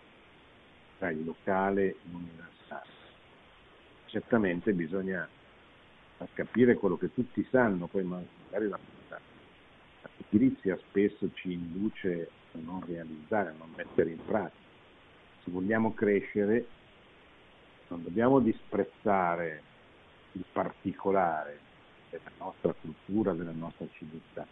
tra 0.97 1.09
il 1.11 1.24
locale 1.24 1.88
e 1.88 1.97
l'universale. 2.09 3.03
Certamente 4.14 4.74
bisogna 4.74 5.28
far 6.18 6.28
capire 6.34 6.76
quello 6.76 6.97
che 6.97 7.11
tutti 7.11 7.43
sanno, 7.49 7.88
poi 7.88 8.03
magari 8.03 8.68
la 8.68 8.78
la 9.09 10.09
pigrizia 10.30 10.78
spesso 10.88 11.32
ci 11.34 11.53
induce 11.53 12.30
a 12.53 12.59
non 12.61 12.86
realizzare, 12.86 13.49
a 13.49 13.53
non 13.57 13.72
mettere 13.76 14.11
in 14.11 14.24
pratica. 14.24 14.61
Se 15.43 15.49
vogliamo 15.49 15.95
crescere 15.95 16.68
non 17.88 18.03
dobbiamo 18.03 18.39
disprezzare 18.39 19.64
il 20.34 20.45
particolare 20.51 21.59
della 22.11 22.32
nostra 22.38 22.72
cultura, 22.74 23.34
della 23.34 23.51
nostra 23.51 23.88
civiltà. 23.93 24.45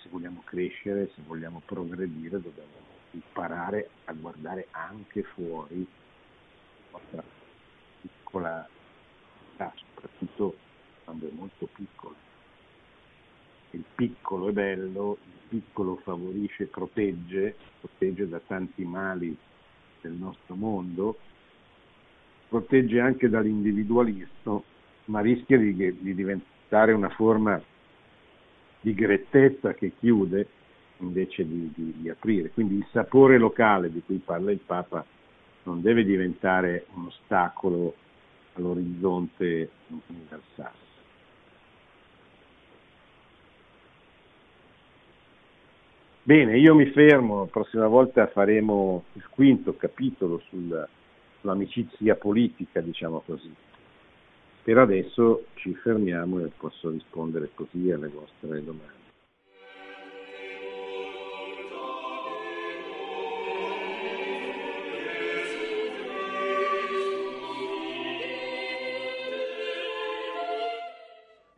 Se 0.00 0.08
vogliamo 0.08 0.40
crescere, 0.46 1.10
se 1.14 1.20
vogliamo 1.26 1.60
progredire, 1.62 2.40
dobbiamo 2.40 2.70
imparare 3.10 3.90
a 4.04 4.14
guardare 4.14 4.68
anche 4.70 5.22
fuori 5.24 5.86
la 6.90 6.98
nostra 6.98 7.35
piccola 8.36 8.68
città, 9.50 9.72
soprattutto 9.94 10.56
quando 11.04 11.28
è 11.28 11.30
molto 11.32 11.68
piccola 11.72 12.14
il 13.70 13.84
piccolo 13.94 14.48
è 14.48 14.52
bello, 14.52 15.18
il 15.22 15.48
piccolo 15.48 15.96
favorisce, 15.96 16.66
protegge, 16.66 17.56
protegge 17.80 18.26
da 18.26 18.40
tanti 18.46 18.84
mali 18.84 19.36
del 20.00 20.12
nostro 20.12 20.54
mondo, 20.54 21.18
protegge 22.48 23.00
anche 23.00 23.28
dall'individualismo, 23.28 24.64
ma 25.06 25.20
rischia 25.20 25.58
di, 25.58 25.74
di 25.74 26.14
diventare 26.14 26.92
una 26.92 27.10
forma 27.10 27.60
di 28.80 28.94
grettezza 28.94 29.74
che 29.74 29.92
chiude 29.98 30.48
invece 30.98 31.46
di, 31.46 31.70
di, 31.74 31.94
di, 31.98 32.08
aprire. 32.08 32.50
Quindi 32.50 32.76
il 32.76 32.86
sapore 32.92 33.36
locale 33.36 33.92
di 33.92 34.00
cui 34.00 34.22
parla 34.24 34.52
il 34.52 34.60
Papa 34.64 35.04
non 35.64 35.82
deve 35.82 36.04
diventare 36.04 36.86
un 36.94 37.06
ostacolo 37.06 37.94
all'orizzonte 38.56 39.70
universale. 40.08 40.84
Bene, 46.22 46.58
io 46.58 46.74
mi 46.74 46.86
fermo, 46.86 47.40
la 47.40 47.46
prossima 47.46 47.86
volta 47.86 48.26
faremo 48.26 49.04
il 49.12 49.28
quinto 49.28 49.76
capitolo 49.76 50.42
sul, 50.48 50.88
sull'amicizia 51.38 52.16
politica, 52.16 52.80
diciamo 52.80 53.22
così. 53.24 53.54
Per 54.64 54.76
adesso 54.76 55.44
ci 55.54 55.72
fermiamo 55.74 56.40
e 56.40 56.50
posso 56.56 56.90
rispondere 56.90 57.50
così 57.54 57.92
alle 57.92 58.08
vostre 58.08 58.64
domande. 58.64 58.95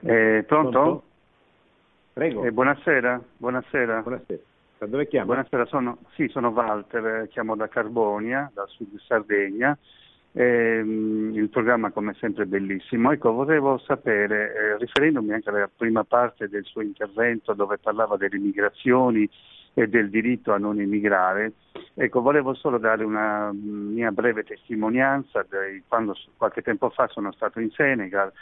Eh, 0.08 0.42
pronto? 0.44 0.70
pronto? 0.70 1.02
Prego. 2.14 2.44
Eh, 2.44 2.50
buonasera. 2.50 3.20
buonasera. 3.36 4.00
Buonasera. 4.00 4.40
Da 4.78 4.86
dove 4.86 5.06
chiama? 5.06 5.26
Buonasera, 5.26 5.66
sono, 5.66 5.98
sì, 6.14 6.28
sono 6.28 6.48
Walter, 6.48 7.06
eh, 7.06 7.28
chiamo 7.28 7.56
da 7.56 7.68
Carbonia, 7.68 8.50
dal 8.54 8.68
sud 8.68 8.88
di 8.90 8.98
Sardegna. 9.06 9.76
Eh, 10.32 10.78
il 10.78 11.48
programma 11.50 11.90
come 11.90 12.14
sempre 12.14 12.44
è 12.44 12.46
bellissimo. 12.46 13.12
Ecco, 13.12 13.32
volevo 13.32 13.76
sapere, 13.78 14.54
eh, 14.54 14.78
riferendomi 14.78 15.32
anche 15.32 15.50
alla 15.50 15.68
prima 15.74 16.04
parte 16.04 16.48
del 16.48 16.64
suo 16.64 16.80
intervento 16.80 17.52
dove 17.52 17.76
parlava 17.76 18.16
delle 18.16 18.38
migrazioni 18.38 19.28
e 19.74 19.88
del 19.88 20.08
diritto 20.08 20.52
a 20.52 20.58
non 20.58 20.80
emigrare, 20.80 21.52
ecco, 21.94 22.20
volevo 22.20 22.54
solo 22.54 22.78
dare 22.78 23.04
una 23.04 23.52
mia 23.52 24.10
breve 24.10 24.42
testimonianza 24.42 25.44
di 25.48 25.82
quando 25.86 26.16
qualche 26.36 26.62
tempo 26.62 26.88
fa 26.90 27.06
sono 27.08 27.30
stato 27.32 27.60
in 27.60 27.70
Senegal 27.70 28.32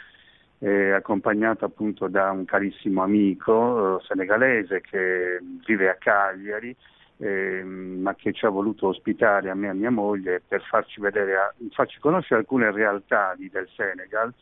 eh, 0.59 0.91
accompagnato 0.91 1.65
appunto 1.65 2.07
da 2.07 2.31
un 2.31 2.45
carissimo 2.45 3.03
amico 3.03 3.97
eh, 3.97 4.03
senegalese 4.05 4.81
che 4.81 5.39
vive 5.65 5.89
a 5.89 5.95
Cagliari, 5.95 6.75
eh, 7.17 7.63
ma 7.63 8.15
che 8.15 8.33
ci 8.33 8.45
ha 8.45 8.49
voluto 8.49 8.87
ospitare 8.87 9.49
a 9.49 9.55
me 9.55 9.67
e 9.67 9.69
a 9.69 9.73
mia 9.73 9.91
moglie 9.91 10.41
per 10.47 10.61
farci, 10.63 10.99
vedere, 10.99 11.53
farci 11.71 11.99
conoscere 11.99 12.41
alcune 12.41 12.71
realtà 12.71 13.35
del 13.37 13.67
Senegal, 13.75 14.33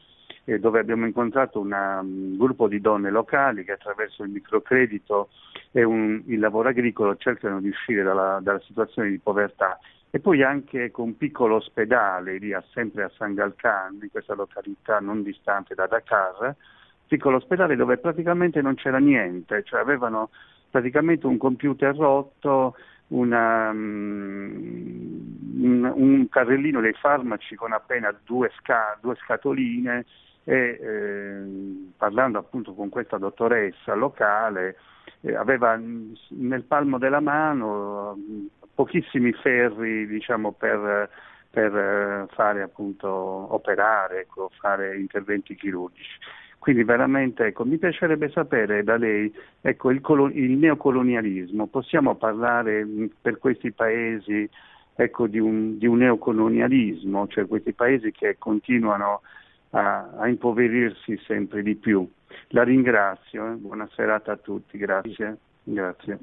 eh, 0.45 0.59
dove 0.59 0.79
abbiamo 0.79 1.05
incontrato 1.05 1.59
una, 1.59 1.99
un 2.01 2.37
gruppo 2.37 2.67
di 2.67 2.79
donne 2.79 3.09
locali 3.09 3.63
che 3.63 3.73
attraverso 3.73 4.23
il 4.23 4.29
microcredito 4.29 5.29
e 5.71 5.83
un, 5.83 6.21
il 6.27 6.39
lavoro 6.39 6.69
agricolo 6.69 7.15
cercano 7.17 7.59
di 7.59 7.69
uscire 7.69 8.03
dalla, 8.03 8.39
dalla 8.41 8.61
situazione 8.61 9.09
di 9.09 9.19
povertà 9.19 9.79
e 10.09 10.19
poi 10.19 10.43
anche 10.43 10.91
con 10.91 11.07
un 11.07 11.17
piccolo 11.17 11.55
ospedale 11.55 12.37
lì 12.37 12.53
a, 12.53 12.63
sempre 12.71 13.03
a 13.03 13.11
San 13.17 13.33
Galcan, 13.33 13.99
in 14.01 14.09
questa 14.09 14.33
località 14.33 14.99
non 14.99 15.23
distante 15.23 15.75
da 15.75 15.87
Dakar, 15.87 16.55
piccolo 17.07 17.37
ospedale 17.37 17.75
dove 17.75 17.97
praticamente 17.97 18.61
non 18.61 18.75
c'era 18.75 18.97
niente, 18.97 19.63
cioè 19.63 19.79
avevano 19.81 20.29
praticamente 20.69 21.25
un 21.27 21.37
computer 21.37 21.95
rotto, 21.95 22.75
una, 23.07 23.69
um, 23.69 25.35
un, 25.93 26.27
carrellino 26.29 26.81
dei 26.81 26.93
farmaci 26.93 27.55
con 27.55 27.71
appena 27.71 28.13
due, 28.23 28.51
sca, 28.57 28.97
due 28.99 29.15
scatoline 29.15 30.05
e 30.43 30.79
eh, 30.81 31.43
parlando 31.97 32.39
appunto 32.39 32.73
con 32.73 32.89
questa 32.89 33.17
dottoressa 33.17 33.93
locale 33.95 34.77
eh, 35.21 35.35
aveva 35.35 35.79
nel 35.79 36.63
palmo 36.63 36.97
della 36.97 37.19
mano 37.19 38.17
pochissimi 38.75 39.31
ferri 39.31 40.05
diciamo, 40.05 40.51
per, 40.51 41.09
per 41.49 41.75
eh, 41.75 42.27
fare 42.35 42.61
appunto 42.61 43.09
operare, 43.09 44.21
ecco, 44.21 44.51
fare 44.59 44.97
interventi 44.97 45.55
chirurgici. 45.55 46.19
Quindi 46.59 46.83
veramente 46.83 47.45
ecco, 47.45 47.63
mi 47.63 47.77
piacerebbe 47.77 48.29
sapere 48.29 48.83
da 48.83 48.97
lei 48.97 49.31
ecco, 49.61 49.91
il, 49.91 50.01
colo- 50.01 50.31
il, 50.31 50.51
neocolonialismo, 50.57 51.67
possiamo 51.67 52.15
parlare 52.15 52.87
per 53.21 53.37
questi 53.37 53.71
paesi 53.71 54.49
ecco, 54.95 55.27
di, 55.27 55.37
un, 55.37 55.77
di, 55.77 55.85
un, 55.85 55.97
neocolonialismo, 55.97 57.27
cioè 57.27 57.45
questi 57.45 57.73
paesi 57.73 58.11
che 58.11 58.37
continuano 58.39 59.21
a, 59.71 60.09
a 60.17 60.27
impoverirsi 60.27 61.15
sempre 61.27 61.61
di 61.61 61.75
più. 61.75 62.09
La 62.47 62.63
ringrazio, 62.63 63.45
eh? 63.45 63.55
buona 63.55 63.87
serata 63.93 64.31
a 64.31 64.37
tutti, 64.37 64.79
grazie. 64.79 65.37
grazie. 65.63 66.17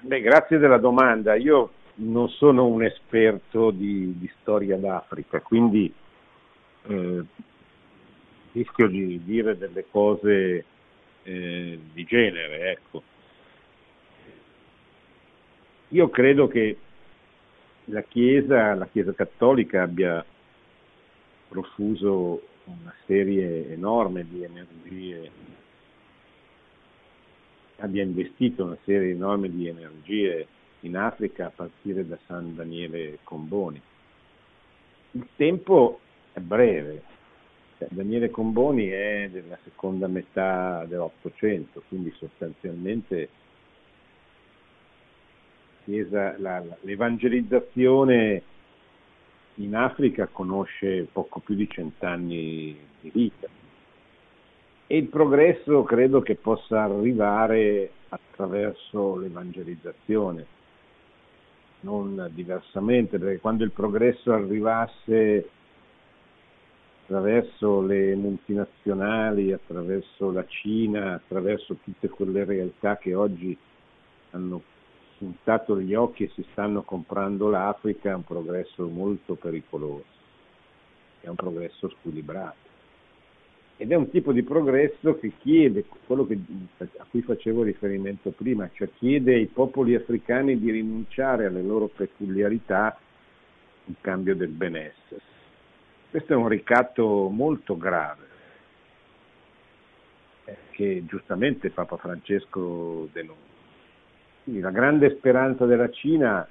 Beh, 0.00 0.20
grazie 0.20 0.58
della 0.58 0.78
domanda. 0.78 1.34
Io 1.34 1.72
non 1.96 2.28
sono 2.28 2.66
un 2.66 2.84
esperto 2.84 3.70
di, 3.70 4.16
di 4.16 4.30
storia 4.40 4.76
d'Africa, 4.76 5.40
quindi 5.40 5.92
eh, 6.86 7.24
rischio 8.52 8.86
di 8.86 9.20
dire 9.24 9.58
delle 9.58 9.86
cose 9.90 10.64
eh, 11.24 11.80
di 11.92 12.04
genere. 12.04 12.70
Ecco. 12.70 13.02
Io 15.88 16.08
credo 16.10 16.46
che 16.46 16.78
la 17.86 18.02
Chiesa, 18.02 18.74
la 18.74 18.86
Chiesa 18.86 19.12
cattolica 19.14 19.82
abbia 19.82 20.24
profuso 21.48 22.42
una 22.64 22.94
serie 23.06 23.72
enorme 23.72 24.24
di 24.28 24.44
energie 24.44 25.30
abbia 27.78 28.02
investito 28.02 28.64
una 28.64 28.76
serie 28.84 29.12
enorme 29.12 29.50
di 29.50 29.68
energie 29.68 30.46
in 30.80 30.96
Africa 30.96 31.46
a 31.46 31.52
partire 31.54 32.06
da 32.06 32.18
San 32.26 32.54
Daniele 32.54 33.18
Comboni. 33.24 33.80
Il 35.12 35.26
tempo 35.36 36.00
è 36.32 36.40
breve, 36.40 37.02
cioè, 37.78 37.88
Daniele 37.90 38.28
Comboni 38.30 38.88
è 38.88 39.30
della 39.30 39.56
seconda 39.64 40.06
metà 40.06 40.84
dell'Ottocento, 40.86 41.82
quindi 41.88 42.12
sostanzialmente 42.16 43.28
l'evangelizzazione 45.84 48.42
in 49.54 49.74
Africa 49.74 50.26
conosce 50.26 51.08
poco 51.10 51.40
più 51.40 51.54
di 51.54 51.66
cent'anni 51.68 52.76
di 53.00 53.10
vita 53.10 53.48
e 54.90 54.96
il 54.96 55.08
progresso 55.08 55.82
credo 55.82 56.22
che 56.22 56.34
possa 56.34 56.84
arrivare 56.84 57.90
attraverso 58.08 59.16
l'evangelizzazione, 59.16 60.46
non 61.80 62.30
diversamente, 62.32 63.18
perché 63.18 63.38
quando 63.38 63.64
il 63.64 63.70
progresso 63.70 64.32
arrivasse 64.32 65.50
attraverso 67.02 67.82
le 67.82 68.14
multinazionali, 68.14 69.52
attraverso 69.52 70.32
la 70.32 70.46
Cina, 70.46 71.12
attraverso 71.12 71.76
tutte 71.84 72.08
quelle 72.08 72.44
realtà 72.44 72.96
che 72.96 73.14
oggi 73.14 73.56
hanno 74.30 74.62
puntato 75.18 75.78
gli 75.78 75.94
occhi 75.94 76.24
e 76.24 76.30
si 76.34 76.44
stanno 76.52 76.80
comprando 76.80 77.50
l'Africa, 77.50 78.10
è 78.10 78.14
un 78.14 78.24
progresso 78.24 78.88
molto 78.88 79.34
pericoloso, 79.34 80.04
è 81.20 81.28
un 81.28 81.34
progresso 81.34 81.90
squilibrato. 81.90 82.67
Ed 83.80 83.92
è 83.92 83.94
un 83.94 84.10
tipo 84.10 84.32
di 84.32 84.42
progresso 84.42 85.16
che 85.20 85.34
chiede, 85.38 85.84
quello 86.04 86.26
che, 86.26 86.36
a 86.78 87.06
cui 87.08 87.22
facevo 87.22 87.62
riferimento 87.62 88.30
prima, 88.30 88.68
cioè 88.74 88.90
chiede 88.98 89.34
ai 89.34 89.46
popoli 89.46 89.94
africani 89.94 90.58
di 90.58 90.72
rinunciare 90.72 91.46
alle 91.46 91.62
loro 91.62 91.86
peculiarità 91.86 92.98
in 93.84 93.94
cambio 94.00 94.34
del 94.34 94.48
benessere. 94.48 95.20
Questo 96.10 96.32
è 96.32 96.36
un 96.36 96.48
ricatto 96.48 97.28
molto 97.28 97.76
grave 97.76 98.26
eh, 100.46 100.56
che 100.72 101.04
giustamente 101.06 101.70
Papa 101.70 101.96
Francesco 101.98 103.08
denuncia. 103.12 103.46
Quindi 104.42 104.60
la 104.60 104.70
grande 104.70 105.14
speranza 105.18 105.66
della 105.66 105.88
Cina 105.90 106.44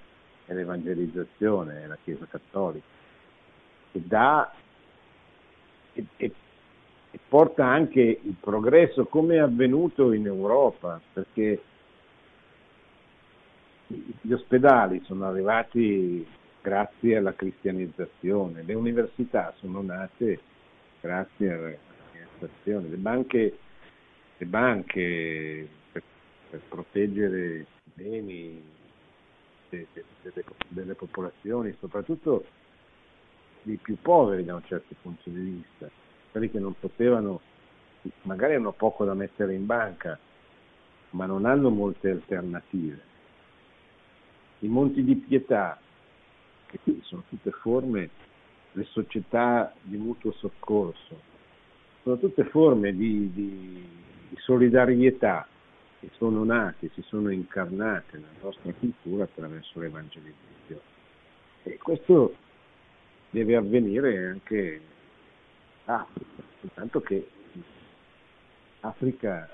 è 0.45 0.53
l'evangelizzazione, 0.53 1.83
è 1.83 1.87
la 1.87 1.97
Chiesa 2.01 2.25
Cattolica, 2.25 2.85
che 3.91 4.01
dà 4.05 4.53
e, 5.91 6.05
e 6.15 6.31
porta 7.27 7.65
anche 7.65 8.01
il 8.01 8.35
progresso 8.39 9.05
come 9.05 9.35
è 9.35 9.39
avvenuto 9.39 10.11
in 10.11 10.25
Europa, 10.25 10.99
perché 11.13 11.61
gli 13.87 14.31
ospedali 14.31 15.01
sono 15.05 15.25
arrivati 15.25 16.25
grazie 16.61 17.17
alla 17.17 17.33
cristianizzazione, 17.33 18.63
le 18.63 18.73
università 18.73 19.53
sono 19.59 19.81
nate 19.81 20.39
grazie 20.99 21.51
alla 21.53 21.73
cristianizzazione, 22.11 22.89
le 22.89 22.97
banche, 22.97 23.57
le 24.37 24.45
banche 24.45 25.67
per, 25.91 26.03
per, 26.49 26.61
proteggere 26.67 27.59
i 27.59 27.65
beni 27.93 28.61
de, 29.69 29.87
de, 29.93 30.03
de, 30.21 30.43
delle 30.67 30.95
popolazioni, 30.95 31.73
soprattutto 31.79 32.45
dei 33.61 33.77
più 33.77 33.97
poveri 34.01 34.43
da 34.43 34.55
un 34.55 34.63
certo 34.65 34.95
punto 35.01 35.29
di 35.29 35.39
vista 35.39 35.89
quelli 36.31 36.49
che 36.49 36.59
non 36.59 36.75
potevano, 36.77 37.41
magari 38.23 38.55
hanno 38.55 38.71
poco 38.71 39.05
da 39.05 39.13
mettere 39.13 39.53
in 39.53 39.65
banca, 39.65 40.17
ma 41.11 41.25
non 41.25 41.45
hanno 41.45 41.69
molte 41.69 42.09
alternative. 42.09 43.01
I 44.59 44.67
monti 44.67 45.03
di 45.03 45.15
pietà, 45.15 45.79
che 46.65 46.79
sono 47.01 47.23
tutte 47.29 47.51
forme, 47.51 48.09
le 48.73 48.83
società 48.85 49.73
di 49.81 49.97
mutuo 49.97 50.31
soccorso, 50.33 51.21
sono 52.03 52.17
tutte 52.17 52.43
forme 52.45 52.95
di, 52.95 53.31
di, 53.33 53.87
di 54.29 54.35
solidarietà 54.37 55.47
che 55.99 56.09
sono 56.17 56.43
nate, 56.43 56.89
si 56.93 57.01
sono 57.01 57.29
incarnate 57.29 58.17
nella 58.17 58.27
nostra 58.41 58.71
cultura 58.73 59.23
attraverso 59.23 59.79
l'evangelizzazione. 59.79 60.81
E 61.63 61.77
questo 61.77 62.35
deve 63.29 63.55
avvenire 63.55 64.27
anche 64.27 64.81
Africa, 65.87 66.43
soltanto 66.59 67.01
che 67.01 67.27
Africa 68.81 69.49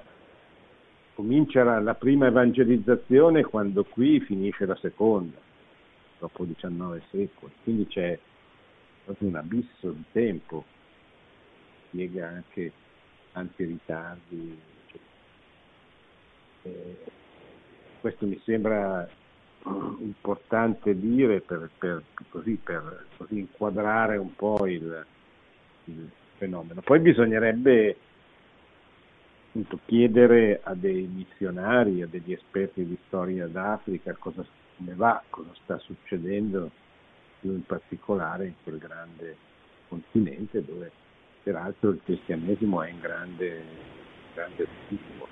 comincia 1.13 1.63
la, 1.63 1.79
la, 1.79 1.93
prima 1.93 2.27
evangelizzazione 2.27 3.43
quando 3.43 3.83
qui 3.83 4.19
finisce 4.19 4.65
la 4.65 4.75
seconda, 4.77 5.37
dopo 6.17 6.43
19 6.43 7.03
secoli, 7.11 7.53
quindi 7.63 7.87
c'è 7.87 8.17
proprio 9.05 9.27
un 9.27 9.35
abisso 9.35 9.91
di 9.91 10.03
tempo, 10.11 10.65
spiega 11.87 12.29
anche 12.29 12.71
tanti 13.31 13.63
ritardi. 13.65 14.59
Eh, 16.63 16.97
questo 17.99 18.25
mi 18.25 18.39
sembra 18.43 19.07
importante 19.99 20.97
dire 20.97 21.41
per, 21.41 21.69
per, 21.77 22.03
così, 22.29 22.59
per 22.61 23.05
così 23.17 23.39
inquadrare 23.39 24.17
un 24.17 24.33
po' 24.35 24.65
il, 24.65 25.05
il 25.85 26.09
fenomeno. 26.43 26.81
Poi 26.81 26.99
bisognerebbe 26.99 27.95
appunto, 29.47 29.79
chiedere 29.85 30.59
a 30.63 30.73
dei 30.73 31.07
missionari, 31.07 32.01
a 32.01 32.07
degli 32.07 32.33
esperti 32.33 32.85
di 32.85 32.97
storia 33.07 33.47
d'Africa 33.47 34.15
cosa 34.17 34.45
come 34.77 34.93
va, 34.95 35.21
cosa 35.29 35.51
sta 35.63 35.77
succedendo 35.77 36.69
più 37.39 37.51
in 37.51 37.63
particolare 37.65 38.47
in 38.47 38.53
quel 38.63 38.77
grande 38.77 39.35
continente 39.87 40.63
dove 40.65 40.91
peraltro 41.43 41.91
il 41.91 42.01
cristianesimo 42.03 42.81
è 42.81 42.89
in 42.89 42.99
grande, 42.99 43.63
grande 44.33 44.67
sviluppo. 44.87 45.27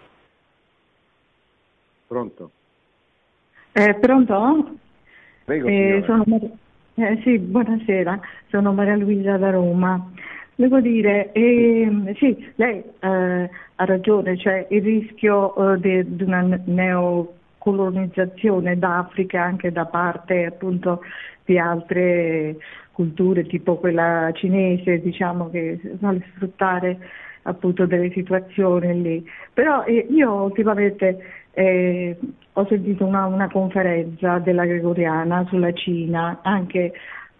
Pronto? 2.07 2.51
Eh, 3.71 3.95
pronto? 3.95 4.77
Prego, 5.45 5.67
eh, 5.67 6.03
sono, 6.05 6.25
eh, 6.95 7.21
sì, 7.23 7.39
buonasera, 7.39 8.19
sono 8.49 8.73
Maria 8.73 8.97
Luisa 8.97 9.37
da 9.37 9.49
Roma. 9.49 10.11
Devo 10.61 10.79
dire, 10.79 11.31
eh, 11.31 12.13
sì, 12.19 12.37
lei 12.57 12.83
eh, 12.99 13.49
ha 13.75 13.83
ragione, 13.83 14.37
cioè 14.37 14.67
il 14.69 14.83
rischio 14.83 15.73
eh, 15.73 16.05
di 16.05 16.21
una 16.21 16.41
neocolonizzazione 16.65 18.77
d'Africa 18.77 19.41
anche 19.41 19.71
da 19.71 19.87
parte 19.87 20.45
appunto 20.45 21.01
di 21.45 21.57
altre 21.57 22.57
culture 22.91 23.47
tipo 23.47 23.77
quella 23.77 24.29
cinese, 24.35 25.01
diciamo 25.01 25.49
che 25.49 25.79
vuole 25.99 26.23
sfruttare 26.35 27.09
appunto 27.41 27.87
delle 27.87 28.11
situazioni 28.11 29.01
lì. 29.01 29.27
Però 29.51 29.83
eh, 29.85 30.05
io 30.11 30.43
ultimamente 30.43 31.17
eh, 31.53 32.15
ho 32.53 32.67
sentito 32.67 33.03
una, 33.03 33.25
una, 33.25 33.49
conferenza 33.49 34.37
della 34.37 34.65
Gregoriana 34.65 35.43
sulla 35.47 35.73
Cina, 35.73 36.41
anche 36.43 36.93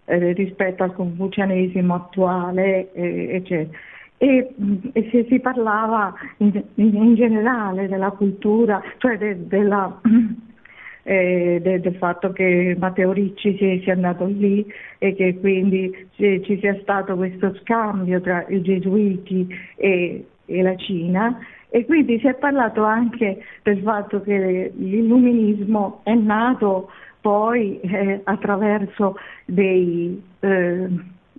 eh, 0.04 0.32
rispetto 0.32 0.82
al 0.82 0.94
confucianesimo 0.94 1.94
attuale, 1.94 2.92
eh, 2.92 3.34
eccetera. 3.34 3.78
E, 4.18 4.54
e 4.92 5.08
si, 5.10 5.26
si, 5.28 5.40
parlava 5.40 6.14
in, 6.36 6.62
in, 6.74 7.14
generale 7.16 7.88
della 7.88 8.10
cultura, 8.10 8.80
cioè 8.98 9.18
de, 9.18 9.48
della, 9.48 10.00
eh, 11.02 11.58
de, 11.60 11.80
del 11.80 11.96
fatto 11.96 12.30
che 12.32 12.76
Matteo 12.78 13.10
Ricci 13.10 13.56
sia, 13.56 13.80
sia, 13.80 13.94
andato 13.94 14.26
lì 14.26 14.64
e 14.98 15.14
che 15.14 15.38
quindi 15.40 16.08
ci, 16.14 16.40
ci, 16.44 16.56
sia 16.58 16.78
stato 16.82 17.16
questo 17.16 17.52
scambio 17.62 18.20
tra 18.20 18.46
i 18.48 18.62
gesuiti 18.62 19.48
e, 19.74 20.24
e 20.46 20.62
la 20.62 20.76
Cina 20.76 21.38
e 21.74 21.86
quindi 21.86 22.18
si 22.20 22.28
è 22.28 22.34
parlato 22.34 22.84
anche 22.84 23.42
del 23.62 23.80
fatto 23.80 24.20
che 24.20 24.72
l'illuminismo 24.76 26.00
è 26.04 26.14
nato 26.14 26.90
poi 27.22 27.80
eh, 27.80 28.20
attraverso 28.24 29.16
dei, 29.46 30.20
eh, 30.40 30.88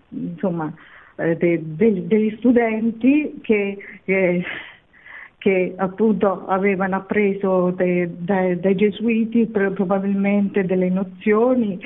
insomma, 0.09 0.73
eh, 1.17 1.35
de, 1.37 1.61
de, 1.61 2.07
degli 2.07 2.35
studenti 2.37 3.39
che, 3.41 3.77
che, 5.37 5.73
appunto 5.75 6.47
avevano 6.47 6.95
appreso 6.95 7.71
dai 7.71 8.75
gesuiti 8.75 9.45
probabilmente 9.47 10.63
delle 10.63 10.89
nozioni 10.89 11.77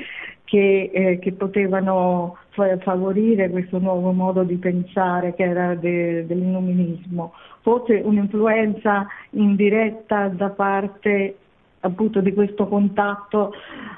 che, 0.44 0.90
eh, 0.94 1.18
che, 1.18 1.32
potevano 1.32 2.38
favorire 2.80 3.50
questo 3.50 3.78
nuovo 3.78 4.12
modo 4.12 4.44
di 4.44 4.56
pensare 4.56 5.34
che 5.34 5.42
era 5.42 5.74
de, 5.74 6.24
dell'illuminismo. 6.24 7.32
Forse 7.62 8.00
un'influenza 8.02 9.08
indiretta 9.30 10.28
da 10.28 10.50
parte 10.50 11.36
appunto 11.80 12.20
di 12.20 12.32
questo 12.32 12.66
contatto 12.66 13.52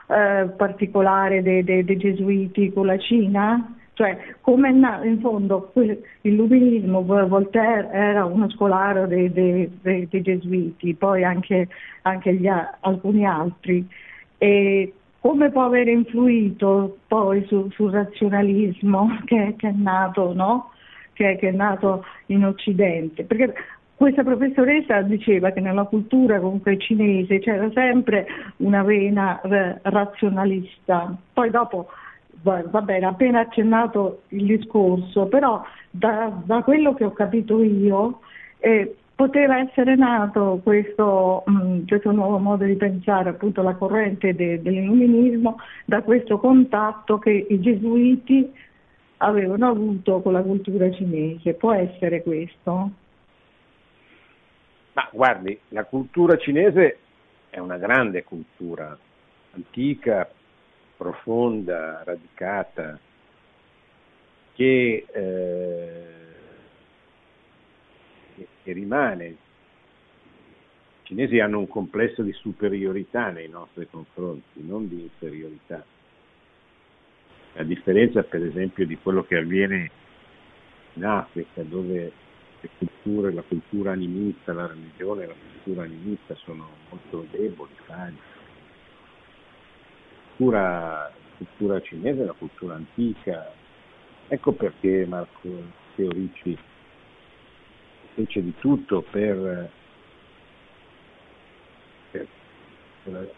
eh, 0.07 0.49
particolare 0.57 1.43
dei, 1.43 1.63
dei, 1.65 1.85
dei, 1.85 1.97
gesuiti 1.97 2.73
con 2.73 2.87
la 2.87 2.99
Cina? 2.99 3.75
Cioè, 3.95 4.35
come 4.41 4.71
in 4.71 5.19
fondo 5.21 5.73
l'illuminismo, 6.23 7.05
Voltaire 7.05 7.91
era 7.91 8.25
uno 8.25 8.49
scolaro 8.51 9.07
dei, 9.07 9.31
dei 9.31 10.09
gesuiti, 10.09 10.95
poi 10.95 11.23
anche, 11.23 11.69
anche 12.03 12.35
gli, 12.35 12.49
alcuni 12.81 13.27
altri, 13.27 13.87
e 14.39 14.95
come 15.21 15.51
può 15.51 15.65
aver 15.65 15.89
influito 15.89 16.99
poi 17.07 17.45
su, 17.47 17.69
sul 17.73 17.93
razionalismo 17.93 19.19
che, 19.27 19.55
che 19.57 19.69
è 19.69 19.73
nato, 19.73 20.33
no? 20.33 20.71
che, 21.13 21.37
che, 21.37 21.49
è 21.49 21.53
nato 21.53 22.05
in 22.27 22.47
Occidente. 22.47 23.25
Perché 23.25 23.53
questa 24.01 24.23
professoressa 24.23 25.03
diceva 25.03 25.51
che 25.51 25.61
nella 25.61 25.85
cultura 25.85 26.41
comunque 26.41 26.79
cinese 26.79 27.39
c'era 27.39 27.71
sempre 27.73 28.27
una 28.57 28.83
vena 28.83 29.39
eh, 29.43 29.79
razionalista. 29.83 31.15
Poi 31.35 31.51
dopo 31.51 31.91
va 32.41 32.81
bene, 32.81 33.05
appena 33.05 33.41
accennato 33.41 34.23
il 34.29 34.47
discorso, 34.47 35.27
però 35.27 35.63
da, 35.91 36.33
da 36.43 36.63
quello 36.63 36.95
che 36.95 37.05
ho 37.05 37.13
capito 37.13 37.63
io 37.63 38.21
eh, 38.61 38.97
poteva 39.15 39.59
essere 39.59 39.97
nato 39.97 40.61
questo, 40.63 41.45
mm, 41.51 41.87
questo, 41.87 42.11
nuovo 42.11 42.39
modo 42.39 42.65
di 42.65 42.77
pensare, 42.77 43.29
appunto 43.29 43.61
la 43.61 43.75
corrente 43.75 44.35
de, 44.35 44.63
dell'illuminismo, 44.63 45.57
da 45.85 46.01
questo 46.01 46.39
contatto 46.39 47.19
che 47.19 47.47
i 47.51 47.61
gesuiti 47.61 48.51
avevano 49.19 49.69
avuto 49.69 50.23
con 50.23 50.33
la 50.33 50.41
cultura 50.41 50.91
cinese. 50.91 51.53
Può 51.53 51.75
essere 51.75 52.23
questo? 52.23 52.93
Ma 54.93 55.09
guardi, 55.13 55.59
la 55.69 55.85
cultura 55.85 56.37
cinese 56.37 56.99
è 57.51 57.59
una 57.59 57.77
grande 57.77 58.25
cultura, 58.25 58.97
antica, 59.53 60.29
profonda, 60.97 62.03
radicata, 62.05 62.99
che, 64.55 65.07
eh, 65.11 66.05
che, 68.63 68.73
rimane. 68.73 69.27
I 69.27 69.37
cinesi 71.05 71.39
hanno 71.41 71.59
un 71.59 71.69
complesso 71.69 72.23
di 72.23 72.33
superiorità 72.33 73.31
nei 73.31 73.49
nostri 73.49 73.89
confronti, 73.89 74.65
non 74.65 74.89
di 74.89 75.01
inferiorità. 75.03 75.85
A 77.55 77.63
differenza, 77.65 78.23
per 78.23 78.45
esempio, 78.45 78.87
di 78.87 78.97
quello 78.97 79.25
che 79.25 79.37
avviene 79.37 79.91
in 80.95 81.05
Africa, 81.05 81.63
dove 81.63 82.13
le 82.61 82.69
culture, 82.79 83.33
la 83.33 83.43
cultura 83.43 83.93
animista, 83.93 84.53
la 84.53 84.67
religione 84.67 85.27
la 85.27 85.35
cultura 85.35 85.85
animista 85.85 86.35
sono 86.37 86.69
molto 86.91 87.27
deboli, 87.31 87.73
fragili 87.85 88.19
cultura, 90.41 91.13
cultura 91.37 91.81
cinese, 91.81 92.25
la 92.25 92.33
cultura 92.33 92.75
antica. 92.75 93.53
Ecco 94.29 94.53
perché 94.53 95.05
Marco 95.07 95.49
Teorici 95.95 96.57
fece 98.15 98.43
di 98.43 98.55
tutto 98.59 99.03
per, 99.03 99.71
per 102.11 102.27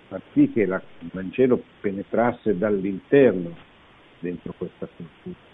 far 0.07 0.23
sì 0.33 0.51
che 0.53 0.67
la, 0.67 0.81
il 1.01 1.11
Vangelo 1.13 1.63
penetrasse 1.81 2.57
dall'interno 2.57 3.57
dentro 4.21 4.55
questa 4.57 4.87
cultura 4.95 5.51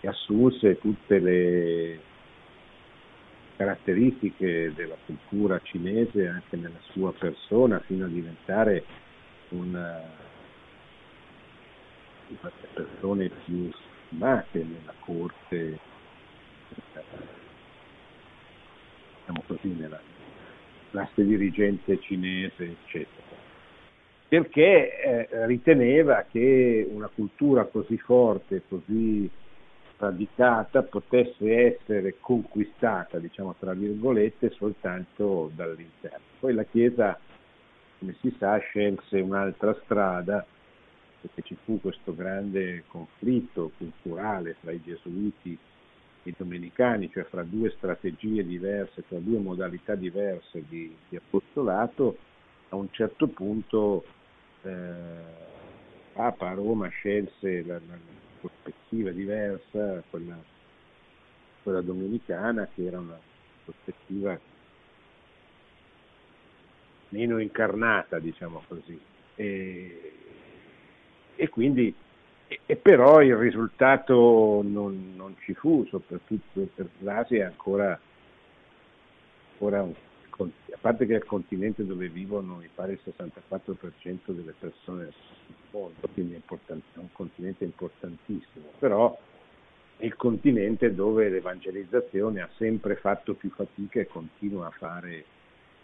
e 0.00 0.08
assunse 0.08 0.78
tutte 0.78 1.18
le 1.18 2.00
caratteristiche 3.56 4.72
della 4.74 4.96
cultura 5.06 5.60
cinese 5.62 6.26
anche 6.26 6.56
nella 6.56 6.80
sua 6.90 7.12
persona 7.12 7.80
fino 7.80 8.04
a 8.04 8.08
diventare 8.08 8.84
un 9.50 10.02
le 12.40 12.50
persone 12.72 13.30
più 13.44 13.70
stimate 14.06 14.58
nella 14.58 14.94
corte, 15.00 15.78
diciamo 19.18 19.42
così, 19.46 19.68
nella 19.68 20.00
classe 20.90 21.24
dirigente 21.24 22.00
cinese, 22.00 22.64
eccetera. 22.64 23.42
Perché 24.28 25.28
eh, 25.28 25.46
riteneva 25.46 26.24
che 26.30 26.86
una 26.90 27.08
cultura 27.08 27.64
così 27.64 27.96
forte, 27.98 28.62
così 28.68 29.30
radicata, 29.96 30.82
potesse 30.82 31.78
essere 31.78 32.16
conquistata, 32.20 33.18
diciamo 33.18 33.54
tra 33.58 33.72
virgolette, 33.72 34.50
soltanto 34.50 35.50
dall'interno. 35.54 36.24
Poi 36.40 36.54
la 36.54 36.64
Chiesa, 36.64 37.18
come 37.98 38.14
si 38.20 38.34
sa, 38.38 38.58
scelse 38.58 39.20
un'altra 39.20 39.76
strada 39.84 40.44
che 41.32 41.42
ci 41.42 41.56
fu 41.64 41.80
questo 41.80 42.14
grande 42.14 42.84
conflitto 42.86 43.70
culturale 43.78 44.56
fra 44.60 44.72
i 44.72 44.82
gesuiti 44.82 45.56
e 46.22 46.30
i 46.30 46.34
domenicani, 46.36 47.10
cioè 47.10 47.24
fra 47.24 47.42
due 47.42 47.70
strategie 47.76 48.44
diverse, 48.44 49.02
fra 49.02 49.18
due 49.18 49.38
modalità 49.38 49.94
diverse 49.94 50.64
di, 50.68 50.94
di 51.08 51.16
apostolato, 51.16 52.18
a 52.70 52.76
un 52.76 52.88
certo 52.90 53.28
punto 53.28 54.04
eh, 54.62 55.42
Papa 56.12 56.50
a 56.50 56.54
Roma 56.54 56.88
scelse 56.88 57.64
la, 57.64 57.74
la, 57.74 57.96
prospettiva 58.94 59.10
diversa, 59.10 60.02
quella, 60.08 60.36
quella 61.62 61.80
domenicana, 61.80 62.68
che 62.72 62.84
era 62.84 62.98
una 62.98 63.18
prospettiva 63.64 64.38
meno 67.08 67.38
incarnata, 67.40 68.18
diciamo 68.18 68.62
così. 68.68 68.98
E, 69.36 70.12
e 71.34 71.48
quindi 71.48 71.94
e 72.66 72.76
però 72.76 73.20
il 73.20 73.34
risultato 73.36 74.60
non, 74.62 75.14
non, 75.16 75.34
ci 75.40 75.54
fu, 75.54 75.84
soprattutto 75.88 76.68
per 76.74 76.88
l'Asia 76.98 77.46
ancora, 77.46 77.98
ancora 79.52 79.82
un, 79.82 79.92
a 80.38 80.78
parte 80.80 81.06
che 81.06 81.14
è 81.14 81.16
il 81.16 81.24
continente 81.24 81.84
dove 81.84 82.08
vivono 82.08 82.56
mi 82.56 82.68
pare 82.72 82.92
il 82.92 83.00
64% 83.02 84.18
delle 84.26 84.54
persone 84.56 85.10
mondo, 85.74 86.08
quindi 86.12 86.34
è, 86.34 86.40
è 86.46 86.98
un 86.98 87.12
continente 87.12 87.64
importantissimo, 87.64 88.70
però 88.78 89.18
è 89.96 90.04
il 90.04 90.14
continente 90.14 90.94
dove 90.94 91.28
l'evangelizzazione 91.28 92.40
ha 92.40 92.48
sempre 92.56 92.96
fatto 92.96 93.34
più 93.34 93.50
fatica 93.50 94.00
e 94.00 94.06
continua 94.06 94.68
a 94.68 94.70
fare 94.70 95.24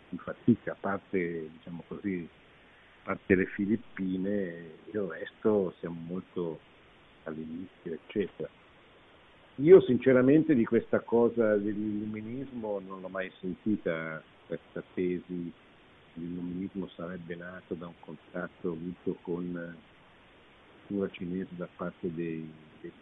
più 0.08 0.18
fatica, 0.18 0.72
a 0.72 0.76
parte 0.78 1.48
diciamo 1.50 1.82
così, 1.88 2.26
a 3.02 3.04
parte 3.04 3.34
le 3.34 3.46
Filippine, 3.46 4.70
il 4.92 5.00
resto 5.00 5.74
siamo 5.80 6.00
molto 6.06 6.60
all'inizio, 7.24 7.92
eccetera. 7.92 8.48
Io 9.56 9.80
sinceramente 9.82 10.54
di 10.54 10.64
questa 10.64 11.00
cosa 11.00 11.56
dell'illuminismo 11.56 12.80
non 12.86 13.00
l'ho 13.00 13.08
mai 13.08 13.30
sentita, 13.40 14.22
questa 14.46 14.82
tesi 14.94 15.52
l'illuminismo 16.20 16.88
sarebbe 16.88 17.34
nato 17.36 17.74
da 17.74 17.86
un 17.86 17.98
contatto 18.00 18.68
avuto 18.68 19.16
con 19.22 19.76
cultura 20.86 21.10
cinese 21.10 21.48
da 21.56 21.68
parte 21.74 22.12
dei, 22.12 22.52
dei 22.80 22.92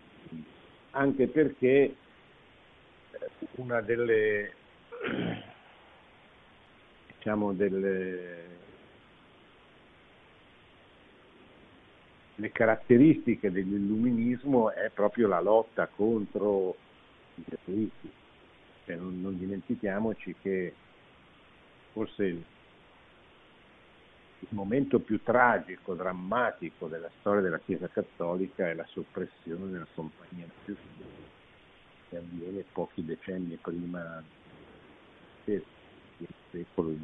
anche 0.92 1.26
perché 1.26 1.66
eh, 1.66 1.96
una 3.56 3.80
delle 3.80 4.54
diciamo 7.16 7.52
delle 7.52 8.56
le 12.38 12.52
caratteristiche 12.52 13.50
dell'illuminismo 13.50 14.70
è 14.70 14.90
proprio 14.90 15.26
la 15.26 15.40
lotta 15.40 15.88
contro 15.88 16.76
i 17.34 17.42
gesuiti. 17.48 18.12
Cioè, 18.84 18.94
non, 18.94 19.20
non, 19.20 19.36
dimentichiamoci 19.36 20.36
che 20.40 20.72
forse 21.92 22.44
il, 24.40 24.48
momento 24.50 25.00
più 25.00 25.22
tragico, 25.22 25.94
drammatico 25.94 26.86
della 26.86 27.10
storia 27.20 27.42
della 27.42 27.58
Chiesa 27.58 27.88
Cattolica 27.88 28.68
è 28.68 28.74
la 28.74 28.86
soppressione 28.88 29.70
della 29.70 29.86
Compagnia 29.94 30.46
Gesù, 30.64 30.78
che 32.08 32.16
avviene 32.16 32.64
pochi 32.72 33.04
decenni 33.04 33.56
prima 33.56 34.22
del 35.44 35.64
secolo 36.50 36.94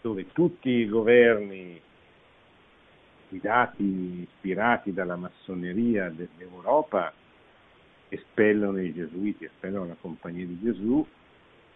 dove 0.00 0.32
tutti 0.32 0.70
i 0.70 0.88
governi 0.88 1.80
guidati, 3.28 4.22
ispirati 4.22 4.92
dalla 4.92 5.16
massoneria 5.16 6.08
dell'Europa, 6.08 7.12
espellono 8.08 8.80
i 8.80 8.92
gesuiti, 8.92 9.44
espellono 9.44 9.88
la 9.88 9.96
compagnia 10.00 10.46
di 10.46 10.58
Gesù 10.60 11.06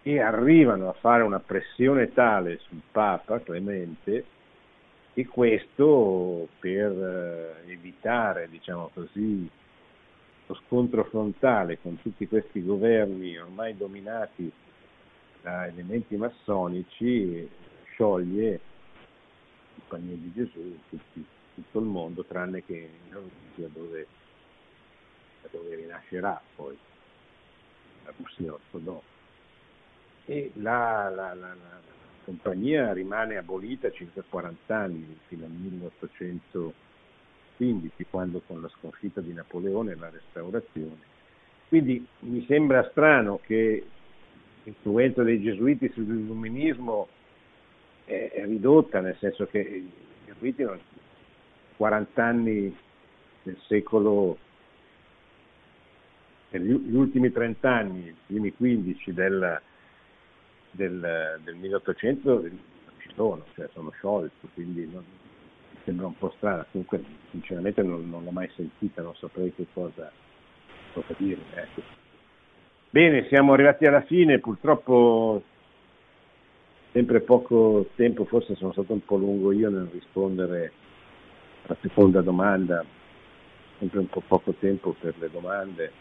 e 0.05 0.21
arrivano 0.21 0.89
a 0.89 0.93
fare 0.93 1.23
una 1.23 1.41
pressione 1.41 2.13
tale 2.13 2.59
sul 2.69 2.83
Papa 2.93 3.41
Clemente 3.41 4.25
e 5.15 5.27
questo 5.27 6.47
per 6.61 6.93
eh, 6.93 7.73
evitare, 7.73 8.49
diciamo 8.49 8.91
così, 8.93 9.51
lo 10.47 10.55
scontro 10.67 11.05
frontale 11.05 11.81
con 11.81 12.01
tutti 12.03 12.29
questi 12.29 12.63
governi 12.63 13.37
ormai 13.39 13.77
dominati 13.77 14.53
da 15.41 15.67
elementi 15.67 16.17
massonici, 16.17 17.49
scioglie 17.93 18.61
compagnia 19.79 20.15
di 20.17 20.33
Gesù 20.33 20.79
tutti 20.91 21.25
tutto 21.55 21.79
il 21.79 21.85
mondo, 21.85 22.25
tranne 22.25 22.65
che 22.65 22.91
in 23.07 23.13
Russia 23.13 23.69
dove, 23.73 24.07
dove 25.51 25.75
rinascerà 25.77 26.41
poi 26.57 26.77
la 28.05 28.13
Russia 28.17 28.53
ortodossa. 28.53 29.14
E 30.27 30.53
la, 30.55 31.11
la, 31.14 31.35
la, 31.35 31.55
la, 31.55 31.81
compagnia 32.25 32.93
rimane 32.93 33.37
abolita 33.37 33.91
circa 33.91 34.22
40 34.27 34.75
anni, 34.75 35.18
fino 35.27 35.45
al 35.45 35.51
1815, 35.51 38.07
quando 38.09 38.41
con 38.47 38.62
la 38.62 38.68
sconfitta 38.68 39.20
di 39.20 39.35
Napoleone 39.35 39.93
e 39.93 39.97
la 39.97 40.09
restaurazione. 40.09 41.12
Quindi 41.68 42.07
mi 42.20 42.43
sembra 42.47 42.89
strano 42.91 43.39
che 43.45 43.85
l'influenza 44.62 45.22
dei 45.22 45.43
gesuiti 45.43 45.91
sull'illuminismo 45.93 47.09
è, 48.05 48.31
è 48.33 48.47
ridotta, 48.47 49.01
nel 49.01 49.16
senso 49.18 49.45
che 49.47 49.59
i 49.59 49.91
gesuiti 50.25 50.62
non, 50.62 50.81
40 51.77 52.25
anni 52.25 52.75
del 53.43 53.59
secolo, 53.66 54.39
gli 56.51 56.95
ultimi 56.95 57.33
30 57.33 57.70
anni, 57.70 58.07
i 58.07 58.14
primi 58.27 58.55
15 58.55 59.12
del, 59.12 59.61
del, 60.75 61.41
del 61.43 61.55
1800 61.55 62.41
non 62.41 62.61
ci 62.99 63.11
sono, 63.14 63.45
cioè 63.55 63.68
sono 63.72 63.91
sciolti, 63.91 64.49
quindi 64.55 64.89
non, 64.91 65.05
sembra 65.85 66.07
un 66.07 66.16
po' 66.16 66.33
strana, 66.37 66.66
comunque 66.70 67.03
sinceramente 67.31 67.83
non, 67.83 68.09
non 68.09 68.25
l'ho 68.25 68.31
mai 68.31 68.51
sentita, 68.55 69.03
non 69.03 69.14
saprei 69.16 69.55
che 69.55 69.66
cosa, 69.72 70.11
cosa 70.93 71.14
dire. 71.18 71.41
Ecco. 71.55 71.83
Bene, 72.91 73.27
siamo 73.29 73.53
arrivati 73.53 73.87
alla 73.87 74.03
fine, 74.03 74.39
purtroppo 74.39 75.43
sempre 76.93 77.20
poco 77.20 77.91
tempo, 77.97 78.25
forse 78.25 78.55
sono 78.55 78.72
stato 78.72 78.93
un 78.93 79.05
po' 79.05 79.16
lungo 79.16 79.53
io 79.53 79.68
nel 79.68 79.89
rispondere 79.93 80.72
la 81.66 81.77
seconda 81.81 82.20
domanda, 82.20 82.85
sempre 83.79 83.99
un 83.99 84.09
po' 84.09 84.22
poco 84.27 84.53
tempo 84.53 84.95
per 84.99 85.14
le 85.18 85.31
domande, 85.31 85.93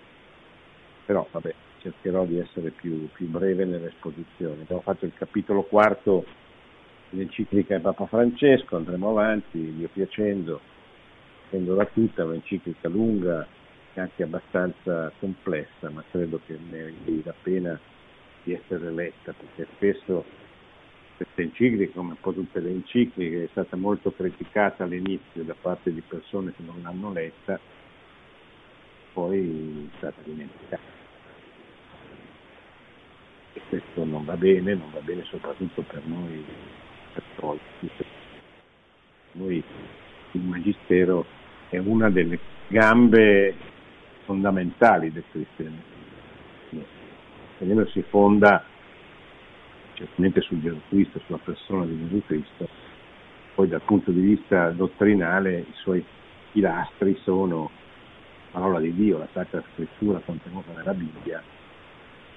però 1.05 1.27
vabbè, 1.29 1.53
cercherò 1.83 2.25
di 2.25 2.39
essere 2.39 2.69
più, 2.71 3.09
più 3.11 3.27
breve 3.27 3.65
nell'esposizione. 3.65 4.61
Abbiamo 4.61 4.81
fatto 4.81 5.05
il 5.05 5.13
capitolo 5.13 5.63
quarto 5.63 6.25
dell'enciclica 7.09 7.75
di 7.75 7.81
Papa 7.81 8.07
Francesco, 8.07 8.77
andremo 8.77 9.09
avanti, 9.09 9.73
Dio 9.75 9.89
piacendo, 9.91 10.61
prendola 11.49 11.85
tutta, 11.85 12.23
un'enciclica 12.23 12.87
lunga 12.87 13.45
e 13.93 13.99
anche 13.99 14.23
abbastanza 14.23 15.11
complessa, 15.19 15.89
ma 15.89 16.03
credo 16.09 16.39
che 16.45 16.57
meriti 16.69 17.21
la 17.23 17.35
pena 17.39 17.79
di 18.43 18.53
essere 18.53 18.89
letta, 18.89 19.33
perché 19.33 19.67
spesso 19.75 20.23
questa 21.17 21.41
enciclica, 21.41 21.91
come 21.93 22.11
un 22.11 22.19
po' 22.19 22.33
tutte 22.33 22.61
le 22.61 22.69
encicliche, 22.69 23.43
è 23.43 23.47
stata 23.51 23.75
molto 23.75 24.11
criticata 24.11 24.85
all'inizio 24.85 25.43
da 25.43 25.55
parte 25.59 25.93
di 25.93 26.01
persone 26.01 26.53
che 26.55 26.63
non 26.63 26.81
l'hanno 26.81 27.11
letta, 27.11 27.59
poi 29.11 29.89
è 29.91 29.97
stata 29.97 30.21
dimenticata. 30.23 30.92
E 33.53 33.61
questo 33.69 34.03
non 34.03 34.25
va 34.25 34.35
bene, 34.35 34.73
non 34.73 34.89
va 34.91 34.99
bene 34.99 35.23
soprattutto 35.25 35.81
per 35.83 36.01
noi 36.05 36.43
cattolici. 37.13 37.89
Noi 39.33 39.63
il 40.31 40.41
Magistero 40.41 41.25
è 41.69 41.77
una 41.77 42.09
delle 42.09 42.39
gambe 42.67 43.55
fondamentali 44.25 45.11
del 45.11 45.23
cristianesimo. 45.29 45.81
Il 46.71 46.85
cristianesimo 47.57 47.85
si 47.87 48.01
fonda 48.09 48.63
certamente 49.93 50.41
su 50.41 50.59
Gesù 50.59 50.79
Cristo, 50.89 51.19
sulla 51.25 51.39
persona 51.43 51.85
di 51.85 51.97
Gesù 51.99 52.21
Cristo, 52.25 52.67
poi 53.55 53.67
dal 53.67 53.81
punto 53.81 54.11
di 54.11 54.21
vista 54.21 54.69
dottrinale 54.71 55.59
i 55.59 55.73
suoi 55.73 56.03
pilastri 56.51 57.19
sono 57.23 57.69
la 58.51 58.59
parola 58.59 58.79
di 58.79 58.93
Dio, 58.93 59.17
la 59.17 59.27
Sacra 59.31 59.63
Scrittura 59.73 60.19
contenuta 60.19 60.71
nella 60.73 60.93
Bibbia, 60.93 61.41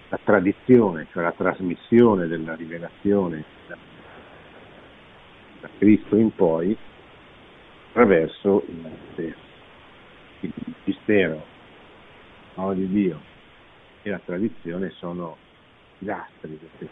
la 0.09 0.19
tradizione, 0.23 1.07
cioè 1.11 1.23
la 1.23 1.33
trasmissione 1.33 2.27
della 2.27 2.55
rivelazione 2.55 3.45
da, 3.67 3.77
Cristo 5.79 6.17
in 6.17 6.33
poi 6.35 6.77
attraverso 7.89 8.65
il 8.69 8.77
Magistero. 8.77 9.45
Il 10.41 10.53
Magistero, 10.65 11.45
la 12.55 12.73
di 12.75 12.89
Dio 12.89 13.21
e 14.03 14.11
la 14.11 14.21
tradizione 14.25 14.91
sono 14.91 15.37
pilastri 15.99 16.59
questo 16.59 16.89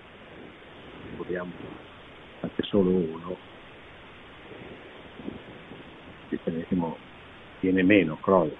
vogliamo 1.16 1.52
anche 2.40 2.62
solo 2.64 2.90
uno, 2.90 3.36
il 5.20 6.28
cristianesimo 6.28 6.96
viene 7.60 7.82
meno, 7.82 8.16
crolla. 8.16 8.52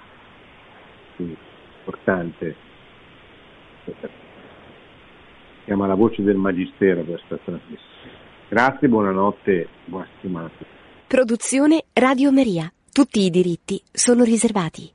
Quindi 1.16 1.34
è 1.34 1.78
importante 1.78 2.56
questa 3.84 4.23
Chiama 5.64 5.86
la 5.86 5.94
voce 5.94 6.22
del 6.22 6.36
Magistero 6.36 7.04
questa 7.04 7.38
trasmissione. 7.42 7.92
Grazie, 8.48 8.88
buonanotte, 8.88 9.68
buona 9.86 10.06
settimana. 10.14 10.50
Produzione 11.06 11.84
Radio 11.92 12.30
Maria. 12.32 12.70
Tutti 12.92 13.20
i 13.20 13.30
diritti 13.30 13.80
sono 13.90 14.24
riservati. 14.24 14.92